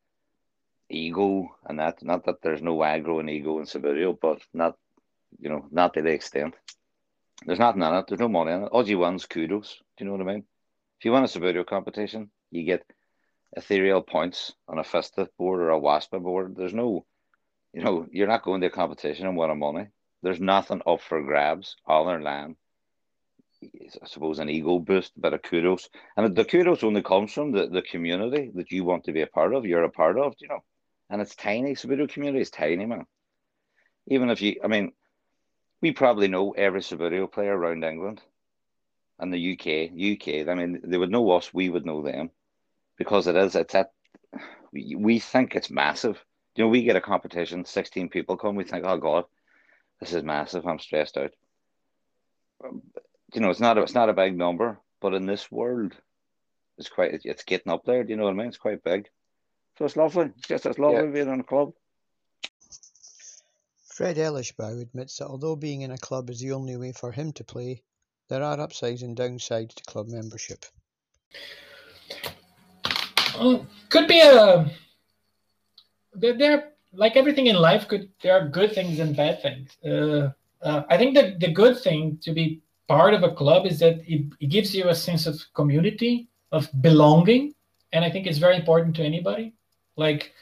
ego 0.88 1.55
and 1.66 1.78
that. 1.78 2.02
Not 2.02 2.24
that 2.24 2.42
there's 2.42 2.62
no 2.62 2.78
aggro 2.78 3.20
and 3.20 3.30
ego 3.30 3.59
in 3.59 3.66
Subbuteo, 3.66 4.18
but 4.20 4.40
not 4.52 4.76
you 5.38 5.50
know, 5.50 5.66
not 5.70 5.94
to 5.94 6.02
the 6.02 6.11
extent. 6.11 6.55
There's 7.44 7.59
nothing 7.59 7.82
in 7.82 7.94
it, 7.94 8.07
there's 8.09 8.20
no 8.20 8.28
money 8.28 8.52
in 8.52 8.62
it. 8.62 8.66
All 8.66 8.88
you 8.88 8.98
want's 8.98 9.26
kudos. 9.26 9.82
Do 9.96 10.05
you 10.05 10.11
know 10.11 10.16
what 10.16 10.28
I 10.28 10.32
mean? 10.32 10.44
If 10.98 11.05
you 11.05 11.12
win 11.12 11.24
a 11.24 11.26
Subbuteo 11.26 11.66
competition, 11.66 12.30
you 12.50 12.64
get 12.64 12.86
ethereal 13.57 14.02
points 14.02 14.52
on 14.68 14.78
a 14.78 14.82
FISTF 14.82 15.28
board 15.38 15.61
or 15.61 15.70
a 15.70 15.80
WASPA 15.80 16.22
board. 16.22 16.57
There's 16.57 16.74
no 16.74 17.07
you 17.74 17.82
know, 17.82 18.07
you're 18.12 18.28
not 18.28 18.44
going 18.44 18.61
to 18.61 18.68
a 18.68 18.70
competition 18.70 19.26
and 19.26 19.36
winning 19.36 19.59
money. 19.59 19.88
There's 20.22 20.40
nothing 20.40 20.80
up 20.86 21.00
for 21.00 21.22
grabs 21.22 21.76
other 21.86 22.22
than 22.22 22.57
I 23.62 24.07
suppose 24.07 24.38
an 24.38 24.48
ego 24.48 24.78
boost, 24.78 25.12
a 25.16 25.20
bit 25.20 25.32
of 25.32 25.42
kudos, 25.42 25.88
and 26.16 26.36
the 26.36 26.44
kudos 26.44 26.84
only 26.84 27.02
comes 27.02 27.32
from 27.32 27.50
the, 27.50 27.66
the 27.66 27.82
community 27.82 28.50
that 28.55 28.70
you 28.70 28.84
want 28.84 29.05
to 29.05 29.12
be 29.12 29.22
a 29.22 29.26
part 29.26 29.55
of. 29.55 29.66
You're 29.66 29.82
a 29.84 29.90
part 29.90 30.18
of, 30.18 30.34
you 30.38 30.48
know, 30.48 30.62
and 31.11 31.20
it's 31.20 31.34
tiny. 31.34 31.74
Subbuteo 31.74 32.09
community 32.09 32.42
is 32.42 32.50
tiny, 32.50 32.86
man. 32.86 33.07
Even 34.07 34.30
if 34.30 34.40
you, 34.40 34.61
I 34.62 34.68
mean, 34.68 34.92
we 35.80 35.92
probably 35.92 36.28
know 36.28 36.52
every 36.52 36.80
Subbuteo 36.80 37.32
player 37.32 37.57
around 37.57 37.84
England 37.84 38.20
and 39.18 39.32
the 39.32 39.52
UK. 39.52 39.90
UK, 39.90 40.48
I 40.48 40.55
mean, 40.55 40.80
they 40.84 40.98
would 40.98 41.11
know 41.11 41.30
us, 41.32 41.52
we 41.52 41.70
would 41.70 41.86
know 41.86 42.02
them 42.02 42.30
because 42.97 43.26
it 43.26 43.36
is, 43.36 43.55
it's 43.55 43.72
that 43.72 43.92
we, 44.72 44.95
we 44.99 45.18
think 45.18 45.55
it's 45.55 45.70
massive. 45.70 46.22
You 46.57 46.64
know, 46.64 46.68
we 46.68 46.82
get 46.84 46.97
a 46.97 47.01
competition, 47.01 47.64
16 47.64 48.09
people 48.09 48.36
come, 48.36 48.57
we 48.57 48.64
think, 48.64 48.84
oh 48.86 48.99
God, 48.99 49.24
this 50.01 50.12
is 50.12 50.22
massive. 50.22 50.66
I'm 50.66 50.78
stressed 50.78 51.16
out. 51.16 51.32
Um, 52.64 52.82
you 53.34 53.40
know, 53.40 53.51
it's 53.51 53.61
not, 53.61 53.78
a, 53.78 53.82
it's 53.82 53.95
not 53.95 54.09
a 54.09 54.14
big 54.14 54.36
number, 54.36 54.78
but 55.01 55.14
in 55.14 55.26
this 55.26 55.51
world, 55.51 55.95
it's 56.78 56.88
quite, 56.88 57.20
it's 57.24 57.45
getting 57.45 57.72
up 57.72 57.84
there. 57.84 58.05
Do 58.05 58.11
you 58.11 58.16
know 58.16 58.24
what 58.24 58.34
I 58.34 58.36
mean? 58.36 58.49
It's 58.49 58.57
quite 58.57 58.84
big. 58.84 59.09
So 59.78 59.84
it's 59.84 59.97
lovely. 59.97 60.30
It's 60.38 60.49
just, 60.49 60.66
it's 60.66 60.78
lovely 60.78 61.07
Yeah. 61.07 61.12
being 61.12 61.32
in 61.32 61.40
a 61.40 61.45
club. 61.45 61.72
Fred 63.95 64.16
Elishbow 64.16 64.80
admits 64.80 65.18
that 65.18 65.28
although 65.28 65.55
being 65.55 65.82
in 65.82 65.92
a 65.92 65.99
club 65.99 66.28
is 66.28 66.40
the 66.40 66.53
only 66.53 66.76
way 66.76 66.92
for 66.92 67.12
him 67.12 67.32
to 67.34 67.45
play, 67.45 67.82
there 68.28 68.42
are 68.42 68.59
upsides 68.59 69.03
and 69.03 69.16
downsides 69.16 69.74
to 69.74 69.84
club 69.84 70.09
membership. 70.09 70.64
Could 73.91 74.09
be 74.09 74.20
a 74.20 74.70
there, 76.14 76.37
there 76.37 76.72
like 76.93 77.16
everything 77.16 77.47
in 77.47 77.57
life 77.57 77.89
could 77.89 78.09
there 78.22 78.39
are 78.39 78.49
good 78.49 78.72
things 78.72 78.99
and 79.01 79.16
bad 79.16 79.43
things. 79.43 79.76
Uh, 79.85 80.30
uh, 80.62 80.82
i 80.89 80.97
think 80.97 81.14
that 81.14 81.41
the 81.41 81.51
good 81.53 81.78
thing 81.78 82.18
to 82.22 82.32
be 82.32 82.61
part 82.89 83.14
of 83.14 83.22
a 83.22 83.35
club 83.35 83.66
is 83.66 83.78
that 83.78 84.01
it, 84.07 84.26
it 84.41 84.47
gives 84.47 84.74
you 84.74 84.89
a 84.89 84.95
sense 84.95 85.26
of 85.26 85.41
community 85.55 86.28
of 86.53 86.68
belonging 86.80 87.53
and 87.93 88.05
i 88.05 88.11
think 88.11 88.26
it's 88.26 88.39
very 88.39 88.57
important 88.57 88.95
to 88.97 89.03
anybody. 89.03 89.53
Like 89.97 90.32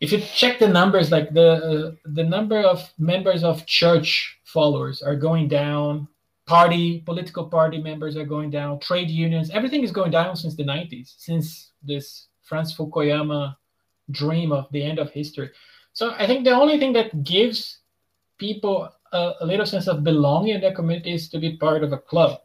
if 0.00 0.12
you 0.12 0.20
check 0.20 0.58
the 0.58 0.68
numbers 0.68 1.10
like 1.10 1.32
the 1.32 1.50
uh, 1.50 1.90
the 2.04 2.24
number 2.24 2.60
of 2.60 2.92
members 2.98 3.42
of 3.44 3.66
church 3.66 4.38
followers 4.44 5.02
are 5.02 5.16
going 5.16 5.48
down 5.48 6.08
party 6.46 7.02
political 7.04 7.44
party 7.44 7.78
members 7.82 8.16
are 8.16 8.24
going 8.24 8.50
down 8.50 8.78
trade 8.78 9.10
unions 9.10 9.50
everything 9.50 9.82
is 9.82 9.90
going 9.90 10.10
down 10.10 10.36
since 10.36 10.54
the 10.54 10.62
90s 10.64 11.14
since 11.18 11.72
this 11.82 12.28
franz 12.42 12.74
fukuyama 12.76 13.56
dream 14.12 14.52
of 14.52 14.70
the 14.70 14.82
end 14.82 14.98
of 14.98 15.10
history. 15.10 15.50
So 15.92 16.14
i 16.18 16.26
think 16.26 16.44
the 16.44 16.52
only 16.52 16.78
thing 16.78 16.92
that 16.92 17.24
gives 17.24 17.80
people 18.38 18.88
a, 19.12 19.32
a 19.40 19.46
little 19.46 19.66
sense 19.66 19.88
of 19.88 20.04
belonging 20.04 20.54
in 20.54 20.60
their 20.60 20.74
community 20.74 21.14
is 21.14 21.28
to 21.30 21.38
be 21.38 21.56
part 21.56 21.82
of 21.82 21.92
a 21.92 21.98
club. 21.98 22.40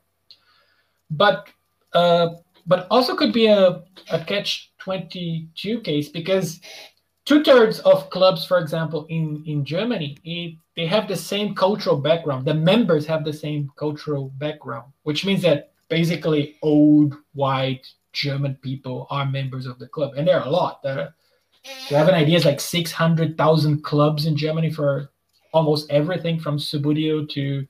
But 1.09 1.47
uh, 1.93 2.29
but 2.67 2.87
also 2.89 3.15
could 3.15 3.33
be 3.33 3.47
a, 3.47 3.83
a 4.11 4.23
catch 4.25 4.71
22 4.79 5.81
case 5.81 6.09
because 6.09 6.61
two-thirds 7.25 7.79
of 7.79 8.09
clubs 8.09 8.45
for 8.45 8.57
example 8.57 9.05
in 9.09 9.43
in 9.45 9.63
germany 9.63 10.17
it, 10.23 10.55
they 10.75 10.85
have 10.85 11.07
the 11.07 11.15
same 11.15 11.53
cultural 11.53 11.97
background. 11.97 12.45
The 12.45 12.53
members 12.53 13.05
have 13.05 13.23
the 13.25 13.33
same 13.33 13.71
cultural 13.77 14.31
background 14.37 14.91
which 15.03 15.25
means 15.25 15.41
that 15.43 15.71
basically 15.89 16.55
old 16.61 17.15
white 17.33 17.85
german 18.13 18.55
people 18.61 19.07
are 19.09 19.25
members 19.25 19.65
of 19.65 19.79
the 19.79 19.87
club. 19.87 20.13
And 20.17 20.27
there 20.27 20.39
are 20.39 20.47
a 20.47 20.49
lot. 20.49 20.81
To 20.83 21.13
have 21.91 22.07
an 22.07 22.15
idea 22.15 22.37
it's 22.37 22.45
like 22.45 22.59
600000 22.59 23.83
clubs 23.83 24.25
in 24.25 24.35
germany 24.35 24.71
for 24.71 25.09
almost 25.53 25.91
everything 25.91 26.39
from 26.39 26.57
subbuteo 26.57 27.27
to 27.29 27.67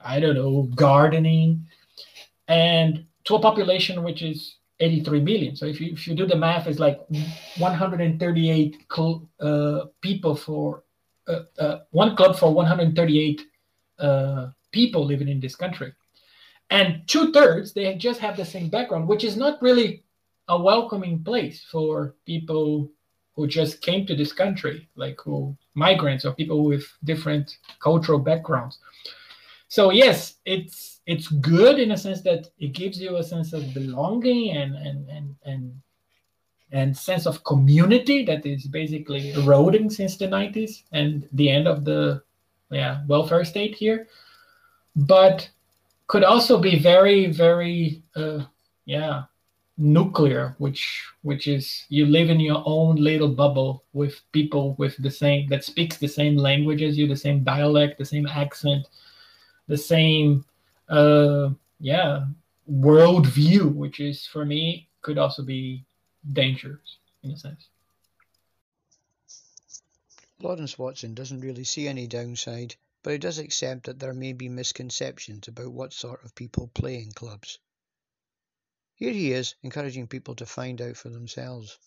i 0.00 0.20
don't 0.20 0.36
know 0.36 0.68
gardening. 0.74 1.66
And 2.48 3.06
to 3.24 3.34
a 3.34 3.40
population 3.40 4.04
which 4.04 4.22
is 4.22 4.56
83 4.80 5.20
million. 5.20 5.56
So 5.56 5.66
if 5.66 5.80
you 5.80 5.92
if 5.92 6.06
you 6.06 6.14
do 6.14 6.26
the 6.26 6.36
math, 6.36 6.66
it's 6.66 6.78
like 6.78 7.00
138 7.58 8.76
cl- 8.92 9.28
uh, 9.40 9.86
people 10.00 10.36
for 10.36 10.82
uh, 11.28 11.40
uh, 11.58 11.78
one 11.90 12.16
club 12.16 12.36
for 12.36 12.52
138 12.52 13.42
uh, 13.98 14.48
people 14.72 15.04
living 15.04 15.28
in 15.28 15.40
this 15.40 15.56
country, 15.56 15.92
and 16.70 17.02
two 17.06 17.32
thirds 17.32 17.72
they 17.72 17.94
just 17.94 18.20
have 18.20 18.36
the 18.36 18.44
same 18.44 18.68
background, 18.68 19.08
which 19.08 19.24
is 19.24 19.36
not 19.36 19.60
really 19.62 20.02
a 20.48 20.60
welcoming 20.60 21.24
place 21.24 21.64
for 21.70 22.14
people 22.26 22.90
who 23.34 23.46
just 23.46 23.80
came 23.82 24.06
to 24.06 24.16
this 24.16 24.32
country, 24.32 24.88
like 24.96 25.20
who 25.20 25.56
migrants 25.74 26.24
or 26.24 26.32
people 26.32 26.64
with 26.64 26.86
different 27.04 27.58
cultural 27.80 28.18
backgrounds. 28.18 28.78
So 29.68 29.90
yes, 29.90 30.36
it's 30.44 31.00
it's 31.06 31.28
good 31.28 31.78
in 31.78 31.92
a 31.92 31.96
sense 31.96 32.22
that 32.22 32.48
it 32.58 32.72
gives 32.72 33.00
you 33.00 33.16
a 33.16 33.22
sense 33.22 33.52
of 33.52 33.74
belonging 33.74 34.56
and 34.56 34.74
and 34.74 35.08
and 35.08 35.36
and 35.44 35.82
and 36.72 36.96
sense 36.96 37.26
of 37.26 37.44
community 37.44 38.24
that 38.24 38.44
is 38.44 38.66
basically 38.66 39.32
eroding 39.32 39.88
since 39.88 40.16
the 40.16 40.26
90s 40.26 40.82
and 40.92 41.28
the 41.32 41.48
end 41.48 41.68
of 41.68 41.84
the 41.84 42.22
yeah 42.70 43.02
welfare 43.06 43.44
state 43.44 43.74
here. 43.74 44.08
But 44.94 45.48
could 46.06 46.24
also 46.24 46.58
be 46.58 46.78
very 46.78 47.26
very 47.26 48.02
uh, 48.14 48.44
yeah 48.84 49.24
nuclear 49.78 50.54
which 50.56 51.04
which 51.22 51.46
is 51.48 51.84
you 51.90 52.06
live 52.06 52.30
in 52.30 52.40
your 52.40 52.62
own 52.64 52.96
little 52.96 53.28
bubble 53.28 53.84
with 53.92 54.22
people 54.32 54.74
with 54.78 54.96
the 55.02 55.10
same 55.10 55.46
that 55.48 55.64
speaks 55.64 55.98
the 55.98 56.08
same 56.08 56.34
language 56.34 56.82
as 56.82 56.96
you 56.96 57.06
the 57.06 57.14
same 57.14 57.44
dialect 57.44 57.98
the 57.98 58.04
same 58.04 58.26
accent 58.26 58.86
the 59.68 59.76
same 59.76 60.44
uh 60.88 61.48
yeah 61.80 62.24
worldview 62.70 63.72
which 63.74 64.00
is 64.00 64.26
for 64.26 64.44
me 64.44 64.88
could 65.02 65.18
also 65.18 65.42
be 65.42 65.84
dangerous 66.32 66.98
in 67.22 67.30
a 67.30 67.36
sense 67.36 67.68
Lawrence 70.38 70.78
Watson 70.78 71.14
doesn't 71.14 71.40
really 71.40 71.64
see 71.64 71.88
any 71.88 72.06
downside, 72.06 72.76
but 73.02 73.12
he 73.12 73.18
does 73.18 73.38
accept 73.38 73.84
that 73.84 73.98
there 73.98 74.12
may 74.12 74.34
be 74.34 74.50
misconceptions 74.50 75.48
about 75.48 75.72
what 75.72 75.94
sort 75.94 76.22
of 76.24 76.34
people 76.34 76.68
play 76.74 76.96
in 76.96 77.10
clubs. 77.12 77.58
Here 78.96 79.12
he 79.12 79.32
is, 79.32 79.54
encouraging 79.62 80.08
people 80.08 80.34
to 80.36 80.46
find 80.46 80.80
out 80.82 80.96
for 80.96 81.08
themselves. 81.08 81.78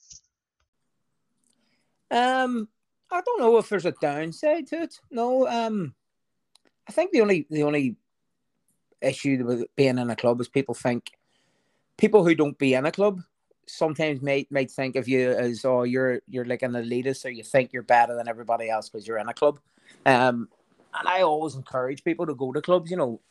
Um, 2.11 2.69
I 3.11 3.21
don't 3.21 3.39
know 3.39 3.57
if 3.57 3.69
there's 3.69 3.85
a 3.85 3.93
downside 4.01 4.67
to 4.67 4.81
it. 4.81 4.99
No, 5.11 5.47
um, 5.47 5.93
I 6.89 6.91
think 6.91 7.11
the 7.11 7.21
only 7.21 7.45
the 7.51 7.61
only 7.61 7.95
issue 8.99 9.45
with 9.45 9.63
being 9.75 9.99
in 9.99 10.09
a 10.09 10.15
club 10.15 10.41
is 10.41 10.47
people 10.47 10.73
think 10.73 11.11
people 11.97 12.25
who 12.25 12.33
don't 12.33 12.57
be 12.57 12.73
in 12.73 12.87
a 12.87 12.91
club 12.91 13.21
sometimes 13.67 14.23
might 14.23 14.51
might 14.51 14.71
think 14.71 14.95
of 14.95 15.07
you 15.07 15.29
as 15.29 15.63
oh 15.63 15.83
you're 15.83 16.19
you're 16.27 16.45
like 16.45 16.63
an 16.63 16.71
elitist 16.71 17.25
or 17.25 17.29
you 17.29 17.43
think 17.43 17.71
you're 17.71 17.83
better 17.83 18.15
than 18.15 18.27
everybody 18.27 18.71
else 18.71 18.89
because 18.89 19.07
you're 19.07 19.19
in 19.19 19.29
a 19.29 19.33
club. 19.35 19.59
Um, 20.07 20.49
and 20.97 21.07
I 21.07 21.21
always 21.21 21.53
encourage 21.53 22.03
people 22.03 22.25
to 22.25 22.33
go 22.33 22.51
to 22.51 22.59
clubs. 22.59 22.89
You 22.89 22.97
know, 22.97 23.21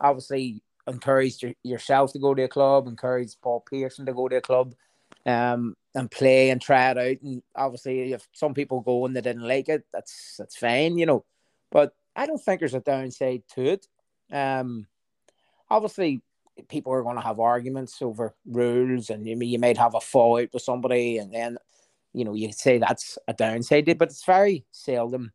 obviously 0.00 0.62
encourage 0.86 1.42
your, 1.42 1.54
yourself 1.64 2.12
to 2.12 2.20
go 2.20 2.32
to 2.32 2.44
a 2.44 2.48
club, 2.48 2.86
encourage 2.86 3.32
Paul 3.42 3.64
Pearson 3.68 4.06
to 4.06 4.12
go 4.12 4.28
to 4.28 4.36
a 4.36 4.40
club, 4.40 4.76
um, 5.26 5.76
and 5.96 6.08
play 6.08 6.50
and 6.50 6.62
try 6.62 6.92
it 6.92 6.98
out. 6.98 7.22
And 7.22 7.42
obviously, 7.56 8.12
if 8.12 8.28
some 8.34 8.54
people 8.54 8.82
go 8.82 9.04
and 9.04 9.16
they 9.16 9.20
didn't 9.20 9.48
like 9.48 9.68
it, 9.68 9.84
that's 9.92 10.36
that's 10.38 10.56
fine, 10.56 10.96
you 10.96 11.06
know. 11.06 11.24
But 11.72 11.96
I 12.16 12.26
don't 12.26 12.38
think 12.38 12.60
there's 12.60 12.74
a 12.74 12.80
downside 12.80 13.42
to 13.54 13.62
it. 13.62 13.86
Um, 14.32 14.86
obviously, 15.68 16.22
people 16.68 16.92
are 16.92 17.02
going 17.02 17.16
to 17.16 17.22
have 17.22 17.40
arguments 17.40 18.00
over 18.02 18.34
rules, 18.44 19.10
and 19.10 19.26
you 19.26 19.38
you 19.40 19.58
might 19.58 19.78
have 19.78 19.94
a 19.94 20.00
fallout 20.00 20.48
with 20.52 20.62
somebody, 20.62 21.18
and 21.18 21.32
then 21.32 21.58
you 22.12 22.24
know 22.24 22.34
you 22.34 22.52
say 22.52 22.78
that's 22.78 23.18
a 23.28 23.32
downside, 23.32 23.86
but 23.98 24.08
it's 24.08 24.24
very 24.24 24.64
seldom 24.70 25.32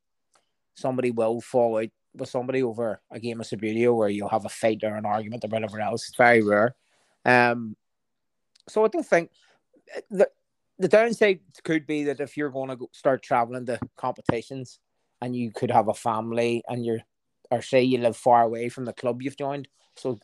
somebody 0.75 1.11
will 1.11 1.41
fall 1.41 1.77
out 1.77 1.89
with 2.13 2.29
somebody 2.29 2.61
over 2.61 3.01
a 3.11 3.19
game 3.19 3.41
of 3.41 3.47
Subbuteo 3.47 3.95
where 3.95 4.09
you'll 4.09 4.29
have 4.29 4.45
a 4.45 4.49
fight 4.49 4.83
or 4.83 4.95
an 4.95 5.05
argument 5.05 5.43
or 5.43 5.47
whatever 5.47 5.79
else. 5.79 6.07
It's 6.07 6.17
very 6.17 6.41
rare. 6.41 6.75
Um, 7.25 7.75
so 8.67 8.85
I 8.85 8.87
don't 8.89 9.05
think 9.05 9.31
the 10.09 10.29
the 10.77 10.87
downside 10.89 11.39
could 11.63 11.87
be 11.87 12.03
that 12.03 12.19
if 12.19 12.35
you're 12.35 12.49
going 12.49 12.69
to 12.69 12.89
start 12.91 13.23
traveling 13.23 13.65
to 13.65 13.79
competitions 13.95 14.79
and 15.21 15.35
you 15.35 15.51
could 15.51 15.71
have 15.71 15.87
a 15.87 15.93
family 15.93 16.63
and 16.67 16.85
you're 16.85 16.99
or 17.51 17.61
say 17.61 17.83
you 17.83 17.99
live 17.99 18.17
far 18.17 18.43
away 18.43 18.69
from 18.69 18.85
the 18.85 18.93
club 18.93 19.21
you've 19.21 19.37
joined. 19.37 19.67
So 19.95 20.19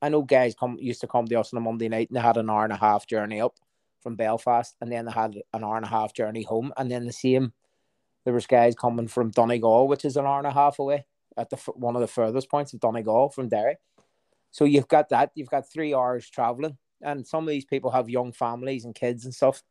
I 0.00 0.08
know 0.08 0.22
guys 0.22 0.54
come 0.58 0.76
used 0.80 1.00
to 1.02 1.06
come 1.06 1.26
to 1.26 1.40
us 1.40 1.52
on 1.52 1.58
a 1.58 1.60
Monday 1.60 1.88
night 1.88 2.08
and 2.08 2.16
they 2.16 2.20
had 2.20 2.36
an 2.36 2.50
hour 2.50 2.64
and 2.64 2.72
a 2.72 2.76
half 2.76 3.06
journey 3.06 3.40
up 3.40 3.56
from 4.02 4.16
Belfast 4.16 4.74
and 4.80 4.90
then 4.90 5.04
they 5.04 5.12
had 5.12 5.36
an 5.52 5.64
hour 5.64 5.76
and 5.76 5.84
a 5.84 5.88
half 5.88 6.14
journey 6.14 6.42
home 6.42 6.72
and 6.76 6.90
then 6.90 7.04
the 7.04 7.12
same 7.12 7.52
there 8.24 8.34
was 8.34 8.46
guys 8.46 8.74
coming 8.74 9.08
from 9.08 9.30
Donegal, 9.30 9.88
which 9.88 10.04
is 10.04 10.16
an 10.16 10.26
hour 10.26 10.38
and 10.38 10.46
a 10.46 10.52
half 10.52 10.78
away 10.78 11.06
at 11.36 11.50
the 11.50 11.56
one 11.74 11.96
of 11.96 12.00
the 12.00 12.08
furthest 12.08 12.50
points 12.50 12.72
of 12.72 12.80
Donegal 12.80 13.30
from 13.30 13.48
Derry. 13.48 13.76
So 14.50 14.64
you've 14.64 14.88
got 14.88 15.08
that. 15.08 15.30
You've 15.34 15.50
got 15.50 15.70
three 15.70 15.94
hours 15.94 16.28
traveling, 16.28 16.76
and 17.00 17.26
some 17.26 17.44
of 17.44 17.48
these 17.48 17.64
people 17.64 17.90
have 17.90 18.08
young 18.08 18.32
families 18.32 18.84
and 18.84 18.94
kids 18.94 19.24
and 19.24 19.34
stuff. 19.34 19.62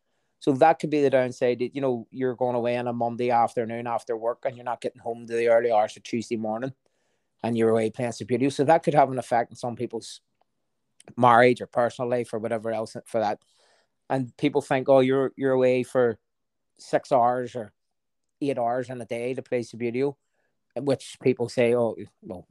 So 0.42 0.54
that 0.54 0.80
could 0.80 0.90
be 0.90 1.02
the 1.02 1.12
downside. 1.12 1.62
You 1.62 1.82
know, 1.82 2.08
you're 2.12 2.36
going 2.36 2.56
away 2.56 2.76
on 2.76 2.88
a 2.88 2.94
Monday 2.94 3.30
afternoon 3.30 3.88
after 3.88 4.18
work, 4.18 4.40
and 4.44 4.58
you're 4.58 4.66
not 4.66 4.82
getting 4.82 5.00
home 5.02 5.28
to 5.28 5.34
the 5.34 5.48
early 5.50 5.72
hours 5.72 5.96
of 5.96 6.04
Tuesday 6.04 6.36
morning, 6.36 6.74
and 7.44 7.56
you're 7.56 7.70
away 7.70 7.92
playing 7.92 8.12
Subbuteo. 8.12 8.52
So 8.52 8.64
that 8.64 8.84
could 8.84 8.96
have 8.96 9.12
an 9.12 9.20
effect 9.20 9.52
on 9.52 9.56
some 9.56 9.76
people's 9.76 10.20
marriage 11.16 11.62
or 11.62 11.68
personal 11.68 12.10
life 12.10 12.34
or 12.34 12.40
whatever 12.40 12.72
else 12.72 12.98
for 13.06 13.20
that. 13.20 13.40
And 14.10 14.36
people 14.38 14.62
think, 14.62 14.90
oh, 14.90 15.00
you're 15.02 15.32
you're 15.38 15.54
away 15.54 15.84
for 15.84 16.18
six 16.80 17.12
hours 17.12 17.56
or 17.56 17.72
eight 18.42 18.58
hours 18.58 18.90
in 18.90 19.00
a 19.00 19.06
day 19.06 19.36
to 19.36 19.44
play 19.44 19.62
Subbuteo. 19.62 20.16
which 20.78 21.18
people 21.22 21.50
say, 21.50 21.76
oh, 21.76 21.96
well, 22.24 22.48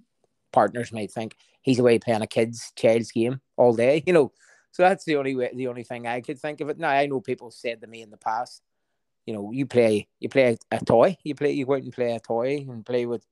partners 0.53 0.93
might 0.93 1.11
think 1.12 1.36
he's 1.62 1.78
away 1.80 1.99
playing 1.99 2.22
a 2.22 2.26
kid's 2.26 2.72
child's 2.76 3.12
game 3.12 3.41
all 3.57 3.74
day, 3.74 4.03
you 4.07 4.12
know. 4.12 4.32
So 4.72 4.82
that's 4.82 5.04
the 5.04 5.16
only 5.16 5.34
way, 5.34 5.50
the 5.54 5.68
only 5.68 5.84
thing 5.84 6.06
I 6.06 6.20
could 6.20 6.38
think 6.38 6.60
of 6.60 6.68
it. 6.68 6.78
Now 6.78 6.90
I 6.90 7.06
know 7.06 7.20
people 7.20 7.50
said 7.50 7.80
to 7.80 7.86
me 7.86 8.02
in 8.02 8.10
the 8.10 8.16
past, 8.16 8.62
you 9.26 9.34
know, 9.34 9.50
you 9.52 9.66
play, 9.66 10.08
you 10.18 10.28
play 10.28 10.56
a, 10.70 10.84
toy, 10.84 11.16
you 11.24 11.34
play, 11.34 11.52
you 11.52 11.66
go 11.66 11.74
out 11.74 11.82
and 11.82 11.92
play 11.92 12.14
a 12.14 12.20
toy 12.20 12.64
and 12.68 12.84
play 12.84 13.06
with 13.06 13.24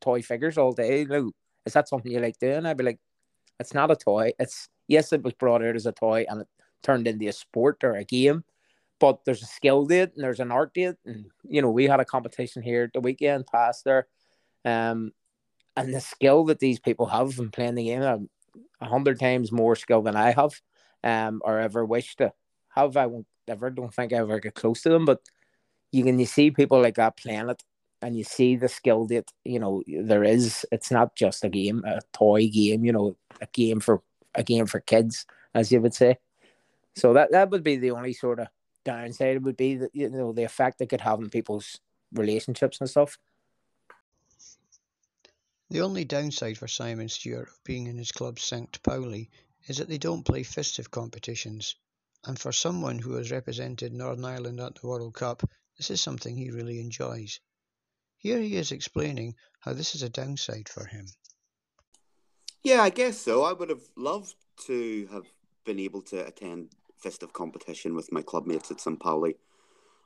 toy 0.00 0.22
figures 0.22 0.58
all 0.58 0.72
day. 0.72 1.00
You 1.00 1.08
know, 1.08 1.30
is 1.64 1.72
that 1.72 1.88
something 1.88 2.10
you 2.10 2.20
like 2.20 2.38
doing? 2.38 2.64
I'd 2.64 2.76
be 2.76 2.84
like, 2.84 3.00
it's 3.58 3.74
not 3.74 3.90
a 3.90 3.96
toy. 3.96 4.32
It's 4.38 4.68
yes, 4.88 5.12
it 5.12 5.22
was 5.22 5.34
brought 5.34 5.64
out 5.64 5.76
as 5.76 5.86
a 5.86 5.92
toy 5.92 6.26
and 6.28 6.42
it 6.42 6.48
turned 6.82 7.08
into 7.08 7.26
a 7.26 7.32
sport 7.32 7.82
or 7.82 7.94
a 7.94 8.04
game, 8.04 8.44
but 9.00 9.24
there's 9.24 9.42
a 9.42 9.46
skill 9.46 9.86
to 9.86 9.94
it 9.94 10.12
and 10.14 10.22
there's 10.22 10.40
an 10.40 10.52
art 10.52 10.74
to 10.74 10.82
it. 10.82 10.98
And 11.04 11.26
you 11.44 11.62
know, 11.62 11.70
we 11.70 11.84
had 11.84 12.00
a 12.00 12.04
competition 12.04 12.62
here 12.62 12.90
the 12.92 13.00
weekend 13.00 13.46
past 13.46 13.84
there, 13.84 14.06
um, 14.64 15.12
and 15.76 15.92
the 15.92 16.00
skill 16.00 16.44
that 16.44 16.60
these 16.60 16.78
people 16.78 17.06
have 17.06 17.38
in 17.38 17.50
playing 17.50 17.74
the 17.74 17.86
game, 17.86 18.28
a 18.80 18.86
hundred 18.86 19.18
times 19.20 19.52
more 19.52 19.76
skill 19.76 20.02
than 20.02 20.16
I 20.16 20.32
have, 20.32 20.60
um, 21.04 21.40
or 21.44 21.58
ever 21.60 21.84
wish 21.84 22.16
to 22.16 22.32
have. 22.70 22.96
I 22.96 23.06
won't 23.06 23.26
ever 23.48 23.70
don't 23.70 23.94
think 23.94 24.12
I 24.12 24.16
ever 24.16 24.40
get 24.40 24.54
close 24.54 24.82
to 24.82 24.88
them, 24.88 25.04
but 25.04 25.20
you 25.92 26.04
can 26.04 26.18
you 26.18 26.26
see 26.26 26.50
people 26.50 26.80
like 26.80 26.96
that 26.96 27.16
playing 27.16 27.48
it 27.48 27.62
and 28.02 28.16
you 28.16 28.24
see 28.24 28.56
the 28.56 28.68
skill 28.68 29.06
that 29.06 29.30
you 29.44 29.58
know 29.58 29.82
there 29.86 30.24
is 30.24 30.66
it's 30.72 30.90
not 30.90 31.14
just 31.16 31.44
a 31.44 31.48
game 31.48 31.82
a 31.86 32.00
toy 32.12 32.48
game 32.48 32.84
you 32.84 32.92
know 32.92 33.16
a 33.40 33.46
game 33.52 33.80
for 33.80 34.02
a 34.34 34.42
game 34.42 34.66
for 34.66 34.80
kids 34.80 35.26
as 35.54 35.72
you 35.72 35.80
would 35.80 35.94
say 35.94 36.16
so 36.94 37.12
that 37.12 37.32
that 37.32 37.50
would 37.50 37.62
be 37.62 37.76
the 37.76 37.90
only 37.90 38.12
sort 38.12 38.40
of 38.40 38.48
downside 38.84 39.36
It 39.36 39.42
would 39.42 39.56
be 39.56 39.76
that 39.76 39.90
you 39.94 40.10
know 40.10 40.32
the 40.32 40.44
effect 40.44 40.80
it 40.80 40.88
could 40.88 41.00
have 41.00 41.18
on 41.18 41.30
people's 41.30 41.80
relationships 42.12 42.80
and 42.80 42.88
stuff 42.88 43.18
the 45.68 45.80
only 45.80 46.04
downside 46.04 46.56
for 46.56 46.68
Simon 46.68 47.08
Stewart 47.08 47.48
of 47.48 47.64
being 47.64 47.86
in 47.86 47.98
his 47.98 48.12
club 48.12 48.38
St. 48.38 48.80
Pauli 48.82 49.30
is 49.66 49.78
that 49.78 49.88
they 49.88 49.98
don't 49.98 50.24
play 50.24 50.42
FISTF 50.42 50.90
competitions, 50.90 51.74
and 52.24 52.38
for 52.38 52.52
someone 52.52 52.98
who 52.98 53.14
has 53.14 53.30
represented 53.30 53.92
Northern 53.92 54.24
Ireland 54.24 54.60
at 54.60 54.76
the 54.76 54.86
World 54.86 55.14
Cup, 55.14 55.42
this 55.76 55.90
is 55.90 56.00
something 56.00 56.36
he 56.36 56.50
really 56.50 56.80
enjoys. 56.80 57.40
Here 58.18 58.40
he 58.40 58.56
is 58.56 58.72
explaining 58.72 59.34
how 59.60 59.72
this 59.72 59.94
is 59.94 60.02
a 60.02 60.08
downside 60.08 60.68
for 60.68 60.86
him. 60.86 61.06
Yeah, 62.62 62.82
I 62.82 62.90
guess 62.90 63.18
so. 63.18 63.44
I 63.44 63.52
would 63.52 63.68
have 63.68 63.88
loved 63.96 64.34
to 64.66 65.06
have 65.12 65.26
been 65.64 65.78
able 65.78 66.02
to 66.02 66.26
attend 66.26 66.70
FISTF 67.04 67.32
competition 67.32 67.94
with 67.94 68.12
my 68.12 68.22
club 68.22 68.46
mates 68.46 68.70
at 68.70 68.80
St. 68.80 68.98
Pauli. 68.98 69.36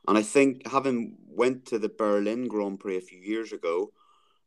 And 0.07 0.17
I 0.17 0.23
think 0.23 0.67
having 0.67 1.17
went 1.27 1.65
to 1.67 1.79
the 1.79 1.89
Berlin 1.89 2.47
Grand 2.47 2.79
Prix 2.79 2.97
a 2.97 3.01
few 3.01 3.19
years 3.19 3.51
ago, 3.53 3.91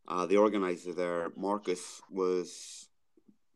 uh, 0.07 0.27
the 0.27 0.37
organizer 0.37 0.93
there, 0.93 1.31
Marcus, 1.37 2.01
was 2.11 2.89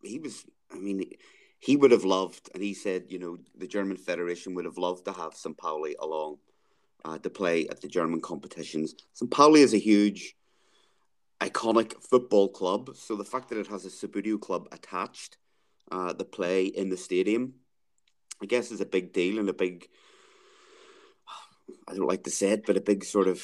he 0.03 0.19
was. 0.19 0.45
I 0.73 0.79
mean, 0.79 1.11
he 1.59 1.77
would 1.77 1.91
have 1.91 2.05
loved, 2.05 2.51
and 2.55 2.63
he 2.63 2.75
said, 2.75 3.07
you 3.09 3.19
know, 3.19 3.39
the 3.57 3.67
German 3.67 3.97
Federation 3.97 4.55
would 4.55 4.65
have 4.65 4.79
loved 4.79 5.05
to 5.07 5.13
have 5.13 5.35
St. 5.35 5.57
Pauli 5.57 5.97
along 5.99 6.39
uh, 7.05 7.19
to 7.19 7.31
play 7.31 7.67
at 7.69 7.81
the 7.81 7.89
German 7.89 8.21
competitions. 8.21 8.95
St. 9.13 9.31
Pauli 9.31 9.63
is 9.63 9.75
a 9.75 9.79
huge, 9.79 10.37
iconic 11.41 11.95
football 12.03 12.49
club, 12.49 12.95
so 12.95 13.17
the 13.17 13.25
fact 13.25 13.49
that 13.49 13.59
it 13.59 13.67
has 13.67 13.85
a 13.87 13.89
Subbuteo 13.89 14.41
club 14.41 14.69
attached, 14.73 15.39
uh, 15.91 16.13
the 16.13 16.25
play 16.25 16.67
in 16.67 16.91
the 16.91 16.97
stadium, 16.97 17.55
I 18.43 18.47
guess 18.47 18.71
is 18.71 18.81
a 18.81 18.87
big 18.87 19.13
deal 19.13 19.39
and 19.39 19.49
a 19.49 19.55
big. 19.55 19.89
I 21.87 21.95
don't 21.95 22.07
like 22.07 22.25
to 22.25 22.31
say 22.31 22.51
it, 22.51 22.67
but 22.67 22.77
a 22.77 22.81
big 22.81 23.05
sort 23.05 23.29
of 23.29 23.43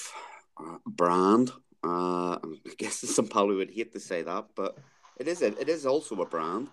uh, 0.59 0.77
brand 0.87 1.51
uh, 1.85 2.39
I 2.45 2.75
guess 2.79 2.97
some 2.97 3.29
Pauli 3.29 3.57
would 3.57 3.71
hate 3.71 3.93
to 3.93 4.01
say 4.01 4.23
that, 4.23 4.47
but 4.55 4.79
it 5.19 5.29
is 5.29 5.43
a, 5.43 5.59
it 5.59 5.69
is 5.69 5.87
also 5.87 6.17
a 6.17 6.27
brand. 6.27 6.69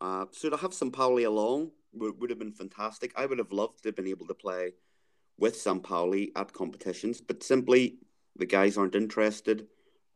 Uh, 0.00 0.26
so 0.30 0.48
to 0.48 0.56
have 0.56 0.74
St. 0.74 0.92
Pauli 0.92 1.24
along 1.24 1.70
would, 1.92 2.20
would 2.20 2.30
have 2.30 2.38
been 2.38 2.52
fantastic. 2.52 3.12
I 3.16 3.26
would 3.26 3.38
have 3.38 3.52
loved 3.52 3.82
to 3.82 3.88
have 3.88 3.96
been 3.96 4.06
able 4.06 4.26
to 4.26 4.34
play 4.34 4.72
with 5.38 5.56
St. 5.56 5.82
Pauli 5.82 6.32
at 6.36 6.52
competitions, 6.52 7.20
but 7.20 7.42
simply 7.42 7.98
the 8.36 8.46
guys 8.46 8.76
aren't 8.76 8.94
interested. 8.94 9.66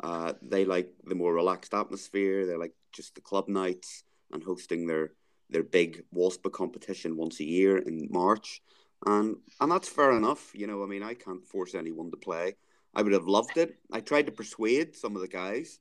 Uh, 0.03 0.33
they 0.43 0.65
like 0.65 0.91
the 1.05 1.15
more 1.15 1.33
relaxed 1.33 1.75
atmosphere. 1.75 2.47
They 2.47 2.57
like 2.57 2.75
just 2.93 3.15
the 3.15 3.21
club 3.21 3.49
nights 3.49 4.05
and 4.33 4.43
hosting 4.43 4.87
their 4.87 5.13
their 5.51 5.63
big 5.63 6.03
WASPA 6.15 6.51
competition 6.51 7.17
once 7.17 7.39
a 7.39 7.45
year 7.45 7.77
in 7.77 8.09
March, 8.11 8.63
and 9.07 9.37
and 9.61 9.71
that's 9.71 9.89
fair 9.89 10.13
enough. 10.13 10.51
You 10.55 10.67
know, 10.67 10.83
I 10.83 10.87
mean, 10.87 11.03
I 11.03 11.15
can't 11.15 11.47
force 11.47 11.75
anyone 11.75 12.11
to 12.11 12.17
play. 12.17 12.57
I 12.95 13.03
would 13.03 13.13
have 13.13 13.27
loved 13.27 13.57
it. 13.57 13.77
I 13.91 14.01
tried 14.01 14.27
to 14.27 14.33
persuade 14.33 14.97
some 14.97 15.17
of 15.17 15.23
the 15.23 15.29
guys 15.29 15.79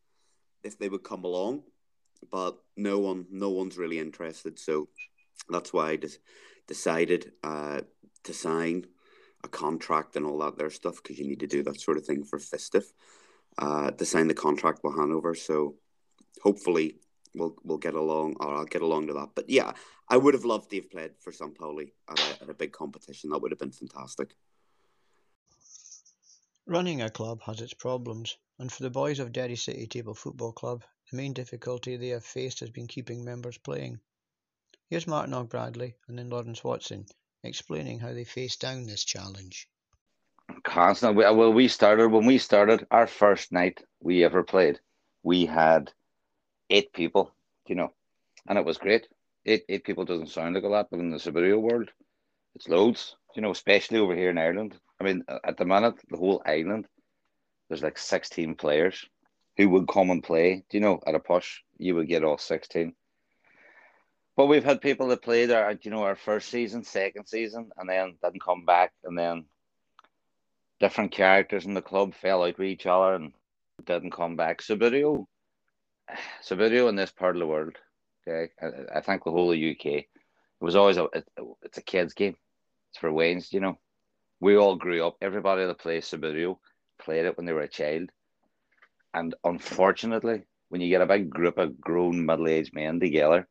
if 0.64 0.78
they 0.78 0.90
would 0.90 1.04
come 1.04 1.24
along, 1.24 1.64
but 2.32 2.58
no 2.78 3.00
one, 3.00 3.26
no 3.32 3.50
one's 3.50 3.78
really 3.78 4.00
interested. 4.00 4.60
So 4.60 4.88
that's 5.50 5.74
why 5.74 5.92
I 5.92 5.96
just 5.98 6.20
decided 6.68 7.34
uh, 7.44 7.82
to 8.24 8.34
sign 8.34 8.86
a 9.44 9.48
contract 9.48 10.16
and 10.16 10.26
all 10.26 10.38
that 10.40 10.58
there 10.58 10.70
stuff 10.70 11.02
because 11.02 11.18
you 11.18 11.28
need 11.28 11.40
to 11.40 11.48
do 11.48 11.64
that 11.64 11.82
sort 11.82 11.98
of 11.98 12.06
thing 12.06 12.24
for 12.24 12.40
FISTF. 12.40 12.86
Uh, 13.58 13.92
to 13.92 14.06
sign 14.06 14.28
the 14.30 14.34
contract 14.34 14.80
with 14.82 14.96
Hanover. 14.96 15.36
So 15.36 15.76
hopefully 16.42 16.96
we'll 17.36 17.56
we'll 17.64 17.78
get 17.78 17.96
along, 17.96 18.38
or 18.40 18.56
I'll 18.56 18.66
get 18.66 18.82
along 18.82 19.08
to 19.08 19.14
that. 19.14 19.30
But 19.36 19.50
yeah, 19.50 19.74
I 20.08 20.18
would 20.18 20.34
have 20.34 20.46
loved 20.46 20.70
to 20.70 20.78
have 20.78 20.90
played 20.90 21.12
for. 21.20 21.34
Pauli 21.50 21.94
at 22.10 22.20
a, 22.20 22.44
at 22.44 22.50
a 22.50 22.54
big 22.54 22.72
competition. 22.72 23.30
That 23.30 23.42
would 23.42 23.52
have 23.52 23.60
been 23.60 23.72
fantastic. 23.72 24.36
Running 26.68 27.02
a 27.02 27.10
club 27.10 27.42
has 27.42 27.60
its 27.60 27.74
problems, 27.74 28.38
and 28.60 28.72
for 28.72 28.84
the 28.84 28.92
boys 28.92 29.20
of 29.20 29.32
Derry 29.32 29.56
City 29.56 29.88
Table 29.88 30.14
Football 30.14 30.54
Club, 30.54 30.84
the 31.10 31.18
main 31.18 31.34
difficulty 31.34 31.98
they 31.98 32.10
have 32.10 32.24
faced 32.24 32.60
has 32.60 32.70
been 32.70 32.88
keeping 32.88 33.26
members 33.26 33.58
playing. 33.58 34.00
Here's 34.88 35.08
Martin 35.08 35.34
Og 35.34 35.50
Bradley 35.50 35.96
and 36.08 36.20
then 36.20 36.30
Lawrence 36.30 36.64
Watson 36.64 37.08
explaining 37.44 38.00
how 38.00 38.14
they 38.14 38.24
faced 38.24 38.62
down 38.62 38.86
this 38.86 39.04
challenge. 39.04 39.68
Constantly, 40.64 41.26
uh, 41.26 41.34
well, 41.34 41.52
we 41.52 41.68
started 41.68 42.10
when 42.10 42.26
we 42.26 42.38
started 42.38 42.86
our 42.92 43.08
first 43.08 43.52
night 43.52 43.84
we 44.00 44.24
ever 44.24 44.44
played. 44.44 44.80
We 45.24 45.48
had 45.48 45.92
eight 46.70 46.94
people, 46.94 47.34
you 47.66 47.76
know, 47.76 47.94
and 48.48 48.58
it 48.58 48.66
was 48.66 48.78
great. 48.78 49.08
Eight 49.46 49.64
eight 49.68 49.84
people 49.84 50.06
doesn't 50.06 50.28
sound 50.30 50.56
like 50.56 50.64
a 50.64 50.68
lot, 50.68 50.90
but 50.92 51.00
in 51.00 51.10
the 51.10 51.18
Subbuteo 51.18 51.60
world, 51.60 51.90
it's 52.54 52.68
loads, 52.68 53.16
you 53.36 53.42
know, 53.42 53.52
especially 53.52 53.98
over 53.98 54.16
here 54.16 54.30
in 54.30 54.38
Ireland. 54.38 54.80
I 55.02 55.04
mean, 55.04 55.24
at 55.44 55.58
the 55.58 55.66
minute, 55.66 55.96
the 56.12 56.18
whole 56.18 56.44
island, 56.46 56.86
there's 57.68 57.82
like 57.82 57.98
16 57.98 58.54
players 58.54 59.04
who 59.58 59.68
would 59.70 59.88
come 59.88 60.12
and 60.12 60.24
play. 60.24 60.64
Do 60.70 60.78
you 60.78 60.82
know, 60.82 61.00
at 61.08 61.16
a 61.16 61.20
push, 61.20 61.62
you 61.80 61.96
would 61.96 62.08
get 62.08 62.24
all 62.24 62.38
16. 62.38 62.94
But 64.38 64.46
we've 64.46 64.64
had 64.64 64.80
people 64.80 65.08
that 65.08 65.24
played 65.24 65.50
our, 65.50 65.76
you 65.82 65.90
know, 65.90 66.04
our 66.04 66.16
first 66.16 66.50
season, 66.50 66.84
second 66.84 67.26
season, 67.26 67.72
and 67.78 67.90
then 67.90 68.14
didn't 68.24 68.44
come 68.44 68.64
back, 68.64 68.94
and 69.04 69.18
then 69.18 69.46
different 70.80 71.12
characters 71.12 71.66
in 71.66 71.74
the 71.74 71.82
club 71.82 72.14
fell 72.14 72.44
out 72.44 72.60
with 72.60 72.68
each 72.68 72.86
other 72.86 73.16
and 73.16 73.34
didn't 73.84 74.12
come 74.12 74.36
back. 74.36 74.62
Subbuteo, 74.62 75.26
Subbuteo 76.48 76.90
in 76.90 76.96
this 76.96 77.12
part 77.12 77.36
of 77.36 77.40
the 77.40 77.48
world, 77.48 77.76
okay, 78.28 78.52
I, 78.62 79.00
I 79.00 79.02
think 79.02 79.24
the 79.24 79.32
whole 79.32 79.52
of 79.52 79.58
UK, 79.58 79.86
it 79.86 80.08
was 80.60 80.76
always 80.76 80.98
a, 80.98 81.06
it, 81.06 81.28
it's 81.64 81.80
a 81.80 81.84
kids 81.84 82.14
game. 82.14 82.36
It's 82.92 83.00
for 83.00 83.12
Wayne's, 83.12 83.52
you 83.52 83.62
know 83.62 83.80
we 84.42 84.58
all 84.58 84.76
grew 84.76 85.06
up. 85.06 85.18
Everybody 85.22 85.66
that 85.66 85.78
plays 85.78 86.06
Subbuteo 86.06 86.58
played 87.00 87.26
it 87.26 87.38
when 87.38 87.46
they 87.46 87.54
were 87.54 87.62
a 87.62 87.70
child. 87.70 88.10
And 89.14 89.36
unfortunately, 89.44 90.44
when 90.70 90.82
you 90.82 90.90
get 90.90 91.02
a 91.02 91.06
big 91.06 91.30
group 91.30 91.58
of 91.58 91.80
grown 91.80 92.26
middle 92.26 92.48
aged 92.48 92.74
men 92.74 93.00
together 93.00 93.48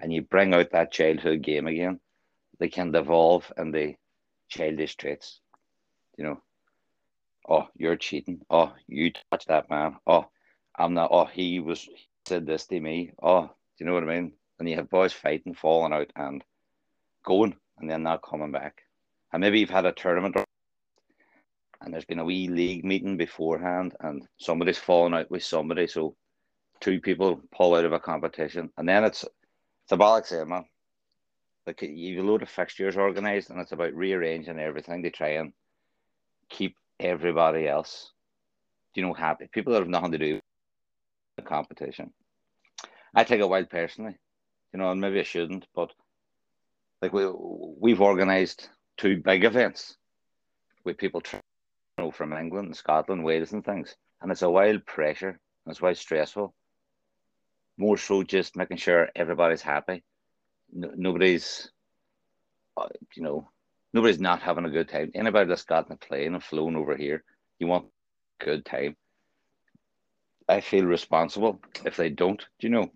and 0.00 0.12
you 0.12 0.22
bring 0.22 0.54
out 0.54 0.70
that 0.70 0.92
childhood 0.92 1.42
game 1.42 1.66
again, 1.66 1.98
they 2.58 2.68
can 2.68 2.92
devolve 2.92 3.52
into 3.58 3.94
childish 4.48 4.96
traits. 4.96 5.40
You 6.16 6.24
know, 6.24 6.42
oh, 7.48 7.68
you're 7.76 7.96
cheating. 7.96 8.40
Oh, 8.48 8.72
you 8.86 9.12
touched 9.30 9.48
that 9.48 9.68
man. 9.68 9.96
Oh, 10.06 10.28
I'm 10.76 10.94
not. 10.94 11.10
Oh, 11.12 11.24
he 11.24 11.58
was 11.58 11.82
he 11.82 12.08
said 12.26 12.46
this 12.46 12.66
to 12.66 12.78
me. 12.78 13.12
Oh, 13.20 13.46
do 13.46 13.50
you 13.78 13.86
know 13.86 13.94
what 13.94 14.04
I 14.04 14.06
mean? 14.06 14.32
And 14.58 14.68
you 14.68 14.76
have 14.76 14.90
boys 14.90 15.12
fighting, 15.12 15.54
falling 15.54 15.92
out, 15.92 16.12
and 16.14 16.44
going, 17.24 17.56
and 17.78 17.90
then 17.90 18.02
not 18.02 18.22
coming 18.22 18.52
back 18.52 18.82
and 19.32 19.40
maybe 19.40 19.60
you've 19.60 19.70
had 19.70 19.86
a 19.86 19.92
tournament 19.92 20.36
and 21.80 21.92
there's 21.92 22.04
been 22.04 22.18
a 22.18 22.24
wee 22.24 22.48
league 22.48 22.84
meeting 22.84 23.16
beforehand 23.16 23.94
and 24.00 24.26
somebody's 24.38 24.78
fallen 24.78 25.14
out 25.14 25.30
with 25.30 25.42
somebody 25.42 25.86
so 25.86 26.14
two 26.80 27.00
people 27.00 27.40
pull 27.54 27.74
out 27.74 27.84
of 27.84 27.92
a 27.92 28.00
competition. 28.00 28.70
And 28.76 28.88
then 28.88 29.04
it's 29.04 29.24
it's 29.24 29.92
a 29.92 29.96
bollock 29.96 30.26
saying 30.26 30.48
man 30.48 30.64
like 31.66 31.82
you've 31.82 32.24
a 32.24 32.26
load 32.26 32.42
of 32.42 32.48
fixtures 32.48 32.96
organized 32.96 33.50
and 33.50 33.60
it's 33.60 33.72
about 33.72 33.94
rearranging 33.94 34.58
everything 34.58 35.02
to 35.02 35.10
try 35.10 35.30
and 35.30 35.52
keep 36.48 36.76
everybody 36.98 37.68
else 37.68 38.12
you 38.94 39.02
know 39.02 39.12
happy. 39.12 39.48
People 39.52 39.72
that 39.72 39.80
have 39.80 39.88
nothing 39.88 40.12
to 40.12 40.18
do 40.18 40.34
with 40.34 40.42
the 41.36 41.42
competition. 41.42 42.12
I 43.14 43.24
take 43.24 43.40
it 43.40 43.48
wild 43.48 43.70
personally 43.70 44.16
you 44.72 44.78
know 44.78 44.90
and 44.90 45.00
maybe 45.00 45.20
i 45.20 45.22
shouldn't 45.22 45.66
but 45.74 45.92
like 47.00 47.12
we 47.12 47.26
we've 47.80 48.00
organized 48.00 48.68
two 48.98 49.16
big 49.16 49.44
events 49.44 49.96
with 50.84 50.98
people 50.98 51.22
you 51.32 51.40
know, 51.98 52.10
from 52.10 52.32
England, 52.32 52.76
Scotland, 52.76 53.24
Wales, 53.24 53.52
and 53.52 53.64
things. 53.64 53.96
and 54.20 54.30
it's 54.30 54.42
a 54.42 54.50
wild 54.50 54.84
pressure. 54.84 55.38
That's 55.64 55.80
why 55.80 55.90
it's 55.90 56.00
stressful. 56.00 56.54
More 57.76 57.96
so, 57.96 58.22
just 58.22 58.56
making 58.56 58.78
sure 58.78 59.08
everybody's 59.14 59.62
happy. 59.62 60.02
No, 60.72 60.90
nobody's, 60.96 61.70
uh, 62.76 62.88
you 63.14 63.22
know, 63.22 63.48
nobody's 63.92 64.20
not 64.20 64.42
having 64.42 64.64
a 64.64 64.70
good 64.70 64.88
time. 64.88 65.12
Anybody 65.14 65.48
that's 65.48 65.64
gotten 65.64 65.92
a 65.92 65.96
plane 65.96 66.34
and 66.34 66.42
flown 66.42 66.76
over 66.76 66.96
here, 66.96 67.22
you 67.58 67.68
want 67.68 67.86
a 68.40 68.44
good 68.44 68.64
time. 68.64 68.96
I 70.48 70.60
feel 70.60 70.84
responsible 70.84 71.60
if 71.84 71.96
they 71.96 72.10
don't, 72.10 72.40
do 72.58 72.66
you 72.66 72.70
know? 72.70 72.90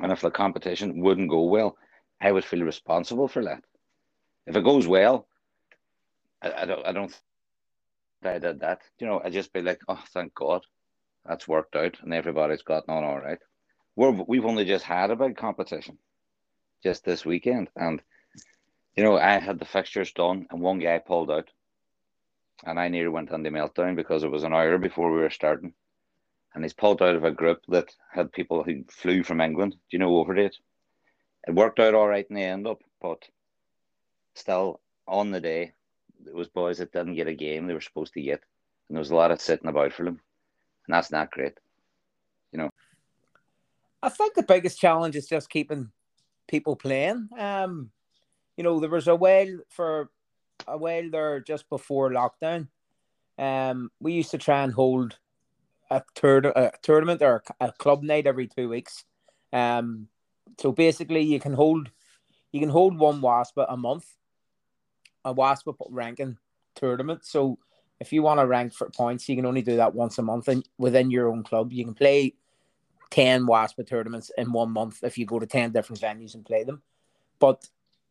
And 0.00 0.12
if 0.12 0.20
the 0.20 0.30
competition 0.30 1.00
wouldn't 1.00 1.30
go 1.30 1.44
well, 1.44 1.76
I 2.20 2.30
would 2.30 2.44
feel 2.44 2.62
responsible 2.62 3.26
for 3.26 3.44
that. 3.44 3.62
If 4.46 4.56
it 4.56 4.64
goes 4.64 4.86
well, 4.86 5.26
I, 6.42 6.52
I 6.62 6.64
don't, 6.64 6.86
I 6.86 6.92
don't. 6.92 7.20
I 8.22 8.38
did 8.38 8.60
that, 8.60 8.80
you 8.98 9.06
know. 9.06 9.20
I 9.22 9.30
just 9.30 9.52
be 9.52 9.60
like, 9.60 9.80
oh, 9.86 10.02
thank 10.12 10.34
God, 10.34 10.62
that's 11.26 11.46
worked 11.48 11.76
out, 11.76 11.96
and 12.02 12.14
everybody's 12.14 12.62
gotten 12.62 12.94
on 12.94 13.04
all 13.04 13.20
right. 13.20 13.38
We're, 13.96 14.10
we've 14.10 14.46
only 14.46 14.64
just 14.64 14.84
had 14.84 15.10
a 15.10 15.16
big 15.16 15.36
competition, 15.36 15.98
just 16.82 17.04
this 17.04 17.24
weekend, 17.24 17.68
and 17.76 18.00
you 18.96 19.04
know, 19.04 19.18
I 19.18 19.38
had 19.38 19.58
the 19.58 19.64
fixtures 19.64 20.12
done, 20.12 20.46
and 20.50 20.60
one 20.60 20.78
guy 20.78 20.98
pulled 20.98 21.30
out, 21.30 21.50
and 22.64 22.78
I 22.78 22.88
nearly 22.88 23.10
went 23.10 23.30
on 23.32 23.42
the 23.42 23.50
meltdown 23.50 23.96
because 23.96 24.22
it 24.22 24.30
was 24.30 24.44
an 24.44 24.54
hour 24.54 24.78
before 24.78 25.12
we 25.12 25.20
were 25.20 25.30
starting, 25.30 25.74
and 26.54 26.64
he's 26.64 26.72
pulled 26.72 27.02
out 27.02 27.16
of 27.16 27.24
a 27.24 27.30
group 27.30 27.60
that 27.68 27.94
had 28.12 28.32
people 28.32 28.62
who 28.62 28.84
flew 28.88 29.22
from 29.22 29.40
England. 29.40 29.72
Do 29.72 29.78
you 29.90 29.98
know 29.98 30.16
over 30.16 30.36
it? 30.36 30.56
It 31.46 31.54
worked 31.54 31.80
out 31.80 31.94
all 31.94 32.08
right 32.08 32.26
in 32.28 32.36
the 32.36 32.42
end 32.42 32.66
up, 32.66 32.80
but 33.02 33.22
still 34.34 34.80
on 35.06 35.30
the 35.30 35.40
day, 35.40 35.72
it 36.26 36.34
was 36.34 36.48
boys 36.48 36.78
that 36.78 36.92
didn't 36.92 37.14
get 37.14 37.28
a 37.28 37.34
game 37.34 37.66
they 37.66 37.74
were 37.74 37.80
supposed 37.80 38.14
to 38.14 38.22
get, 38.22 38.42
and 38.88 38.96
there 38.96 39.00
was 39.00 39.10
a 39.10 39.16
lot 39.16 39.30
of 39.30 39.40
sitting 39.40 39.68
about 39.68 39.92
for 39.92 40.04
them, 40.04 40.20
and 40.86 40.94
that's 40.94 41.10
not 41.10 41.30
great. 41.30 41.58
You 42.52 42.58
know. 42.58 42.70
I 44.02 44.08
think 44.08 44.34
the 44.34 44.42
biggest 44.42 44.78
challenge 44.78 45.16
is 45.16 45.26
just 45.26 45.50
keeping 45.50 45.90
people 46.46 46.76
playing. 46.76 47.28
Um, 47.38 47.90
you 48.56 48.64
know, 48.64 48.78
there 48.78 48.90
was 48.90 49.08
a 49.08 49.16
while 49.16 49.58
for 49.70 50.10
a 50.68 50.76
while 50.76 51.10
there 51.10 51.40
just 51.40 51.68
before 51.68 52.10
lockdown. 52.10 52.68
Um, 53.38 53.90
we 54.00 54.12
used 54.12 54.30
to 54.30 54.38
try 54.38 54.62
and 54.62 54.72
hold 54.72 55.18
a, 55.90 56.02
tur- 56.14 56.52
a 56.54 56.72
tournament 56.82 57.22
or 57.22 57.42
a 57.60 57.72
club 57.72 58.02
night 58.02 58.26
every 58.26 58.46
two 58.46 58.68
weeks. 58.68 59.04
Um, 59.52 60.08
so 60.60 60.72
basically, 60.72 61.22
you 61.22 61.40
can 61.40 61.54
hold 61.54 61.90
you 62.52 62.60
can 62.60 62.68
hold 62.68 62.96
one 62.96 63.20
wasp 63.20 63.58
a 63.58 63.76
month, 63.76 64.06
a 65.24 65.32
wasp 65.32 65.68
ranking 65.88 66.36
tournament. 66.74 67.24
So 67.24 67.58
if 68.00 68.12
you 68.12 68.22
want 68.22 68.40
to 68.40 68.46
rank 68.46 68.72
for 68.74 68.90
points, 68.90 69.28
you 69.28 69.36
can 69.36 69.46
only 69.46 69.62
do 69.62 69.76
that 69.76 69.94
once 69.94 70.18
a 70.18 70.22
month, 70.22 70.48
and 70.48 70.66
within 70.78 71.10
your 71.10 71.28
own 71.28 71.42
club, 71.42 71.72
you 71.72 71.84
can 71.84 71.94
play 71.94 72.34
ten 73.10 73.46
wasp 73.46 73.78
tournaments 73.86 74.30
in 74.36 74.52
one 74.52 74.70
month 74.70 75.00
if 75.02 75.16
you 75.16 75.26
go 75.26 75.38
to 75.38 75.46
ten 75.46 75.72
different 75.72 76.00
venues 76.00 76.34
and 76.34 76.44
play 76.44 76.64
them. 76.64 76.82
But 77.38 77.68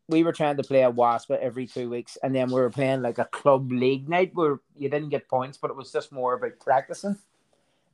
we 0.07 0.23
were 0.23 0.33
trying 0.33 0.57
to 0.57 0.63
play 0.63 0.83
a 0.83 0.91
WASPA 0.91 1.39
every 1.39 1.65
two 1.65 1.89
weeks, 1.89 2.17
and 2.21 2.35
then 2.35 2.47
we 2.47 2.59
were 2.59 2.69
playing 2.69 3.01
like 3.01 3.19
a 3.19 3.25
club 3.25 3.71
league 3.71 4.09
night 4.09 4.31
where 4.33 4.59
you 4.75 4.89
didn't 4.89 5.09
get 5.09 5.29
points, 5.29 5.57
but 5.57 5.71
it 5.71 5.77
was 5.77 5.91
just 5.91 6.11
more 6.11 6.33
about 6.33 6.59
practicing. 6.59 7.17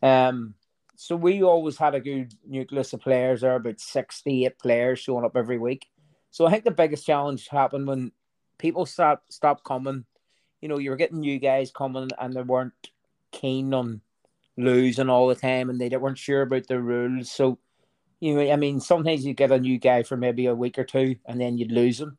Um, 0.02 0.56
so 0.96 1.16
we 1.16 1.44
always 1.44 1.78
had 1.78 1.96
a 1.96 2.00
good 2.00 2.34
nucleus 2.46 2.94
of 2.94 3.02
players 3.02 3.42
there, 3.42 3.56
about 3.56 3.80
68 3.80 4.60
players 4.60 5.00
showing 5.00 5.24
up 5.24 5.38
every 5.38 5.58
week. 5.58 5.88
So 6.32 6.46
I 6.46 6.52
think 6.52 6.64
the 6.64 6.72
biggest 6.72 7.06
challenge 7.06 7.48
happened 7.48 7.88
when 7.88 8.12
people 8.60 8.86
stopped 8.86 9.34
stopped 9.34 9.64
coming. 9.64 10.06
You 10.62 10.68
know, 10.68 10.78
you 10.78 10.92
were 10.92 10.98
getting 10.98 11.22
new 11.22 11.40
guys 11.40 11.72
coming 11.72 12.10
and 12.20 12.34
they 12.34 12.44
weren't 12.44 12.74
keen 13.32 13.74
on 13.74 14.02
losing 14.58 15.10
all 15.10 15.28
the 15.28 15.36
time 15.36 15.70
and 15.70 15.82
they 15.82 15.90
weren't 15.90 16.18
sure 16.18 16.44
about 16.44 16.68
the 16.68 16.80
rules. 16.80 17.32
So 17.32 17.58
you 18.20 18.36
know, 18.36 18.52
I 18.52 18.58
mean, 18.58 18.82
sometimes 18.82 19.26
you 19.26 19.34
get 19.34 19.52
a 19.52 19.60
new 19.60 19.80
guy 19.80 20.04
for 20.04 20.18
maybe 20.18 20.46
a 20.46 20.54
week 20.54 20.78
or 20.78 20.84
two, 20.84 21.16
and 21.26 21.40
then 21.40 21.58
you'd 21.58 21.72
lose 21.72 22.02
him. 22.02 22.18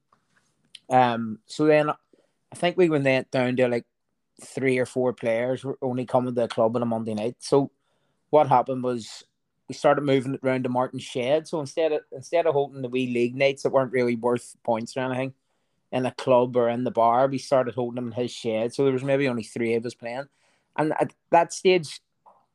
Um, 0.89 1.39
so 1.47 1.67
then 1.67 1.91
I 1.91 2.57
think 2.57 2.77
we 2.77 2.89
went 2.89 3.31
down 3.31 3.57
to 3.57 3.69
like 3.69 3.85
three 4.43 4.79
or 4.79 4.87
four 4.87 5.13
players 5.13 5.63
were 5.63 5.79
only 5.83 6.07
coming 6.07 6.35
to 6.35 6.41
the 6.41 6.49
club 6.49 6.75
on 6.75 6.83
a 6.83 6.87
Monday 6.87 7.15
night. 7.15 7.37
So 7.41 7.71
what 8.31 8.49
happened 8.49 8.83
was 8.83 9.25
we 9.69 9.75
started 9.75 10.01
moving 10.01 10.35
it 10.35 10.41
around 10.43 10.65
to 10.65 10.71
Martin 10.71 10.99
Shed. 10.99 11.47
So 11.47 11.61
instead 11.61 11.93
of 11.93 12.01
instead 12.11 12.47
of 12.47 12.55
holding 12.55 12.81
the 12.81 12.89
wee 12.89 13.13
league 13.13 13.37
nights 13.37 13.63
that 13.63 13.71
weren't 13.71 13.93
really 13.93 14.17
worth 14.17 14.57
points 14.65 14.97
or 14.97 15.01
anything 15.01 15.35
in 15.93 16.07
a 16.07 16.13
club 16.13 16.57
or 16.57 16.69
in 16.69 16.85
the 16.85 16.91
bar, 16.91 17.27
we 17.27 17.39
started 17.39 17.75
holding 17.75 17.97
them 17.97 18.09
in 18.09 18.13
his 18.13 18.31
shed. 18.31 18.73
So 18.73 18.85
there 18.85 18.93
was 18.93 19.05
maybe 19.05 19.29
only 19.29 19.43
three 19.43 19.75
of 19.75 19.85
us 19.85 19.95
playing. 19.95 20.29
And 20.77 20.93
at 21.01 21.13
that 21.31 21.53
stage, 21.53 22.01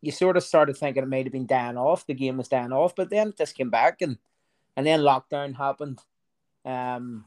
you 0.02 0.12
sort 0.12 0.38
of 0.38 0.44
started 0.44 0.78
thinking 0.78 1.04
it 1.04 1.10
might 1.10 1.26
have 1.26 1.34
been 1.34 1.46
down 1.46 1.78
off, 1.78 2.06
the 2.06 2.14
game 2.14 2.38
was 2.38 2.48
down 2.48 2.72
off, 2.72 2.96
but 2.96 3.10
then 3.10 3.30
it 3.30 3.38
just 3.38 3.58
came 3.58 3.70
back 3.70 4.02
and 4.02 4.18
and 4.78 4.86
then 4.86 5.00
lockdown 5.02 5.56
happened. 5.56 6.00
Um 6.64 7.26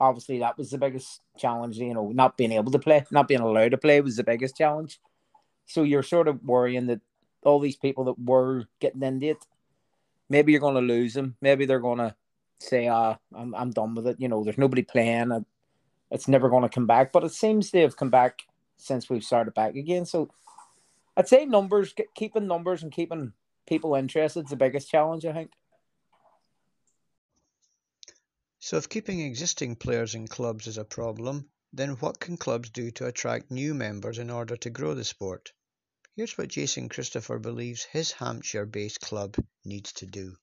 obviously 0.00 0.38
that 0.38 0.58
was 0.58 0.70
the 0.70 0.78
biggest 0.78 1.20
challenge, 1.36 1.78
you 1.78 1.94
know, 1.94 2.10
not 2.10 2.36
being 2.36 2.52
able 2.52 2.72
to 2.72 2.78
play, 2.78 3.04
not 3.10 3.28
being 3.28 3.40
allowed 3.40 3.70
to 3.70 3.78
play 3.78 4.00
was 4.00 4.16
the 4.16 4.24
biggest 4.24 4.56
challenge. 4.56 5.00
So 5.66 5.82
you're 5.82 6.02
sort 6.02 6.28
of 6.28 6.42
worrying 6.44 6.86
that 6.86 7.00
all 7.42 7.60
these 7.60 7.76
people 7.76 8.04
that 8.04 8.18
were 8.18 8.66
getting 8.80 9.02
into 9.02 9.28
it, 9.28 9.46
maybe 10.28 10.52
you're 10.52 10.60
going 10.60 10.74
to 10.74 10.80
lose 10.80 11.14
them. 11.14 11.36
Maybe 11.40 11.64
they're 11.64 11.80
going 11.80 11.98
to 11.98 12.14
say, 12.64 12.88
"Ah, 12.88 13.16
I'm 13.34 13.54
I'm 13.54 13.70
done 13.70 13.94
with 13.94 14.06
it." 14.06 14.20
You 14.20 14.28
know, 14.28 14.42
there's 14.44 14.58
nobody 14.58 14.82
playing. 14.82 15.44
It's 16.10 16.28
never 16.28 16.48
going 16.48 16.62
to 16.62 16.68
come 16.68 16.86
back. 16.86 17.12
But 17.12 17.24
it 17.24 17.32
seems 17.32 17.70
they 17.70 17.80
have 17.80 17.96
come 17.96 18.10
back 18.10 18.40
since 18.76 19.08
we've 19.08 19.24
started 19.24 19.54
back 19.54 19.74
again. 19.74 20.06
So 20.06 20.30
I'd 21.16 21.28
say 21.28 21.44
numbers, 21.44 21.94
keeping 22.14 22.46
numbers 22.46 22.82
and 22.82 22.92
keeping 22.92 23.32
people 23.66 23.94
interested 23.94 24.44
is 24.44 24.50
the 24.50 24.56
biggest 24.56 24.90
challenge, 24.90 25.24
I 25.24 25.32
think. 25.32 25.52
So, 28.58 28.78
if 28.78 28.88
keeping 28.88 29.20
existing 29.20 29.76
players 29.76 30.14
in 30.14 30.26
clubs 30.26 30.66
is 30.66 30.78
a 30.78 30.84
problem, 30.84 31.50
then 31.72 31.90
what 31.96 32.18
can 32.18 32.36
clubs 32.36 32.70
do 32.70 32.90
to 32.92 33.06
attract 33.06 33.50
new 33.50 33.74
members 33.74 34.18
in 34.18 34.30
order 34.30 34.56
to 34.56 34.70
grow 34.70 34.94
the 34.94 35.04
sport? 35.04 35.52
Here's 36.16 36.38
what 36.38 36.48
Jason 36.48 36.88
Christopher 36.88 37.38
believes 37.38 37.84
his 37.84 38.12
Hampshire 38.12 38.66
based 38.66 39.00
club 39.00 39.36
needs 39.64 39.92
to 39.94 40.06
do. 40.06 40.36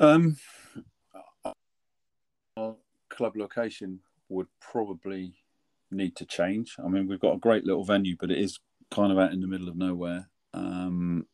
Um, 0.00 0.36
our 2.56 2.74
club 3.08 3.36
location 3.36 4.00
would 4.28 4.48
probably 4.60 5.34
need 5.90 6.16
to 6.16 6.24
change. 6.24 6.76
I 6.84 6.88
mean, 6.88 7.06
we've 7.06 7.20
got 7.20 7.34
a 7.34 7.38
great 7.38 7.64
little 7.64 7.84
venue, 7.84 8.16
but 8.18 8.30
it 8.30 8.38
is 8.38 8.58
kind 8.90 9.12
of 9.12 9.18
out 9.18 9.32
in 9.32 9.40
the 9.40 9.46
middle 9.46 9.68
of 9.68 9.76
nowhere, 9.76 10.28
um, 10.52 11.26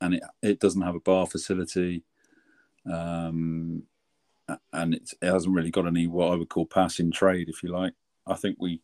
and 0.00 0.14
it 0.14 0.22
it 0.42 0.60
doesn't 0.60 0.82
have 0.82 0.94
a 0.94 1.00
bar 1.00 1.26
facility, 1.26 2.02
um, 2.90 3.82
and 4.72 4.94
it 4.94 5.14
hasn't 5.22 5.54
really 5.54 5.70
got 5.70 5.86
any 5.86 6.06
what 6.06 6.32
I 6.32 6.36
would 6.36 6.48
call 6.48 6.66
passing 6.66 7.10
trade, 7.10 7.48
if 7.48 7.62
you 7.62 7.70
like. 7.70 7.94
I 8.26 8.34
think 8.34 8.56
we, 8.60 8.80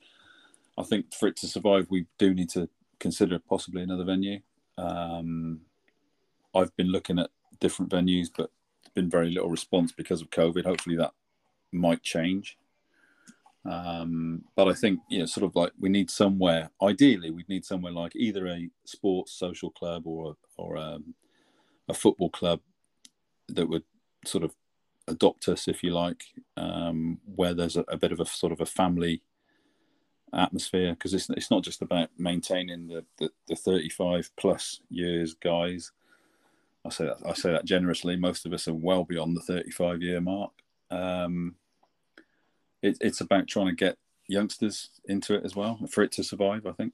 I 0.79 0.83
think 0.83 1.13
for 1.13 1.29
it 1.29 1.37
to 1.39 1.47
survive, 1.47 1.87
we 1.91 2.07
do 2.19 2.35
need 2.35 2.51
to 2.51 2.69
consider 2.99 3.39
possibly 3.39 3.83
another 3.83 4.05
venue. 4.05 4.41
Um, 4.79 5.61
I've 6.55 6.75
been 6.77 6.89
looking 6.89 7.19
at 7.19 7.31
different 7.61 7.91
venues, 7.91 8.29
but 8.35 8.51
been 8.95 9.11
very 9.11 9.31
little 9.31 9.51
response 9.51 9.93
because 9.93 10.21
of 10.21 10.31
COVID. 10.31 10.65
Hopefully 10.65 10.97
that 10.97 11.13
might 11.73 12.03
change. 12.03 12.57
Um, 13.65 14.45
but 14.57 14.69
I 14.69 14.75
think 14.75 15.01
you 15.09 15.21
know, 15.21 15.27
sort 15.27 15.45
of 15.45 15.57
like 15.57 15.73
we 15.79 15.89
need 15.89 16.11
somewhere. 16.11 16.71
Ideally, 16.83 17.31
we'd 17.31 17.49
need 17.49 17.65
somewhere 17.65 17.93
like 17.93 18.15
either 18.15 18.47
a 18.47 18.69
sports 18.85 19.33
social 19.33 19.71
club 19.71 20.07
or 20.07 20.37
or 20.57 20.77
um, 20.77 21.15
a 21.89 21.95
football 21.95 22.31
club 22.31 22.61
that 23.49 23.69
would 23.69 23.85
sort 24.27 24.45
of 24.45 24.55
adopt 25.09 25.49
us, 25.49 25.69
if 25.69 25.83
you 25.83 25.93
like, 25.93 26.25
um, 26.57 27.21
where 27.25 27.55
there's 27.55 27.77
a, 27.77 27.85
a, 27.89 27.97
bit 27.97 28.13
of 28.13 28.21
a 28.21 28.27
sort 28.27 28.53
of 28.53 28.61
a 28.61 28.67
family 28.67 29.23
atmosphere 30.33 30.95
because 30.95 31.15
it's 31.15 31.31
it's 31.31 31.51
not 31.51 31.63
just 31.63 31.81
about 31.81 32.09
maintaining 32.19 32.89
the, 32.89 33.05
the, 33.19 33.31
the 33.49 33.57
35 33.57 34.31
plus 34.37 34.81
years 34.91 35.35
guys. 35.35 35.93
I 36.85 36.91
say 36.91 37.07
that 37.07 37.19
I 37.25 37.33
say 37.33 37.53
that 37.53 37.65
generously. 37.65 38.17
Most 38.17 38.45
of 38.45 38.53
us 38.53 38.69
are 38.69 38.75
well 38.75 39.05
beyond 39.05 39.37
the 39.37 39.41
35 39.41 40.03
year 40.03 40.21
mark. 40.21 40.53
Um, 40.91 41.57
it, 42.83 42.99
it's 43.01 43.21
about 43.21 43.49
trying 43.49 43.67
to 43.67 43.75
get 43.75 43.97
youngsters 44.29 44.91
into 45.07 45.35
it 45.35 45.45
as 45.45 45.57
well 45.57 45.79
for 45.91 46.03
it 46.03 46.13
to 46.13 46.25
survive. 46.25 46.67
I 46.67 46.73
think. 46.73 46.93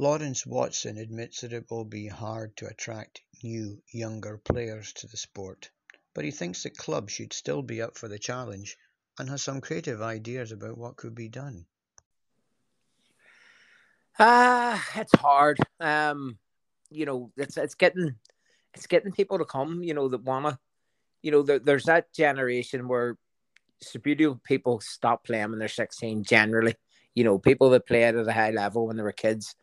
Lawrence 0.00 0.46
Watson 0.46 0.96
admits 0.96 1.40
that 1.40 1.52
it 1.52 1.68
will 1.70 1.84
be 1.84 2.06
hard 2.06 2.56
to 2.58 2.68
attract 2.68 3.22
new, 3.42 3.82
younger 3.90 4.38
players 4.38 4.92
to 4.92 5.08
the 5.08 5.16
sport, 5.16 5.70
but 6.14 6.24
he 6.24 6.30
thinks 6.30 6.62
that 6.62 6.76
clubs 6.76 7.12
should 7.12 7.32
still 7.32 7.62
be 7.62 7.82
up 7.82 7.98
for 7.98 8.06
the 8.06 8.18
challenge 8.18 8.76
and 9.18 9.28
has 9.28 9.42
some 9.42 9.60
creative 9.60 10.00
ideas 10.00 10.52
about 10.52 10.78
what 10.78 10.96
could 10.96 11.16
be 11.16 11.28
done. 11.28 11.66
Ah, 14.20 14.84
uh, 14.96 15.00
it's 15.00 15.18
hard. 15.18 15.58
Um, 15.80 16.38
you 16.90 17.06
know, 17.06 17.32
it's 17.36 17.56
it's 17.56 17.74
getting 17.74 18.14
it's 18.74 18.86
getting 18.86 19.12
people 19.12 19.38
to 19.38 19.44
come. 19.44 19.82
You 19.82 19.94
know 19.94 20.08
that 20.08 20.24
wanna 20.24 20.58
you 21.22 21.30
know, 21.30 21.42
there, 21.42 21.58
there's 21.58 21.84
that 21.84 22.12
generation 22.12 22.88
where 22.88 23.16
Subbuteo 23.84 24.42
people 24.44 24.80
stop 24.80 25.24
playing 25.24 25.50
when 25.50 25.58
they're 25.58 25.68
16 25.68 26.24
generally. 26.24 26.74
You 27.14 27.24
know, 27.24 27.38
people 27.38 27.70
that 27.70 27.86
played 27.86 28.14
at 28.16 28.28
a 28.28 28.32
high 28.32 28.50
level 28.50 28.86
when 28.86 28.96
they 28.96 29.02
were 29.02 29.12
kids 29.12 29.54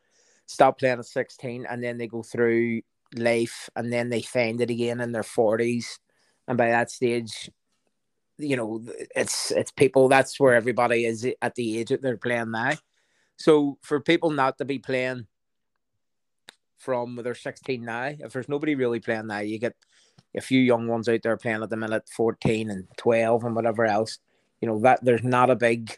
stop 0.47 0.77
playing 0.77 0.99
at 0.99 1.05
16 1.05 1.65
and 1.67 1.83
then 1.83 1.97
they 1.97 2.07
go 2.07 2.21
through 2.21 2.81
life 3.15 3.69
and 3.75 3.91
then 3.91 4.09
they 4.09 4.21
find 4.21 4.61
it 4.61 4.69
again 4.69 5.01
in 5.01 5.11
their 5.11 5.23
40s. 5.23 5.97
And 6.47 6.57
by 6.57 6.67
that 6.67 6.91
stage, 6.91 7.49
you 8.37 8.55
know, 8.55 8.83
it's 9.15 9.51
it's 9.51 9.71
people 9.71 10.09
that's 10.09 10.39
where 10.39 10.53
everybody 10.53 11.05
is 11.05 11.25
at 11.41 11.55
the 11.55 11.79
age 11.79 11.89
that 11.89 12.01
they're 12.01 12.17
playing 12.17 12.51
now. 12.51 12.73
So 13.37 13.77
for 13.81 13.99
people 14.01 14.29
not 14.29 14.57
to 14.57 14.65
be 14.65 14.77
playing 14.77 15.25
from 16.85 17.15
they're 17.15 17.35
16 17.35 17.83
now, 17.83 18.13
if 18.19 18.31
there's 18.31 18.47
nobody 18.47 18.75
really 18.75 18.99
playing 18.99 19.27
now, 19.27 19.39
you 19.39 19.57
get 19.57 19.75
a 20.35 20.41
few 20.41 20.61
young 20.61 20.87
ones 20.87 21.09
out 21.09 21.21
there 21.23 21.35
playing 21.35 21.63
at 21.63 21.69
the 21.69 21.77
minute, 21.77 22.07
14 22.15 22.69
and 22.69 22.87
12 22.97 23.43
and 23.43 23.55
whatever 23.55 23.85
else. 23.85 24.19
You 24.61 24.67
know, 24.67 24.79
that 24.81 25.03
there's 25.03 25.23
not 25.23 25.49
a 25.49 25.55
big 25.55 25.97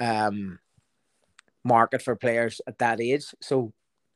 um 0.00 0.58
market 1.62 2.02
for 2.02 2.16
players 2.16 2.60
at 2.66 2.78
that 2.78 3.00
age. 3.00 3.26
So 3.40 3.72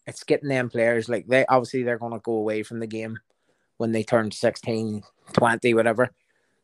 it's 0.06 0.24
getting 0.24 0.48
them 0.48 0.70
players 0.70 1.08
like 1.08 1.26
they 1.26 1.44
obviously 1.46 1.82
they're 1.82 1.98
gonna 1.98 2.18
go 2.18 2.32
away 2.32 2.62
from 2.62 2.80
the 2.80 2.86
game 2.86 3.18
when 3.76 3.92
they 3.92 4.02
turn 4.02 4.30
16, 4.30 5.02
20, 5.34 5.74
whatever. 5.74 6.10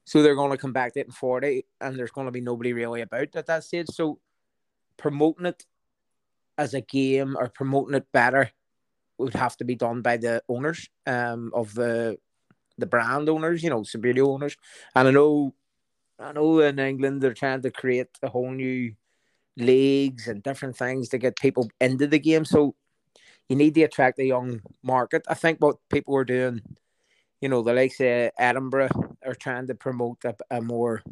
So 0.05 0.23
they're 0.23 0.35
going 0.35 0.51
to 0.51 0.59
come 0.59 0.73
back 0.73 0.93
to 0.95 1.01
it 1.01 1.07
in 1.07 1.13
40, 1.13 1.65
and 1.81 1.99
there's 1.99 2.11
going 2.11 2.27
to 2.27 2.33
be 2.33 2.43
nobody 2.43 2.73
really 2.73 3.01
about 3.01 3.35
at 3.37 3.47
that 3.47 3.65
stage. 3.65 3.87
So 3.89 4.19
promoting 4.97 5.47
it 5.47 5.65
as 6.59 6.75
a 6.75 6.81
game 6.81 7.37
or 7.39 7.49
promoting 7.49 7.95
it 7.95 8.13
better 8.13 8.51
would 9.19 9.35
have 9.35 9.57
to 9.59 9.65
be 9.65 9.75
done 9.75 10.03
by 10.03 10.17
the 10.17 10.43
owners 10.49 10.89
um, 11.07 11.51
of 11.55 11.75
the 11.75 12.19
the 12.77 12.87
brand 12.87 13.29
owners, 13.29 13.63
you 13.63 13.71
know, 13.71 13.83
Subbuteo 13.83 14.27
owners. 14.27 14.57
And 14.95 15.09
I 15.09 15.11
know, 15.13 15.55
I 16.19 16.33
know 16.33 16.59
in 16.59 16.79
England 16.79 17.23
they're 17.23 17.35
trying 17.35 17.63
to 17.63 17.71
create 17.71 18.09
a 18.23 18.29
whole 18.29 18.51
new 18.51 18.95
leagues 19.57 20.27
and 20.27 20.43
different 20.43 20.77
things 20.77 21.09
to 21.11 21.19
get 21.19 21.39
people 21.39 21.71
into 21.81 22.07
the 22.09 22.19
game. 22.19 22.45
So 22.45 22.75
you 23.49 23.57
need 23.57 23.75
to 23.75 23.83
attract 23.83 24.19
a 24.19 24.25
young 24.25 24.61
market. 24.83 25.25
I 25.29 25.35
think 25.35 25.61
what 25.61 25.77
people 25.89 26.17
are 26.17 26.25
doing, 26.25 26.63
you 27.41 27.49
know, 27.49 27.63
the 27.63 27.75
likes 27.75 28.01
of 28.01 28.31
Edinburgh 28.39 28.91
are 29.25 29.35
trying 29.35 29.69
to 29.69 29.75
promote 29.75 30.25
a, 30.25 30.35
a 30.51 30.61
more 30.61 31.03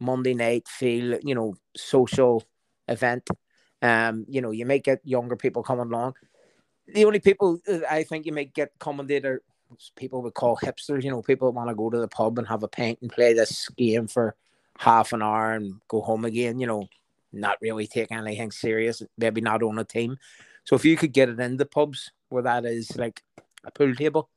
Monday 0.00 0.34
night 0.34 0.66
feel, 0.68 1.18
you 1.22 1.34
know, 1.34 1.54
social 1.76 2.42
event. 2.88 3.28
Um, 3.82 4.24
you 4.28 4.40
know, 4.40 4.50
you 4.50 4.66
may 4.66 4.78
get 4.78 5.00
younger 5.04 5.36
people 5.36 5.62
coming 5.62 5.86
along. 5.86 6.14
The 6.88 7.04
only 7.04 7.20
people 7.20 7.58
I 7.90 8.04
think 8.04 8.26
you 8.26 8.32
might 8.32 8.54
get 8.54 8.72
commentator 8.78 9.42
people 9.96 10.22
would 10.22 10.34
call 10.34 10.56
hipsters, 10.56 11.02
you 11.02 11.10
know, 11.10 11.22
people 11.22 11.52
want 11.52 11.68
to 11.68 11.74
go 11.74 11.90
to 11.90 11.98
the 11.98 12.08
pub 12.08 12.38
and 12.38 12.46
have 12.46 12.62
a 12.62 12.68
pint 12.68 12.98
and 13.02 13.10
play 13.10 13.32
this 13.32 13.68
game 13.70 14.06
for 14.06 14.36
half 14.78 15.12
an 15.12 15.22
hour 15.22 15.52
and 15.52 15.80
go 15.88 16.00
home 16.00 16.24
again, 16.24 16.58
you 16.58 16.66
know, 16.66 16.88
not 17.32 17.58
really 17.60 17.86
take 17.86 18.12
anything 18.12 18.50
serious, 18.50 19.02
maybe 19.18 19.40
not 19.40 19.62
on 19.62 19.78
a 19.78 19.84
team. 19.84 20.16
So 20.64 20.76
if 20.76 20.84
you 20.84 20.96
could 20.96 21.12
get 21.12 21.28
it 21.28 21.40
in 21.40 21.56
the 21.56 21.66
pubs 21.66 22.10
where 22.28 22.42
that 22.42 22.64
is 22.64 22.96
like 22.96 23.22
a 23.64 23.70
pool 23.70 23.94
table, 23.94 24.28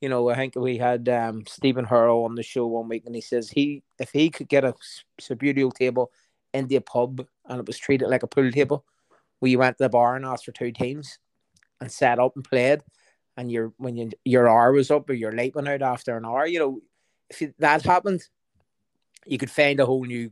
you 0.00 0.08
know, 0.08 0.28
I 0.28 0.34
think 0.34 0.54
we 0.54 0.76
had 0.76 1.08
um, 1.08 1.44
Stephen 1.46 1.84
Hurl 1.84 2.24
on 2.24 2.34
the 2.34 2.42
show 2.42 2.66
one 2.66 2.88
week, 2.88 3.04
and 3.06 3.14
he 3.14 3.20
says 3.20 3.48
he 3.48 3.82
if 3.98 4.10
he 4.10 4.28
could 4.28 4.48
get 4.48 4.64
a 4.64 4.74
Subbuteo 5.20 5.72
table 5.72 6.10
in 6.52 6.66
the 6.66 6.80
pub 6.80 7.26
and 7.48 7.60
it 7.60 7.66
was 7.66 7.78
treated 7.78 8.08
like 8.08 8.22
a 8.22 8.26
pool 8.26 8.50
table, 8.50 8.84
you 9.40 9.58
went 9.58 9.78
to 9.78 9.84
the 9.84 9.88
bar 9.88 10.16
and 10.16 10.24
asked 10.24 10.44
for 10.44 10.52
two 10.52 10.72
teams 10.72 11.18
and 11.80 11.90
set 11.90 12.18
up 12.18 12.32
and 12.36 12.44
played, 12.44 12.80
and 13.36 13.50
your 13.50 13.72
when 13.76 13.96
you, 13.96 14.10
your 14.24 14.48
hour 14.48 14.72
was 14.72 14.90
up 14.90 15.08
or 15.10 15.14
your 15.14 15.32
late 15.32 15.54
went 15.54 15.68
out 15.68 15.82
after 15.82 16.16
an 16.16 16.24
hour, 16.24 16.46
you 16.46 16.58
know, 16.58 16.80
if 17.30 17.52
that 17.58 17.82
happened, 17.82 18.22
you 19.26 19.38
could 19.38 19.50
find 19.50 19.80
a 19.80 19.86
whole 19.86 20.04
new 20.04 20.30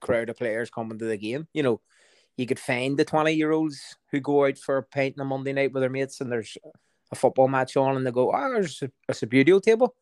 crowd 0.00 0.28
of 0.28 0.36
players 0.36 0.70
coming 0.70 0.98
to 0.98 1.04
the 1.04 1.16
game. 1.16 1.46
You 1.52 1.62
know, 1.62 1.80
you 2.36 2.46
could 2.46 2.58
find 2.58 2.96
the 2.96 3.04
twenty 3.04 3.32
year 3.32 3.52
olds 3.52 3.96
who 4.10 4.20
go 4.20 4.46
out 4.46 4.58
for 4.58 4.78
a 4.78 4.82
pint 4.82 5.14
on 5.18 5.26
a 5.26 5.28
Monday 5.28 5.52
night 5.52 5.72
with 5.72 5.82
their 5.82 5.90
mates, 5.90 6.20
and 6.20 6.30
there's 6.30 6.56
a 7.10 7.14
football 7.14 7.48
match 7.48 7.76
on 7.76 7.96
and 7.96 8.06
they 8.06 8.10
go, 8.10 8.32
oh, 8.32 8.52
there's 8.52 8.82
a, 8.82 8.90
a 9.08 9.12
Subbuteo 9.12 9.62
table. 9.62 9.94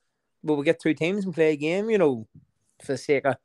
But 0.42 0.54
we 0.54 0.64
get 0.64 0.80
two 0.80 0.94
teams 0.94 1.24
and 1.24 1.34
play 1.34 1.52
a 1.52 1.56
game, 1.56 1.90
you 1.90 1.98
know, 1.98 2.26
for 2.82 2.92
the 2.92 2.98
sake 2.98 3.26
of 3.26 3.36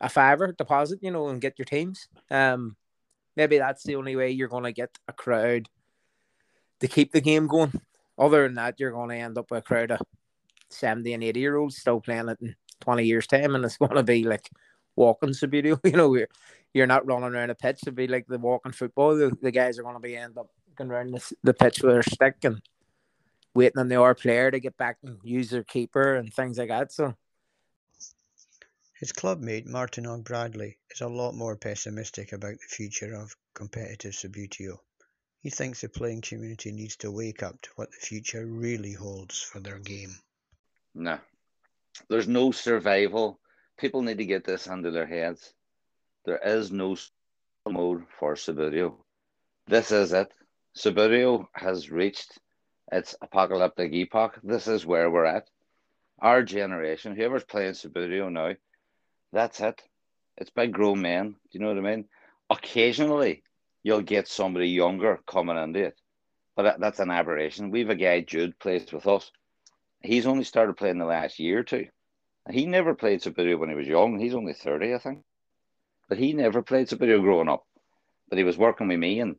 a 0.00 0.08
fiver 0.08 0.52
deposit, 0.52 0.98
you 1.02 1.10
know, 1.10 1.28
and 1.28 1.40
get 1.40 1.58
your 1.58 1.66
teams. 1.66 2.08
Um, 2.30 2.76
maybe 3.36 3.58
that's 3.58 3.84
the 3.84 3.96
only 3.96 4.16
way 4.16 4.30
you're 4.30 4.48
going 4.48 4.64
to 4.64 4.72
get 4.72 4.90
a 5.08 5.12
crowd 5.12 5.68
to 6.80 6.88
keep 6.88 7.12
the 7.12 7.20
game 7.20 7.46
going. 7.46 7.72
Other 8.18 8.44
than 8.44 8.54
that, 8.54 8.78
you're 8.78 8.92
going 8.92 9.10
to 9.10 9.16
end 9.16 9.38
up 9.38 9.50
with 9.50 9.58
a 9.58 9.62
crowd 9.62 9.90
of 9.90 10.00
70 10.70 11.12
and 11.12 11.24
80 11.24 11.40
year 11.40 11.56
olds 11.56 11.76
still 11.76 12.00
playing 12.00 12.28
it 12.28 12.38
in 12.40 12.54
20 12.80 13.04
years' 13.04 13.26
time, 13.26 13.54
and 13.54 13.64
it's 13.64 13.76
going 13.78 13.94
to 13.94 14.02
be 14.02 14.24
like 14.24 14.50
walking 14.94 15.30
Subbuteo. 15.30 15.80
You 15.84 15.92
know, 15.92 16.14
you're, 16.14 16.28
you're 16.72 16.86
not 16.86 17.06
running 17.06 17.34
around 17.34 17.50
a 17.50 17.54
pitch. 17.54 17.80
It'll 17.82 17.94
be 17.94 18.08
like 18.08 18.26
the 18.26 18.38
walking 18.38 18.72
football. 18.72 19.16
The, 19.16 19.36
the 19.40 19.50
guys 19.50 19.78
are 19.78 19.82
going 19.82 19.94
to 19.94 20.00
be 20.00 20.16
end 20.16 20.38
up 20.38 20.48
going 20.76 20.90
around 20.90 21.12
the, 21.12 21.32
the 21.42 21.54
pitch 21.54 21.82
with 21.82 21.92
their 21.92 22.02
stick 22.02 22.36
and 22.42 22.60
waiting 23.54 23.78
on 23.78 23.88
the 23.88 24.00
other 24.00 24.14
player 24.14 24.50
to 24.50 24.60
get 24.60 24.76
back 24.76 24.98
and 25.02 25.18
use 25.22 25.50
their 25.50 25.64
keeper 25.64 26.16
and 26.16 26.32
things 26.32 26.58
like 26.58 26.68
that. 26.68 26.92
So 26.92 27.14
his 29.00 29.12
clubmate 29.12 29.66
Martin 29.66 30.22
Bradley 30.22 30.78
is 30.90 31.00
a 31.00 31.08
lot 31.08 31.34
more 31.34 31.56
pessimistic 31.56 32.32
about 32.32 32.52
the 32.52 32.68
future 32.68 33.14
of 33.14 33.36
competitive 33.54 34.12
Subbuteo. 34.12 34.78
He 35.46 35.50
thinks 35.50 35.80
the 35.80 35.88
playing 35.88 36.22
community 36.22 36.72
needs 36.72 36.96
to 36.96 37.12
wake 37.12 37.40
up 37.44 37.62
to 37.62 37.70
what 37.76 37.92
the 37.92 37.98
future 37.98 38.44
really 38.44 38.94
holds 38.94 39.40
for 39.40 39.60
their 39.60 39.78
game. 39.78 40.10
No, 40.92 41.20
there's 42.08 42.26
no 42.26 42.50
survival. 42.50 43.38
People 43.76 44.02
need 44.02 44.18
to 44.18 44.26
get 44.26 44.42
this 44.42 44.66
under 44.66 44.90
their 44.90 45.06
heads. 45.06 45.54
There 46.24 46.40
is 46.44 46.72
no 46.72 46.96
mode 47.64 48.06
for 48.18 48.34
Subbuteo. 48.34 48.96
This 49.68 49.92
is 49.92 50.12
it. 50.12 50.34
Subbuteo 50.76 51.46
has 51.52 51.92
reached 51.92 52.40
it's 52.90 53.14
apocalyptic 53.22 53.92
epoch. 53.92 54.40
This 54.42 54.66
is 54.66 54.84
where 54.84 55.08
we're 55.08 55.26
at. 55.26 55.48
Our 56.18 56.42
generation, 56.42 57.14
whoever's 57.14 57.44
playing 57.44 57.74
Subbuteo 57.74 58.32
now, 58.32 58.56
that's 59.32 59.60
it. 59.60 59.80
It's 60.38 60.50
by 60.50 60.66
grown 60.66 61.02
men. 61.02 61.30
Do 61.30 61.36
you 61.52 61.60
know 61.60 61.68
what 61.68 61.78
I 61.78 61.94
mean? 61.94 62.08
Occasionally, 62.50 63.44
you'll 63.86 64.02
get 64.02 64.26
somebody 64.26 64.68
younger 64.68 65.20
coming 65.28 65.56
into 65.56 65.78
it, 65.78 66.00
but 66.56 66.64
that, 66.64 66.80
that's 66.80 66.98
an 66.98 67.08
aberration. 67.08 67.70
We've 67.70 67.88
a 67.88 67.94
guy 67.94 68.20
Jude 68.20 68.58
plays 68.58 68.92
with 68.92 69.06
us. 69.06 69.30
He's 70.02 70.26
only 70.26 70.42
started 70.42 70.76
playing 70.76 70.98
the 70.98 71.04
last 71.04 71.38
year 71.38 71.60
or 71.60 71.62
two. 71.62 71.86
He 72.50 72.66
never 72.66 72.94
played 72.94 73.20
Subbuteo 73.20 73.60
when 73.60 73.68
he 73.68 73.76
was 73.76 73.86
young. 73.86 74.18
He's 74.18 74.34
only 74.34 74.54
thirty, 74.54 74.92
I 74.92 74.98
think, 74.98 75.22
but 76.08 76.18
he 76.18 76.32
never 76.32 76.62
played 76.62 76.88
Subbuteo 76.88 77.20
growing 77.20 77.48
up. 77.48 77.64
But 78.28 78.38
he 78.38 78.44
was 78.44 78.58
working 78.58 78.88
with 78.88 78.98
me, 78.98 79.20
and 79.20 79.36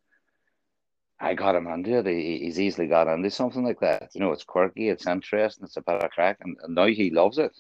I 1.19 1.33
got 1.33 1.55
him 1.55 1.67
into 1.67 1.97
it. 1.97 2.07
He, 2.07 2.39
he's 2.45 2.57
easily 2.57 2.87
got 2.87 3.09
into 3.09 3.29
something 3.29 3.65
like 3.65 3.81
that. 3.81 4.11
You 4.13 4.21
know, 4.21 4.31
it's 4.31 4.45
quirky, 4.45 4.87
it's 4.87 5.07
interesting, 5.07 5.65
it's 5.65 5.75
a 5.75 5.81
bit 5.81 6.01
of 6.01 6.11
crack, 6.11 6.37
and, 6.39 6.55
and 6.63 6.73
now 6.73 6.85
he 6.85 7.09
loves 7.09 7.37
it. 7.37 7.51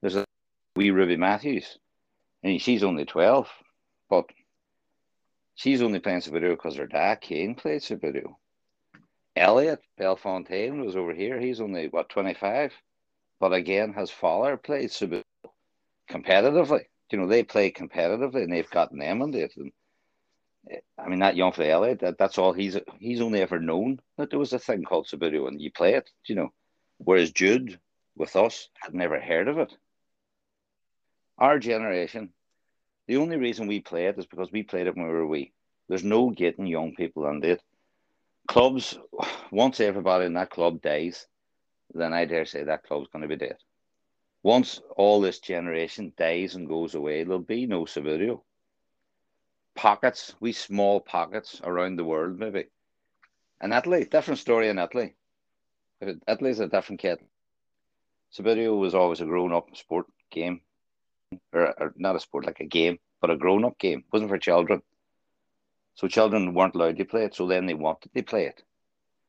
There's 0.00 0.16
a 0.16 0.24
wee 0.74 0.90
Ruby 0.90 1.16
Matthews, 1.16 1.78
and 2.42 2.60
she's 2.60 2.82
only 2.82 3.04
12, 3.04 3.48
but 4.10 4.24
she's 5.54 5.82
only 5.82 6.00
playing 6.00 6.20
Subbuteo 6.20 6.50
because 6.50 6.76
her 6.76 6.86
dad, 6.86 7.20
Kane, 7.20 7.54
played 7.54 7.82
Subbuteo. 7.82 8.36
Elliot 9.36 9.80
Bellefontaine 9.98 10.84
was 10.84 10.96
over 10.96 11.12
here. 11.12 11.40
He's 11.40 11.60
only, 11.60 11.88
what, 11.88 12.08
25? 12.08 12.72
But 13.40 13.52
again, 13.52 13.92
his 13.92 14.10
father 14.10 14.56
played 14.56 14.90
Subbuteo 14.90 15.22
competitively. 16.08 16.84
You 17.10 17.18
know, 17.18 17.26
they 17.26 17.44
play 17.44 17.70
competitively 17.70 18.42
and 18.42 18.52
they've 18.52 18.70
gotten 18.70 18.98
them. 18.98 19.22
And 19.22 19.34
I 20.98 21.08
mean, 21.08 21.20
that 21.20 21.36
young 21.36 21.52
for 21.52 21.64
LA, 21.64 21.94
that, 21.94 22.18
that's 22.18 22.38
all 22.38 22.52
he's 22.52 22.76
he's 22.98 23.20
only 23.20 23.40
ever 23.40 23.58
known 23.58 24.00
that 24.16 24.30
there 24.30 24.38
was 24.38 24.52
a 24.52 24.58
thing 24.58 24.82
called 24.82 25.06
Subbuteo 25.06 25.46
and 25.46 25.60
you 25.60 25.70
play 25.70 25.94
it, 25.94 26.10
you 26.26 26.34
know. 26.34 26.52
Whereas 26.98 27.32
Jude 27.32 27.78
with 28.16 28.36
us 28.36 28.68
had 28.80 28.94
never 28.94 29.20
heard 29.20 29.48
of 29.48 29.58
it. 29.58 29.76
Our 31.38 31.58
generation, 31.58 32.32
the 33.06 33.16
only 33.16 33.36
reason 33.36 33.66
we 33.66 33.80
play 33.80 34.06
it 34.06 34.18
is 34.18 34.26
because 34.26 34.50
we 34.52 34.62
played 34.62 34.86
it 34.86 34.96
when 34.96 35.06
we 35.06 35.12
were 35.12 35.26
wee. 35.26 35.52
There's 35.88 36.04
no 36.04 36.30
getting 36.30 36.66
young 36.66 36.94
people 36.94 37.26
into 37.26 37.52
it. 37.52 37.62
Clubs, 38.48 38.98
once 39.50 39.80
everybody 39.80 40.26
in 40.26 40.34
that 40.34 40.50
club 40.50 40.82
dies, 40.82 41.26
then 41.92 42.12
I 42.12 42.24
dare 42.24 42.46
say 42.46 42.64
that 42.64 42.84
club's 42.84 43.08
going 43.08 43.22
to 43.22 43.28
be 43.28 43.36
dead. 43.36 43.56
Once 44.42 44.80
all 44.96 45.20
this 45.20 45.38
generation 45.38 46.12
dies 46.16 46.54
and 46.54 46.68
goes 46.68 46.94
away, 46.94 47.24
there'll 47.24 47.38
be 47.38 47.66
no 47.66 47.84
Subbuteo 47.84 48.42
pockets, 49.74 50.34
we 50.40 50.52
small 50.52 51.00
pockets 51.00 51.60
around 51.64 51.96
the 51.96 52.04
world, 52.04 52.38
maybe. 52.38 52.66
And 53.60 53.72
Italy, 53.72 54.04
different 54.04 54.40
story 54.40 54.68
in 54.68 54.78
Italy. 54.78 55.14
Italy's 56.28 56.60
a 56.60 56.68
different 56.68 57.00
kettle. 57.00 57.26
Subbuteo 58.32 58.78
was 58.78 58.94
always 58.94 59.20
a 59.20 59.26
grown 59.26 59.52
up 59.52 59.76
sport 59.76 60.06
game, 60.30 60.60
or, 61.52 61.74
or, 61.80 61.94
not 61.96 62.16
a 62.16 62.20
sport, 62.20 62.46
like 62.46 62.60
a 62.60 62.64
game, 62.64 62.98
but 63.20 63.30
a 63.30 63.36
grown 63.36 63.64
up 63.64 63.78
game. 63.78 64.00
It 64.00 64.12
wasn't 64.12 64.30
for 64.30 64.38
children. 64.38 64.82
So 65.96 66.08
children 66.08 66.54
weren't 66.54 66.74
allowed 66.74 66.98
to 66.98 67.04
play 67.04 67.24
it, 67.24 67.34
so 67.34 67.46
then 67.46 67.66
they 67.66 67.74
wanted 67.74 68.12
to 68.14 68.22
play 68.22 68.46
it. 68.46 68.62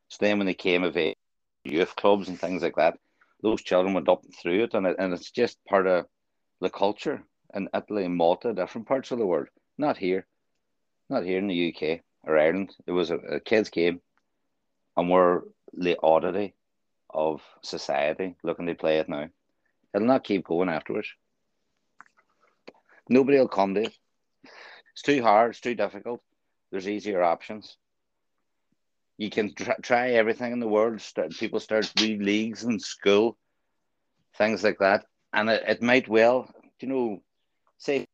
So 0.09 0.17
then 0.19 0.37
when 0.37 0.47
they 0.47 0.53
came 0.53 0.83
of 0.83 0.97
age, 0.97 1.15
youth 1.63 1.95
clubs 1.95 2.27
and 2.27 2.39
things 2.39 2.61
like 2.61 2.75
that, 2.75 2.97
those 3.41 3.61
children 3.61 3.93
went 3.93 4.09
up 4.09 4.23
through 4.41 4.63
it, 4.63 4.73
and, 4.73 4.87
it, 4.87 4.95
and 4.97 5.13
it's 5.13 5.31
just 5.31 5.63
part 5.65 5.87
of 5.87 6.05
the 6.61 6.69
culture 6.69 7.23
in 7.53 7.69
Italy 7.73 8.05
and 8.05 8.15
Malta, 8.15 8.53
different 8.53 8.87
parts 8.87 9.11
of 9.11 9.19
the 9.19 9.25
world. 9.25 9.47
Not 9.77 9.97
here 9.97 10.25
not 11.09 11.23
here 11.23 11.37
in 11.37 11.47
the 11.47 11.73
UK 11.73 12.01
or 12.23 12.37
Ireland. 12.37 12.75
It 12.87 12.91
was 12.91 13.11
a, 13.11 13.15
a 13.17 13.39
kids 13.39 13.69
game, 13.69 14.01
and 14.97 15.09
we're 15.09 15.41
the 15.73 15.97
oddity 16.01 16.53
of 17.09 17.41
society 17.61 18.35
looking 18.43 18.65
to 18.67 18.75
play 18.75 18.99
it 18.99 19.09
now. 19.09 19.29
It'll 19.93 20.07
not 20.07 20.23
keep 20.23 20.45
going 20.45 20.69
afterwards. 20.69 21.07
Nobody 23.09 23.37
will 23.37 23.47
come 23.47 23.75
to 23.75 23.83
it. 23.83 23.97
It's 24.93 25.01
too 25.01 25.21
hard. 25.21 25.51
It's 25.51 25.59
too 25.61 25.75
difficult. 25.75 26.21
There's 26.71 26.87
easier 26.87 27.21
options. 27.23 27.77
You 29.17 29.29
can 29.29 29.53
try, 29.53 29.75
try 29.81 30.09
everything 30.11 30.51
in 30.51 30.59
the 30.59 30.67
world. 30.67 31.01
People 31.39 31.59
start 31.59 31.91
new 31.99 32.21
leagues 32.21 32.63
in 32.63 32.79
school, 32.79 33.37
things 34.37 34.63
like 34.63 34.79
that, 34.79 35.05
and 35.33 35.49
it, 35.49 35.63
it 35.67 35.81
might 35.81 36.07
well, 36.07 36.49
you 36.79 36.87
know, 36.87 37.21
say 37.77 38.05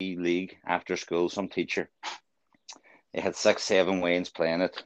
league 0.00 0.56
after 0.64 0.96
school. 0.96 1.28
Some 1.28 1.48
teacher, 1.48 1.88
they 3.12 3.20
had 3.20 3.34
six, 3.34 3.64
seven 3.64 4.00
Waynes 4.00 4.32
playing 4.32 4.60
it. 4.60 4.82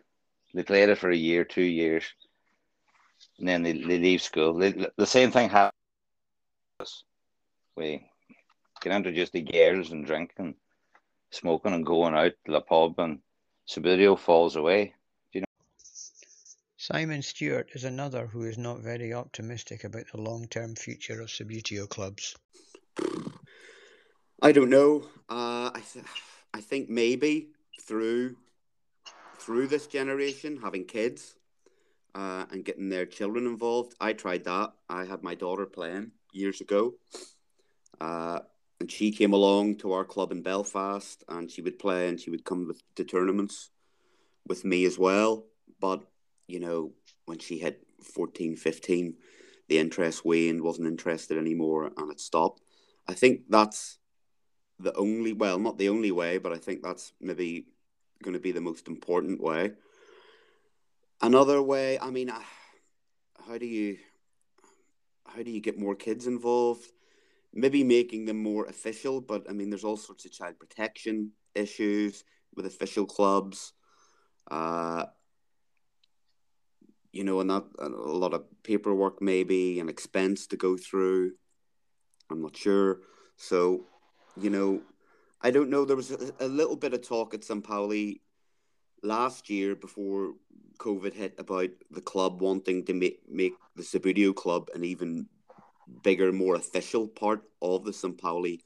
They 0.55 0.63
played 0.63 0.89
it 0.89 0.99
for 0.99 1.11
a 1.11 1.17
year, 1.17 1.45
two 1.45 1.63
years, 1.63 2.05
and 3.39 3.49
then 3.49 3.63
they, 3.63 3.73
they 3.73 3.99
leave 3.99 4.23
school. 4.23 4.55
They, 4.55 4.73
the 4.97 5.07
same 5.07 5.31
thing 5.31 5.51
happens. 5.51 5.75
We 7.77 8.12
get 8.83 8.93
introduced 8.93 9.33
to 9.33 9.41
girls 9.41 9.93
and 9.93 10.05
drinking, 10.05 10.55
smoking 11.31 11.73
and 11.73 11.87
going 11.87 12.15
out 12.15 12.33
to 12.45 12.53
the 12.53 12.61
pub, 12.61 12.99
and 12.99 13.21
Subbuteo 13.69 14.19
falls 14.19 14.57
away. 14.57 14.95
You 15.33 15.43
know? 15.43 15.47
Simon 16.77 17.23
Stewart 17.23 17.71
is 17.75 17.85
another 17.85 18.27
who 18.27 18.43
is 18.43 18.59
not 18.59 18.81
very 18.81 19.15
optimistic 19.15 19.85
about 19.85 20.05
the 20.13 20.21
long-term 20.21 20.75
future 20.75 21.21
of 21.21 21.29
Subbuteo 21.29 21.89
clubs. 21.89 22.37
I 24.43 24.51
don't 24.51 24.71
know. 24.71 25.05
Uh, 25.31 25.71
I 25.73 25.83
th- 25.93 26.05
I 26.53 26.61
think 26.61 26.91
maybe 26.91 27.49
through 27.81 28.37
through 29.39 29.69
this 29.69 29.87
generation 29.87 30.59
having 30.63 30.85
kids 30.85 31.37
uh, 32.15 32.45
and 32.51 32.65
getting 32.65 32.89
their 32.89 33.07
children 33.07 33.47
involved. 33.47 33.95
I 34.01 34.13
tried 34.13 34.45
that. 34.45 34.73
I 34.89 35.05
had 35.05 35.23
my 35.23 35.35
daughter 35.35 35.67
playing 35.67 36.11
years 36.33 36.61
ago, 36.61 36.95
uh, 38.01 38.41
and 38.83 38.91
she 38.91 39.13
came 39.13 39.33
along 39.33 39.77
to 39.77 39.93
our 39.93 40.05
club 40.05 40.33
in 40.33 40.43
Belfast, 40.43 41.23
and 41.29 41.49
she 41.49 41.63
would 41.63 41.79
play 41.79 42.09
and 42.09 42.19
she 42.19 42.31
would 42.31 42.45
come 42.45 42.67
with, 42.67 42.83
to 42.97 43.05
tournaments 43.05 43.71
with 44.49 44.65
me 44.65 44.85
as 44.87 44.99
well. 44.99 45.45
But 45.81 46.03
you 46.49 46.59
know, 46.59 46.91
when 47.27 47.39
she 47.39 47.61
hit 47.61 47.87
14, 48.03 48.57
15, 48.57 49.15
the 49.69 49.79
interest 49.79 50.25
waned, 50.25 50.63
wasn't 50.63 50.89
interested 50.89 51.39
anymore, 51.39 51.93
and 51.97 52.11
it 52.11 52.19
stopped. 52.19 52.61
I 53.07 53.15
think 53.15 53.43
that's 53.49 53.99
the 54.81 54.93
only, 54.97 55.33
well, 55.33 55.61
not 55.61 55.79
the 55.79 55.89
only 55.89 56.11
way, 56.11 56.39
but 56.39 56.51
I 56.51 56.57
think 56.57 56.83
that's 56.83 57.13
maybe 57.21 57.67
going 58.21 58.35
to 58.35 58.41
be 58.41 58.51
the 58.51 58.61
most 58.61 58.89
important 58.89 59.41
way. 59.41 59.75
Another 61.21 61.63
way, 61.63 62.01
I 62.01 62.11
mean, 62.11 62.31
uh, 62.31 62.41
how 63.47 63.59
do 63.59 63.67
you 63.67 63.99
how 65.25 65.41
do 65.45 65.53
you 65.53 65.61
get 65.61 65.79
more 65.79 65.95
kids 65.95 66.27
involved? 66.27 66.89
Maybe 67.55 67.85
making 67.85 68.25
them 68.25 68.43
more 68.43 68.65
official, 68.67 69.21
but 69.21 69.49
I 69.49 69.53
mean, 69.53 69.71
there's 69.71 69.85
all 69.85 69.97
sorts 69.97 70.25
of 70.25 70.33
child 70.33 70.59
protection 70.59 71.33
issues 71.55 72.25
with 72.55 72.67
official 72.67 73.07
clubs. 73.07 73.73
Uh, 74.51 75.07
you 77.13 77.25
know, 77.25 77.41
and 77.41 77.51
that 77.51 77.65
a 77.79 77.89
lot 77.89 78.33
of 78.33 78.45
paperwork 78.63 79.21
maybe 79.21 79.81
and 79.81 79.91
expense 79.91 80.47
to 80.49 80.57
go 80.57 80.77
through. 80.77 81.33
I'm 82.31 82.41
not 82.41 82.57
sure. 82.57 83.01
So, 83.37 83.85
you 84.41 84.49
know, 84.49 84.81
I 85.43 85.51
don't 85.51 85.69
know. 85.69 85.85
There 85.85 85.97
was 85.97 86.11
a, 86.11 86.33
a 86.41 86.49
little 86.49 86.77
bit 86.77 86.95
of 86.95 87.07
talk 87.07 87.35
at 87.35 87.45
St. 87.45 87.63
Pauli 87.63 88.23
last 89.03 89.51
year 89.51 89.75
before 89.75 90.35
COVID 90.79 91.13
hit 91.13 91.35
about 91.39 91.71
the 91.91 92.01
club 92.01 92.41
wanting 92.41 92.85
to 92.87 92.95
make, 92.95 93.21
make 93.29 93.53
the 93.77 93.83
Subbuteo 93.83 94.35
club 94.35 94.71
an 94.75 94.85
even 94.85 95.27
bigger, 96.03 96.33
more 96.33 96.55
official 96.55 97.07
part 97.09 97.43
of 97.61 97.85
the 97.85 97.93
St. 97.93 98.17
Pauli 98.17 98.65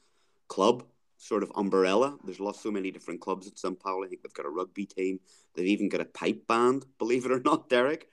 club 0.49 0.85
sort 1.19 1.43
of 1.43 1.53
umbrella. 1.55 2.17
There's 2.25 2.41
lots 2.41 2.61
so 2.61 2.71
many 2.71 2.91
different 2.91 3.21
clubs 3.21 3.47
at 3.47 3.59
St. 3.59 3.79
Pauli. 3.79 4.07
I 4.07 4.11
think 4.11 4.23
they've 4.23 4.35
got 4.35 4.47
a 4.47 4.51
rugby 4.51 4.87
team. 4.87 5.21
They've 5.55 5.67
even 5.67 5.89
got 5.89 6.01
a 6.01 6.07
pipe 6.07 6.47
band, 6.47 6.85
believe 6.99 7.25
it 7.25 7.33
or 7.33 7.41
not, 7.41 7.69
Derek. 7.69 8.09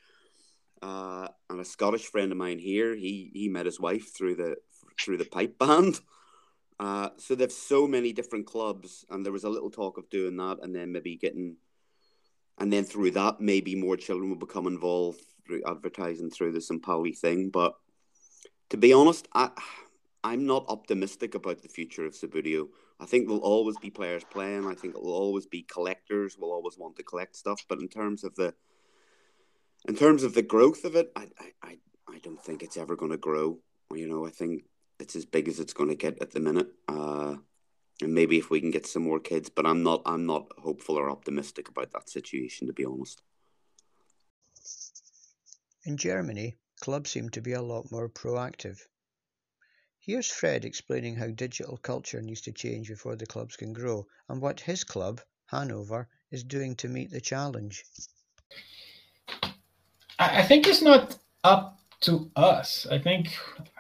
Uh, 0.82 1.28
and 1.50 1.62
a 1.62 1.66
Scottish 1.66 2.06
friend 2.06 2.32
of 2.32 2.38
mine 2.38 2.60
here, 2.60 2.94
he 2.94 3.32
he 3.34 3.48
met 3.48 3.66
his 3.66 3.80
wife 3.80 4.14
through 4.14 4.36
the 4.36 4.58
through 5.00 5.18
the 5.18 5.26
pipe 5.26 5.58
band. 5.58 6.00
Uh, 6.80 7.10
so 7.18 7.36
they've 7.36 7.52
so 7.52 7.88
many 7.88 8.12
different 8.12 8.46
clubs, 8.46 9.06
and 9.10 9.24
there 9.24 9.32
was 9.32 9.46
a 9.46 9.50
little 9.50 9.72
talk 9.72 9.98
of 9.98 10.10
doing 10.10 10.36
that, 10.36 10.58
and 10.62 10.76
then 10.76 10.92
maybe 10.92 11.16
getting, 11.16 11.56
and 12.58 12.74
then 12.74 12.84
through 12.84 13.12
that, 13.12 13.40
maybe 13.40 13.76
more 13.76 13.96
children 13.96 14.30
will 14.30 14.38
become 14.38 14.68
involved 14.68 15.22
through 15.46 15.62
advertising 15.66 16.30
through 16.30 16.52
the. 16.52 16.80
Pauli 16.82 17.14
thing. 17.14 17.50
But 17.50 17.76
to 18.70 18.78
be 18.78 18.94
honest, 18.94 19.28
I 19.34 19.52
I'm 20.24 20.46
not 20.46 20.66
optimistic 20.70 21.36
about 21.36 21.62
the 21.62 21.68
future 21.68 22.06
of 22.06 22.14
Subbuteo. 22.14 22.70
I 23.00 23.06
think 23.06 23.28
there'll 23.28 23.42
always 23.42 23.78
be 23.78 23.90
players 23.90 24.24
playing. 24.24 24.66
I 24.66 24.74
think 24.74 24.96
it'll 24.96 25.12
always 25.12 25.46
be 25.46 25.64
collectors 25.64 26.38
will 26.38 26.52
always 26.52 26.78
want 26.78 26.96
to 26.96 27.04
collect 27.04 27.36
stuff. 27.36 27.66
But 27.68 27.80
in 27.80 27.90
terms 27.90 28.24
of 28.24 28.36
the 28.36 28.54
in 29.88 29.96
terms 29.96 30.24
of 30.24 30.34
the 30.34 30.42
growth 30.42 30.86
of 30.86 30.96
it, 30.96 31.12
I 31.16 31.28
I, 31.62 31.78
I 32.08 32.20
don't 32.20 32.42
think 32.42 32.64
it's 32.64 32.78
ever 32.78 32.96
going 32.96 33.12
to 33.12 33.18
grow. 33.18 33.60
You 33.94 34.08
know, 34.08 34.26
I 34.26 34.30
think 34.30 34.64
it's 35.00 35.16
as 35.16 35.26
big 35.26 35.48
as 35.48 35.60
it's 35.60 35.74
going 35.74 35.90
to 35.90 35.96
get 35.96 36.22
at 36.22 36.32
the 36.32 36.40
minute. 36.40 36.70
Uh, 36.88 37.36
and 38.02 38.14
maybe 38.14 38.38
if 38.38 38.50
we 38.50 38.60
can 38.60 38.72
get 38.72 38.88
some 38.88 39.04
more 39.04 39.20
kids, 39.20 39.50
but 39.50 39.66
I'm 39.66 39.84
not 39.84 40.02
I'm 40.06 40.26
not 40.26 40.48
hopeful 40.58 40.98
or 40.98 41.10
optimistic 41.10 41.68
about 41.68 41.92
that 41.92 42.10
situation 42.10 42.68
to 42.68 42.74
be 42.74 42.86
honest. 42.86 43.22
In 45.86 45.98
Germany, 45.98 46.58
clubs 46.84 47.12
seem 47.12 47.30
to 47.30 47.40
be 47.40 47.54
a 47.54 47.62
lot 47.62 47.90
more 47.94 48.10
proactive. 48.10 48.78
Here's 50.00 50.28
Fred 50.30 50.66
explaining 50.66 51.16
how 51.16 51.28
digital 51.28 51.78
culture 51.78 52.22
needs 52.22 52.42
to 52.42 52.52
change 52.52 52.90
before 52.90 53.16
the 53.16 53.26
clubs 53.26 53.56
can 53.56 53.72
grow 53.72 54.06
and 54.28 54.42
what 54.42 54.60
his 54.60 54.84
club, 54.84 55.22
Hanover, 55.46 56.10
is 56.30 56.44
doing 56.44 56.76
to 56.76 56.90
meet 56.90 57.10
the 57.10 57.22
challenge. 57.22 57.86
I 60.20 60.44
think 60.44 60.68
it's 60.68 60.82
not 60.82 61.18
up 61.46 61.80
to 62.02 62.30
us. 62.36 62.86
I 62.92 63.00
think 63.00 63.30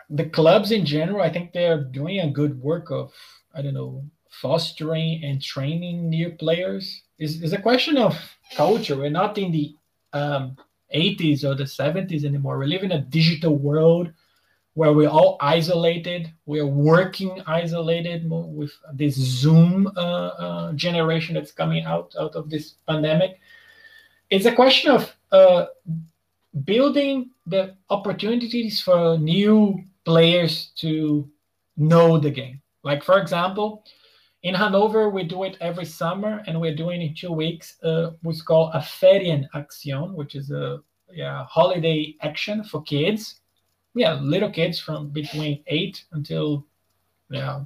the 0.09 0.29
clubs 0.29 0.71
in 0.71 0.85
general, 0.85 1.21
I 1.21 1.29
think 1.29 1.51
they're 1.51 1.83
doing 1.83 2.21
a 2.21 2.31
good 2.31 2.57
work 2.61 2.89
of, 2.89 3.11
I 3.53 3.61
don't 3.61 3.73
know, 3.73 4.05
fostering 4.29 5.25
and 5.25 5.41
training 5.41 6.09
new 6.09 6.29
players. 6.31 7.03
It's, 7.19 7.41
it's 7.41 7.51
a 7.51 7.61
question 7.61 7.97
of 7.97 8.15
culture. 8.55 8.95
We're 8.95 9.09
not 9.09 9.37
in 9.37 9.51
the 9.51 9.75
um, 10.13 10.55
80s 10.93 11.43
or 11.43 11.55
the 11.55 11.63
70s 11.63 12.25
anymore. 12.25 12.57
We 12.57 12.67
live 12.67 12.83
in 12.83 12.93
a 12.93 13.01
digital 13.01 13.55
world 13.55 14.11
where 14.75 14.93
we're 14.93 15.09
all 15.09 15.37
isolated. 15.39 16.31
We're 16.45 16.65
working 16.65 17.41
isolated 17.45 18.23
with 18.27 18.71
this 18.93 19.15
Zoom 19.15 19.87
uh, 19.95 19.99
uh, 19.99 20.73
generation 20.73 21.35
that's 21.35 21.51
coming 21.51 21.85
out 21.85 22.13
out 22.19 22.35
of 22.35 22.49
this 22.49 22.75
pandemic. 22.87 23.39
It's 24.29 24.45
a 24.45 24.55
question 24.55 24.91
of 24.91 25.15
uh, 25.31 25.65
building 26.65 27.31
the 27.45 27.75
opportunities 27.89 28.81
for 28.81 29.17
new 29.17 29.83
players 30.05 30.71
to 30.77 31.29
know 31.77 32.17
the 32.17 32.31
game. 32.31 32.61
Like, 32.83 33.03
for 33.03 33.19
example, 33.19 33.85
in 34.43 34.53
Hanover, 34.53 35.09
we 35.09 35.23
do 35.23 35.43
it 35.43 35.57
every 35.61 35.85
summer 35.85 36.43
and 36.45 36.59
we're 36.59 36.75
doing 36.75 37.01
it 37.01 37.05
in 37.05 37.15
two 37.15 37.31
weeks. 37.31 37.81
Uh, 37.81 38.11
what's 38.21 38.41
called 38.41 38.71
a 38.73 38.79
Ferienaktion, 38.79 40.13
which 40.13 40.35
is 40.35 40.51
a 40.51 40.79
yeah, 41.11 41.45
holiday 41.45 42.15
action 42.21 42.63
for 42.63 42.83
kids. 42.83 43.39
Yeah, 43.95 44.13
little 44.15 44.51
kids 44.51 44.79
from 44.79 45.09
between 45.09 45.63
8 45.67 46.03
until 46.11 46.65
yeah, 47.29 47.61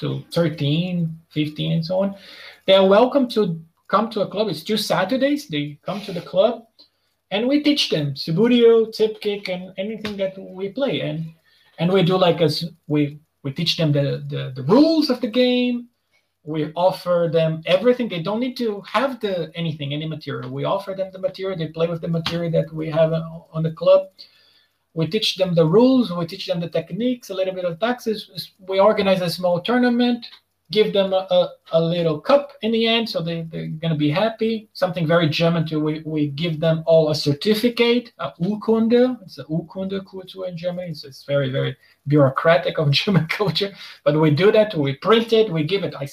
to 0.00 0.24
13, 0.32 1.18
15, 1.30 1.72
and 1.72 1.84
so 1.84 2.00
on. 2.00 2.16
They 2.66 2.74
are 2.74 2.86
welcome 2.86 3.28
to 3.30 3.60
come 3.88 4.08
to 4.10 4.22
a 4.22 4.28
club. 4.28 4.48
It's 4.48 4.62
two 4.62 4.78
Saturdays. 4.78 5.48
They 5.48 5.78
come 5.84 6.00
to 6.02 6.12
the 6.12 6.22
club 6.22 6.64
and 7.30 7.48
we 7.48 7.62
teach 7.62 7.90
them 7.90 8.14
Subbuteo, 8.14 8.92
tip 8.92 9.20
kick, 9.20 9.48
and 9.48 9.72
anything 9.76 10.16
that 10.18 10.38
we 10.38 10.70
play. 10.70 11.00
And 11.00 11.34
and 11.78 11.92
we 11.92 12.02
do 12.02 12.16
like 12.16 12.40
as 12.40 12.70
we 12.86 13.18
we 13.42 13.52
teach 13.52 13.76
them 13.76 13.92
the, 13.92 14.24
the 14.28 14.52
the 14.54 14.62
rules 14.62 15.10
of 15.10 15.20
the 15.20 15.28
game. 15.28 15.88
We 16.44 16.72
offer 16.74 17.30
them 17.32 17.62
everything. 17.66 18.08
They 18.08 18.22
don't 18.22 18.40
need 18.40 18.56
to 18.56 18.80
have 18.82 19.20
the 19.20 19.52
anything, 19.54 19.94
any 19.94 20.06
material. 20.06 20.50
We 20.50 20.64
offer 20.64 20.92
them 20.92 21.10
the 21.12 21.18
material. 21.18 21.56
They 21.56 21.68
play 21.68 21.86
with 21.86 22.00
the 22.00 22.08
material 22.08 22.50
that 22.52 22.72
we 22.72 22.90
have 22.90 23.12
on 23.12 23.62
the 23.62 23.72
club. 23.72 24.08
We 24.94 25.06
teach 25.06 25.36
them 25.36 25.54
the 25.54 25.66
rules. 25.66 26.12
We 26.12 26.26
teach 26.26 26.46
them 26.46 26.60
the 26.60 26.68
techniques, 26.68 27.30
a 27.30 27.34
little 27.34 27.54
bit 27.54 27.64
of 27.64 27.78
taxes. 27.78 28.52
We 28.58 28.80
organize 28.80 29.20
a 29.20 29.30
small 29.30 29.60
tournament 29.60 30.26
give 30.72 30.92
them 30.92 31.12
a, 31.12 31.26
a, 31.30 31.50
a, 31.72 31.80
little 31.80 32.18
cup 32.18 32.52
in 32.62 32.72
the 32.72 32.86
end 32.86 33.08
so 33.08 33.20
they, 33.20 33.42
they're 33.42 33.68
going 33.68 33.92
to 33.92 33.96
be 33.96 34.10
happy 34.10 34.68
something 34.72 35.06
very 35.06 35.28
german 35.28 35.66
too 35.66 35.78
we, 35.78 36.02
we 36.04 36.28
give 36.28 36.58
them 36.58 36.82
all 36.86 37.10
a 37.10 37.14
certificate 37.14 38.12
a 38.18 38.32
urkunde 38.40 39.20
it's 39.22 39.38
a 39.38 39.44
urkunde 39.44 40.00
culture 40.10 40.46
in 40.46 40.56
germany 40.56 40.90
it's, 40.90 41.04
it's 41.04 41.24
very 41.24 41.50
very 41.50 41.76
bureaucratic 42.08 42.78
of 42.78 42.90
german 43.00 43.26
culture 43.26 43.72
but 44.02 44.18
we 44.18 44.30
do 44.30 44.50
that 44.50 44.74
we 44.74 44.96
print 44.96 45.32
it 45.32 45.52
we 45.52 45.62
give 45.62 45.84
it 45.84 45.94
i 46.00 46.08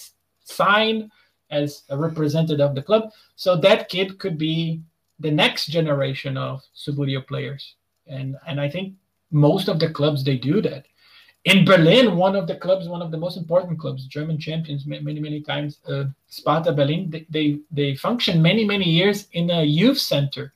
sign 0.50 1.12
as 1.52 1.84
a 1.90 1.98
representative 1.98 2.60
of 2.60 2.76
the 2.76 2.82
club. 2.82 3.12
So 3.36 3.56
that 3.58 3.90
kid 3.90 4.20
could 4.20 4.38
be 4.38 4.82
the 5.20 5.32
next 5.32 5.68
generation 5.68 6.38
of 6.38 6.62
Subbuteo 6.76 7.26
players. 7.28 7.76
And 8.08 8.38
and 8.48 8.60
I 8.60 8.70
think 8.70 8.96
most 9.32 9.68
of 9.68 9.80
the 9.80 9.90
clubs 9.90 10.24
they 10.24 10.38
do 10.38 10.62
that. 10.62 10.86
In 11.46 11.64
Berlin, 11.64 12.18
one 12.18 12.36
of 12.36 12.48
the 12.48 12.56
clubs, 12.56 12.90
one 12.90 13.02
of 13.02 13.12
the 13.12 13.18
most 13.18 13.38
important 13.38 13.80
clubs, 13.80 14.06
German 14.06 14.38
champions 14.38 14.86
many 14.86 15.20
many 15.20 15.42
times, 15.42 15.80
uh, 15.88 16.06
Sparta 16.28 16.72
Berlin, 16.74 17.10
they, 17.10 17.26
they 17.30 17.60
they 17.72 17.96
function 17.96 18.42
many 18.42 18.66
many 18.66 18.90
years 18.90 19.28
in 19.32 19.50
a 19.50 19.64
youth 19.64 20.00
center, 20.00 20.54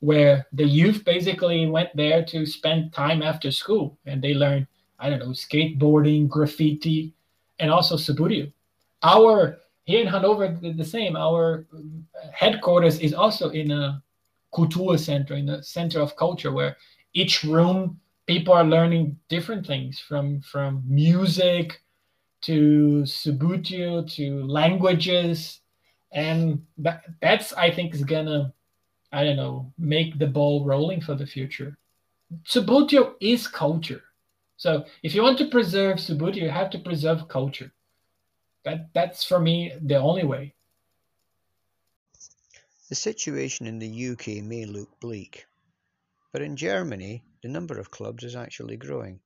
where 0.00 0.46
the 0.52 0.64
youth 0.64 1.04
basically 1.04 1.66
went 1.66 1.90
there 1.96 2.24
to 2.26 2.46
spend 2.46 2.92
time 2.92 3.22
after 3.22 3.50
school 3.50 3.98
and 4.06 4.22
they 4.22 4.34
learned 4.34 4.66
I 4.98 5.10
don't 5.10 5.18
know 5.18 5.30
skateboarding, 5.30 6.28
graffiti, 6.28 7.12
and 7.58 7.70
also 7.70 7.96
Subbuteo. 7.96 8.52
Our 9.04 9.58
here 9.84 10.00
in 10.00 10.06
Hanover, 10.06 10.48
the 10.48 10.84
same. 10.84 11.14
Our 11.14 11.66
headquarters 12.32 12.98
is 13.00 13.12
also 13.12 13.50
in 13.50 13.70
a 13.70 14.02
culture 14.54 14.96
center, 14.96 15.34
in 15.34 15.48
a 15.50 15.62
center 15.62 16.00
of 16.00 16.16
culture, 16.16 16.52
where 16.52 16.76
each 17.12 17.44
room 17.44 18.00
people 18.26 18.54
are 18.54 18.64
learning 18.64 19.18
different 19.28 19.66
things 19.66 20.00
from 20.00 20.40
from 20.40 20.82
music 20.86 21.82
to 22.42 23.02
Subbuteo 23.04 24.10
to 24.16 24.44
languages, 24.46 25.60
and 26.12 26.64
that, 26.78 27.04
that's 27.20 27.52
I 27.52 27.70
think 27.70 27.94
is 27.94 28.04
gonna 28.04 28.54
I 29.12 29.22
don't 29.22 29.36
know 29.36 29.70
make 29.78 30.18
the 30.18 30.26
ball 30.26 30.64
rolling 30.64 31.02
for 31.02 31.14
the 31.14 31.26
future. 31.26 31.76
Subbuteo 32.46 33.14
is 33.20 33.46
culture, 33.46 34.02
so 34.56 34.86
if 35.02 35.14
you 35.14 35.22
want 35.22 35.36
to 35.38 35.48
preserve 35.48 35.98
Subbuteo, 35.98 36.42
you 36.42 36.48
have 36.48 36.70
to 36.70 36.78
preserve 36.78 37.28
culture. 37.28 37.70
That 38.64 38.88
that's 38.94 39.24
for 39.24 39.38
me 39.38 39.72
the 39.80 39.96
only 39.96 40.24
way. 40.24 40.54
The 42.88 42.94
situation 42.94 43.66
in 43.66 43.78
the 43.78 44.10
UK 44.10 44.42
may 44.42 44.64
look 44.64 44.88
bleak, 45.00 45.46
but 46.32 46.42
in 46.42 46.56
Germany 46.56 47.22
the 47.42 47.48
number 47.48 47.78
of 47.78 47.90
clubs 47.90 48.24
is 48.24 48.36
actually 48.36 48.76
growing. 48.76 49.20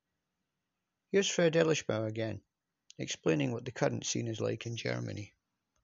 Here's 1.12 1.28
Fred 1.28 1.55
Elischbauer 1.55 2.09
again, 2.09 2.41
explaining 2.99 3.53
what 3.53 3.64
the 3.64 3.70
current 3.70 4.05
scene 4.05 4.28
is 4.28 4.41
like 4.41 4.66
in 4.66 4.76
Germany. 4.76 5.32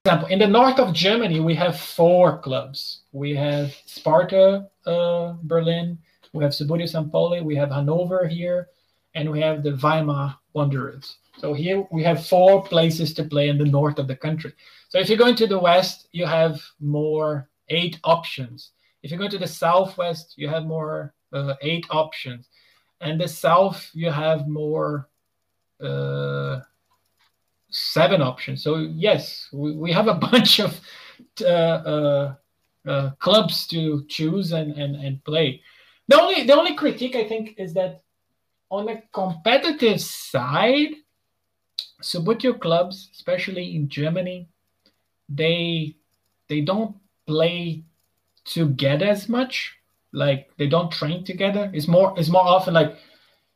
Example, 0.04 0.28
in 0.28 0.38
the 0.38 0.46
north 0.46 0.78
of 0.78 0.92
Germany, 0.92 1.40
we 1.40 1.54
have 1.54 1.80
four 1.80 2.38
clubs. 2.38 3.04
We 3.12 3.34
have 3.36 3.74
Sparta 3.86 4.68
uh, 4.84 5.34
Berlin, 5.42 5.96
we 6.34 6.44
have 6.44 6.52
Subbuteo 6.52 6.86
St. 6.86 7.10
Pauli, 7.10 7.40
we 7.40 7.56
have 7.56 7.70
Hanover 7.70 8.26
here, 8.26 8.68
and 9.14 9.30
we 9.30 9.40
have 9.40 9.62
the 9.62 9.76
Weimar 9.76 10.36
Wanderers. 10.52 11.16
So 11.44 11.52
here 11.52 11.86
we 11.90 12.02
have 12.04 12.26
four 12.26 12.62
places 12.62 13.12
to 13.12 13.22
play 13.22 13.50
in 13.50 13.58
the 13.58 13.66
north 13.66 13.98
of 13.98 14.08
the 14.08 14.16
country. 14.16 14.54
So 14.88 14.98
if 14.98 15.10
you're 15.10 15.18
going 15.18 15.36
to 15.36 15.46
the 15.46 15.58
west, 15.58 16.08
you 16.10 16.24
have 16.24 16.58
more 16.80 17.50
eight 17.68 18.00
options. 18.02 18.70
If 19.02 19.10
you 19.10 19.18
go 19.18 19.28
to 19.28 19.36
the 19.36 19.46
southwest, 19.46 20.38
you 20.38 20.48
have 20.48 20.64
more 20.64 21.12
uh, 21.34 21.52
eight 21.60 21.84
options, 21.90 22.48
and 23.02 23.20
the 23.20 23.28
south 23.28 23.90
you 23.92 24.10
have 24.10 24.48
more 24.48 25.10
uh, 25.82 26.60
seven 27.68 28.22
options. 28.22 28.64
So 28.64 28.76
yes, 28.76 29.46
we, 29.52 29.72
we 29.72 29.92
have 29.92 30.08
a 30.08 30.14
bunch 30.30 30.60
of 30.60 30.80
uh, 31.42 31.44
uh, 31.44 32.34
uh, 32.88 33.10
clubs 33.18 33.66
to 33.66 34.06
choose 34.08 34.52
and, 34.52 34.72
and 34.78 34.96
and 34.96 35.22
play. 35.24 35.60
The 36.08 36.18
only 36.18 36.44
the 36.46 36.56
only 36.56 36.74
critique 36.74 37.16
I 37.16 37.28
think 37.28 37.56
is 37.58 37.74
that 37.74 38.00
on 38.70 38.86
the 38.86 39.02
competitive 39.12 40.00
side, 40.00 41.03
Subbuteo 42.02 42.60
clubs, 42.60 43.10
especially 43.12 43.76
in 43.76 43.88
Germany, 43.88 44.48
they 45.28 45.96
they 46.48 46.60
don't 46.60 46.96
play 47.26 47.84
together 48.44 49.06
as 49.06 49.28
much. 49.28 49.76
Like 50.12 50.50
they 50.58 50.68
don't 50.68 50.92
train 50.92 51.24
together. 51.24 51.70
It's 51.74 51.88
more 51.88 52.14
it's 52.16 52.28
more 52.28 52.46
often 52.46 52.74
like 52.74 52.96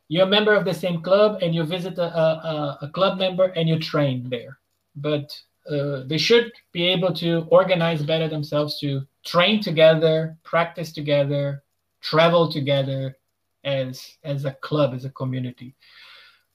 you're 0.09 0.25
a 0.25 0.29
member 0.29 0.55
of 0.55 0.65
the 0.65 0.73
same 0.73 1.01
club 1.01 1.39
and 1.41 1.53
you 1.53 1.63
visit 1.63 1.97
a, 1.97 2.03
a, 2.03 2.79
a 2.81 2.89
club 2.89 3.19
member 3.19 3.45
and 3.55 3.69
you 3.69 3.79
train 3.79 4.27
there. 4.29 4.57
But 4.95 5.39
uh, 5.69 6.03
they 6.07 6.17
should 6.17 6.51
be 6.71 6.87
able 6.87 7.13
to 7.13 7.47
organize 7.51 8.01
better 8.01 8.27
themselves 8.27 8.79
to 8.79 9.05
train 9.23 9.61
together, 9.61 10.35
practice 10.43 10.91
together, 10.91 11.63
travel 12.01 12.51
together 12.51 13.15
as 13.63 14.17
as 14.23 14.45
a 14.45 14.53
club, 14.53 14.93
as 14.93 15.05
a 15.05 15.11
community. 15.11 15.75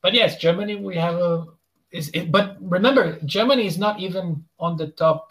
But 0.03 0.15
yes, 0.15 0.37
Germany 0.37 0.77
we 0.77 0.97
have 0.97 1.15
a 1.15 1.47
is 1.95 2.11
it, 2.13 2.33
but 2.33 2.57
remember, 2.61 3.21
Germany 3.25 3.67
is 3.67 3.79
not 3.79 4.01
even 4.01 4.45
on 4.59 4.77
the 4.77 4.89
top 4.89 5.31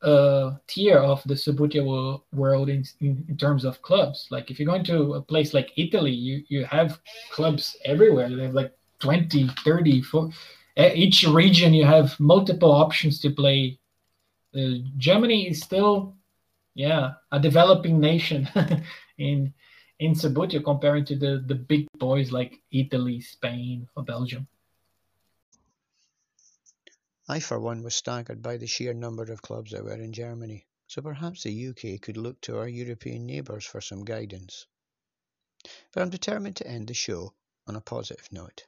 uh, 0.00 0.52
tier 0.66 0.96
of 0.96 1.22
the 1.26 1.34
Subbuteo 1.34 2.22
world 2.32 2.70
in, 2.70 2.82
in, 3.00 3.24
in, 3.28 3.36
terms 3.36 3.64
of 3.64 3.82
clubs. 3.82 4.26
Like 4.30 4.50
if 4.50 4.58
you're 4.58 4.72
going 4.72 4.84
to 4.84 5.14
a 5.14 5.20
place 5.20 5.52
like 5.52 5.72
Italy, 5.76 6.12
you, 6.12 6.44
you 6.48 6.64
have 6.64 6.98
clubs 7.30 7.76
everywhere. 7.84 8.34
They 8.34 8.44
have 8.44 8.54
like 8.54 8.72
20, 9.00 9.48
30, 9.64 10.02
40. 10.02 10.34
Each 10.94 11.26
region, 11.26 11.74
you 11.74 11.84
have 11.84 12.18
multiple 12.18 12.72
options 12.72 13.20
to 13.20 13.30
play. 13.30 13.78
Uh, 14.56 14.80
Germany 14.96 15.48
is 15.48 15.60
still, 15.60 16.14
yeah, 16.74 17.12
a 17.32 17.38
developing 17.38 18.00
nation 18.00 18.48
in 19.18 19.52
in 19.98 20.12
Subbuteo 20.12 20.62
comparing 20.62 21.04
to 21.06 21.16
the, 21.16 21.42
the 21.44 21.56
big 21.56 21.88
boys 21.98 22.30
like 22.30 22.60
Italy, 22.70 23.20
Spain, 23.20 23.88
or 23.96 24.04
Belgium. 24.04 24.46
I 27.30 27.40
for 27.40 27.60
one 27.60 27.82
was 27.82 27.94
staggered 27.94 28.40
by 28.40 28.56
the 28.56 28.66
sheer 28.66 28.94
number 28.94 29.24
of 29.24 29.42
clubs 29.42 29.72
there 29.72 29.84
were 29.84 30.00
in 30.00 30.14
Germany, 30.14 30.66
so 30.86 31.02
perhaps 31.02 31.42
the 31.42 31.68
UK 31.68 32.00
could 32.00 32.16
look 32.16 32.40
to 32.40 32.56
our 32.56 32.66
European 32.66 33.26
neighbours 33.26 33.66
for 33.66 33.82
some 33.82 34.02
guidance. 34.02 34.66
But 35.92 36.00
I'm 36.02 36.08
determined 36.08 36.56
to 36.56 36.66
end 36.66 36.88
the 36.88 36.94
show 36.94 37.34
on 37.66 37.76
a 37.76 37.82
positive 37.82 38.26
note. 38.32 38.64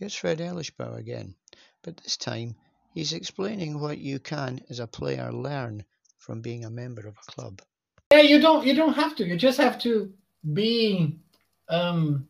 Here's 0.00 0.16
Fred 0.16 0.38
Elischbauer 0.40 0.98
again, 0.98 1.36
but 1.82 1.96
this 1.98 2.16
time 2.16 2.56
he's 2.92 3.12
explaining 3.12 3.78
what 3.78 3.98
you 3.98 4.18
can 4.18 4.64
as 4.68 4.80
a 4.80 4.88
player 4.88 5.32
learn 5.32 5.84
from 6.18 6.40
being 6.40 6.64
a 6.64 6.70
member 6.70 7.06
of 7.06 7.16
a 7.16 7.30
club. 7.30 7.62
Yeah, 8.10 8.22
you 8.22 8.40
don't 8.40 8.66
you 8.66 8.74
don't 8.74 8.94
have 8.94 9.14
to. 9.16 9.24
You 9.24 9.36
just 9.36 9.58
have 9.58 9.78
to 9.82 10.12
be 10.52 11.20
um 11.68 12.28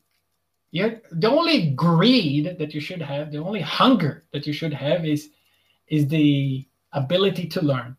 yeah 0.69 0.95
the 1.11 1.29
only 1.31 1.71
greed 1.71 2.57
that 2.59 2.75
you 2.75 2.79
should 2.79 3.01
have, 3.01 3.31
the 3.31 3.39
only 3.39 3.61
hunger 3.61 4.23
that 4.33 4.45
you 4.45 4.53
should 4.53 4.73
have 4.73 5.03
is 5.03 5.31
is 5.87 6.07
the 6.07 6.65
ability 6.93 7.47
to 7.47 7.61
learn. 7.61 7.95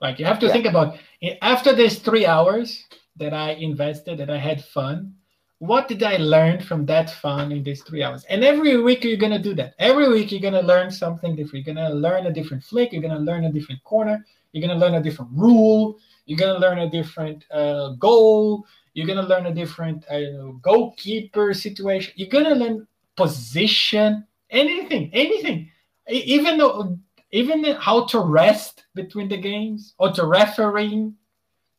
Like 0.00 0.18
you 0.18 0.24
have 0.24 0.38
to 0.40 0.46
yeah. 0.46 0.52
think 0.52 0.66
about 0.66 0.98
after 1.40 1.72
these 1.74 1.98
three 1.98 2.26
hours 2.26 2.84
that 3.16 3.32
I 3.32 3.52
invested, 3.52 4.18
that 4.18 4.30
I 4.30 4.38
had 4.38 4.62
fun, 4.62 5.14
what 5.58 5.88
did 5.88 6.02
I 6.02 6.16
learn 6.16 6.60
from 6.60 6.84
that 6.86 7.10
fun 7.10 7.52
in 7.52 7.62
these 7.62 7.82
three 7.82 8.02
hours? 8.02 8.24
And 8.24 8.44
every 8.44 8.82
week 8.82 9.04
you're 9.04 9.16
gonna 9.16 9.38
do 9.38 9.54
that. 9.54 9.74
Every 9.78 10.08
week 10.08 10.30
you're 10.30 10.40
gonna 10.40 10.62
learn 10.62 10.90
something 10.90 11.36
different. 11.36 11.64
You're 11.64 11.74
gonna 11.74 11.94
learn 11.94 12.26
a 12.26 12.32
different 12.32 12.64
flick. 12.64 12.92
You're 12.92 13.02
gonna 13.02 13.20
learn 13.20 13.44
a 13.44 13.52
different 13.52 13.82
corner. 13.84 14.24
You're 14.52 14.66
gonna 14.66 14.78
learn 14.78 14.94
a 14.94 15.02
different 15.02 15.30
rule. 15.32 15.98
You're 16.26 16.38
gonna 16.38 16.58
learn 16.58 16.80
a 16.80 16.90
different 16.90 17.44
uh, 17.50 17.90
goal. 17.90 18.66
You're 18.92 19.06
gonna 19.06 19.26
learn 19.26 19.46
a 19.46 19.54
different 19.54 20.04
I 20.10 20.26
goalkeeper 20.60 21.54
situation. 21.54 22.12
You're 22.16 22.28
gonna 22.28 22.54
learn 22.54 22.86
position, 23.16 24.26
anything, 24.50 25.10
anything 25.14 25.70
even 26.08 26.58
though 26.58 26.98
even 27.34 27.64
how 27.74 28.06
to 28.06 28.20
rest 28.20 28.84
between 28.94 29.28
the 29.28 29.36
games 29.36 29.94
or 29.98 30.12
to 30.12 30.24
refereeing 30.24 31.14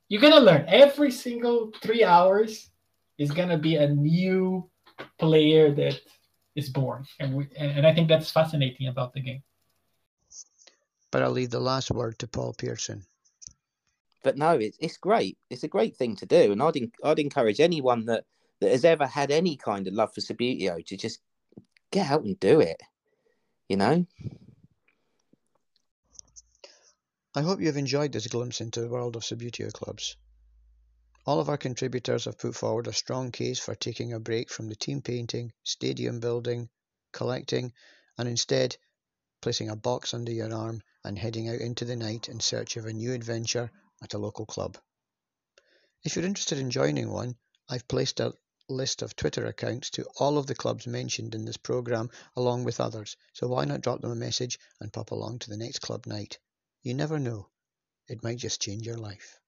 you're 0.09 0.21
gonna 0.21 0.39
learn. 0.39 0.65
Every 0.67 1.09
single 1.09 1.71
three 1.81 2.03
hours 2.03 2.69
is 3.17 3.31
gonna 3.31 3.57
be 3.57 3.77
a 3.77 3.89
new 3.89 4.69
player 5.17 5.71
that 5.71 5.99
is 6.55 6.69
born. 6.69 7.05
And 7.19 7.33
we, 7.33 7.47
and 7.57 7.87
i 7.87 7.93
think 7.93 8.07
that's 8.07 8.29
fascinating 8.29 8.87
about 8.87 9.13
the 9.13 9.21
game. 9.21 9.41
But 11.11 11.23
i'll 11.23 11.31
leave 11.31 11.49
the 11.49 11.59
last 11.59 11.89
word 11.89 12.19
to 12.19 12.27
paul 12.27 12.53
pearson. 12.53 13.05
But 14.23 14.37
no 14.37 14.51
it's, 14.51 14.77
it's 14.79 14.97
great. 14.97 15.37
It's 15.49 15.63
a 15.63 15.67
great 15.75 15.95
thing 15.95 16.15
to 16.17 16.25
do. 16.25 16.51
And 16.51 16.61
i'd, 16.61 16.91
I'd 17.03 17.19
encourage 17.19 17.59
anyone 17.59 18.05
that 18.05 18.25
that 18.61 18.71
has 18.71 18.85
ever 18.85 19.07
had 19.07 19.31
any 19.31 19.55
kind 19.55 19.87
of 19.87 19.93
love 19.93 20.13
for 20.13 20.21
Subbuteo 20.21 20.85
to 20.85 20.97
just 20.97 21.19
get 21.91 22.11
out 22.11 22.23
and 22.23 22.39
do 22.39 22.59
it 22.59 22.81
you 23.69 23.77
know? 23.77 24.05
I 27.37 27.41
hope 27.41 27.59
you've 27.59 27.75
enjoyed 27.75 28.13
this 28.13 28.27
glimpse 28.27 28.61
into 28.61 28.79
the 28.79 28.87
world 28.87 29.17
of 29.17 29.25
Subbuteo 29.25 29.69
clubs. 29.73 30.15
All 31.25 31.41
of 31.41 31.49
our 31.49 31.57
contributors 31.57 32.23
have 32.23 32.37
put 32.37 32.55
forward 32.55 32.87
a 32.87 32.93
strong 32.93 33.33
case 33.33 33.59
for 33.59 33.75
taking 33.75 34.13
a 34.13 34.21
break 34.21 34.49
from 34.49 34.69
the 34.69 34.75
team 34.77 35.01
painting, 35.01 35.51
stadium 35.61 36.21
building, 36.21 36.69
collecting, 37.11 37.73
and 38.17 38.29
instead 38.29 38.77
placing 39.41 39.69
a 39.69 39.75
box 39.75 40.13
under 40.13 40.31
your 40.31 40.53
arm 40.53 40.81
and 41.03 41.19
heading 41.19 41.49
out 41.49 41.59
into 41.59 41.83
the 41.83 41.97
night 41.97 42.29
in 42.29 42.39
search 42.39 42.77
of 42.77 42.85
a 42.85 42.93
new 42.93 43.11
adventure 43.11 43.69
at 44.01 44.13
a 44.13 44.17
local 44.17 44.45
club. 44.45 44.77
If 46.05 46.15
you're 46.15 46.23
interested 46.23 46.57
in 46.57 46.71
joining 46.71 47.11
one, 47.11 47.35
I've 47.67 47.89
placed 47.89 48.21
a 48.21 48.33
list 48.69 49.01
of 49.01 49.13
Twitter 49.13 49.45
accounts 49.45 49.89
to 49.89 50.07
all 50.19 50.37
of 50.37 50.47
the 50.47 50.55
clubs 50.55 50.87
mentioned 50.87 51.35
in 51.35 51.43
this 51.43 51.57
program 51.57 52.11
along 52.37 52.63
with 52.63 52.79
others, 52.79 53.17
so 53.33 53.49
why 53.49 53.65
not 53.65 53.81
drop 53.81 53.99
them 53.99 54.11
a 54.11 54.15
message 54.15 54.57
and 54.79 54.93
pop 54.93 55.11
along 55.11 55.39
to 55.39 55.49
the 55.49 55.57
next 55.57 55.79
club 55.79 56.05
night? 56.05 56.39
You 56.85 56.93
never 56.93 57.17
know. 57.17 57.49
It 58.07 58.21
might 58.21 58.37
just 58.37 58.61
change 58.61 58.85
your 58.85 58.95
life. 58.95 59.39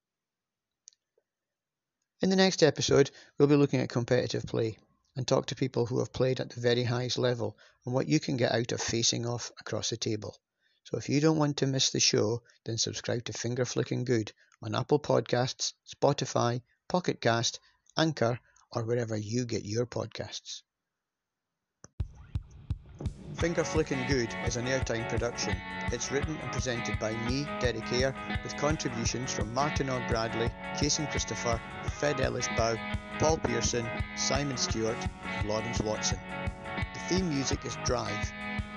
In 2.19 2.31
the 2.31 2.35
next 2.35 2.63
episode, 2.63 3.11
we'll 3.37 3.47
be 3.47 3.55
looking 3.55 3.79
at 3.79 3.89
competitive 3.89 4.47
play 4.47 4.79
and 5.15 5.27
talk 5.27 5.45
to 5.45 5.55
people 5.55 5.85
who 5.85 5.99
have 5.99 6.11
played 6.11 6.39
at 6.39 6.49
the 6.49 6.59
very 6.59 6.83
highest 6.83 7.19
level 7.19 7.55
and 7.85 7.93
what 7.93 8.07
you 8.07 8.19
can 8.19 8.37
get 8.37 8.53
out 8.53 8.71
of 8.71 8.81
facing 8.81 9.27
off 9.27 9.51
across 9.59 9.91
the 9.91 9.97
table. 9.97 10.35
So 10.85 10.97
if 10.97 11.09
you 11.09 11.21
don't 11.21 11.37
want 11.37 11.57
to 11.57 11.67
miss 11.67 11.91
the 11.91 11.99
show, 11.99 12.41
then 12.65 12.79
subscribe 12.79 13.25
to 13.25 13.33
Finger 13.33 13.65
Flicking 13.65 14.03
Good 14.03 14.31
on 14.63 14.73
Apple 14.73 14.99
Podcasts, 14.99 15.73
Spotify, 15.87 16.63
Pocket 16.87 17.21
Cast, 17.21 17.59
Anchor, 17.95 18.39
or 18.71 18.83
wherever 18.83 19.15
you 19.15 19.45
get 19.45 19.63
your 19.63 19.85
podcasts. 19.85 20.63
Finger 23.37 23.63
Flicking 23.63 24.03
Good 24.07 24.35
is 24.47 24.55
an 24.55 24.65
airtime 24.65 25.07
production. 25.09 25.55
It's 25.91 26.11
written 26.11 26.35
and 26.41 26.51
presented 26.51 26.97
by 26.97 27.13
me, 27.29 27.45
Derek 27.59 27.93
Ayre, 27.93 28.15
with 28.41 28.57
contributions 28.57 29.31
from 29.31 29.53
Martin 29.53 29.91
Og 29.91 30.01
Bradley, 30.07 30.49
Jason 30.79 31.05
Christopher, 31.05 31.61
Fred 31.99 32.19
Ellis 32.19 32.47
Bow, 32.57 32.75
Paul 33.19 33.37
Pearson, 33.37 33.87
Simon 34.15 34.57
Stewart, 34.57 34.97
and 35.23 35.47
Lawrence 35.47 35.79
Watson. 35.81 36.17
The 36.95 36.99
theme 37.01 37.29
music 37.29 37.63
is 37.63 37.77
Drive. 37.85 38.33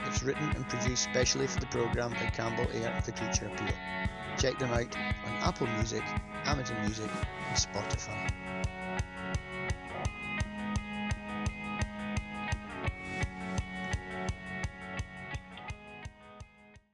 It's 0.07 0.23
written 0.23 0.51
and 0.51 0.69
produced 0.69 1.05
specially 1.05 1.47
for 1.47 1.61
the 1.61 1.67
programme 1.67 2.13
by 2.13 2.27
Campbell 2.27 2.67
Ayre 2.75 2.95
of 2.99 3.07
the 3.07 3.13
Creature 3.13 3.47
Appeal. 3.47 3.75
Check 4.37 4.59
them 4.59 4.73
out 4.73 4.95
on 5.27 5.33
Apple 5.41 5.69
Music, 5.69 6.03
Amazon 6.45 6.79
Music, 6.83 7.09
and 7.49 7.57
Spotify. 7.57 8.50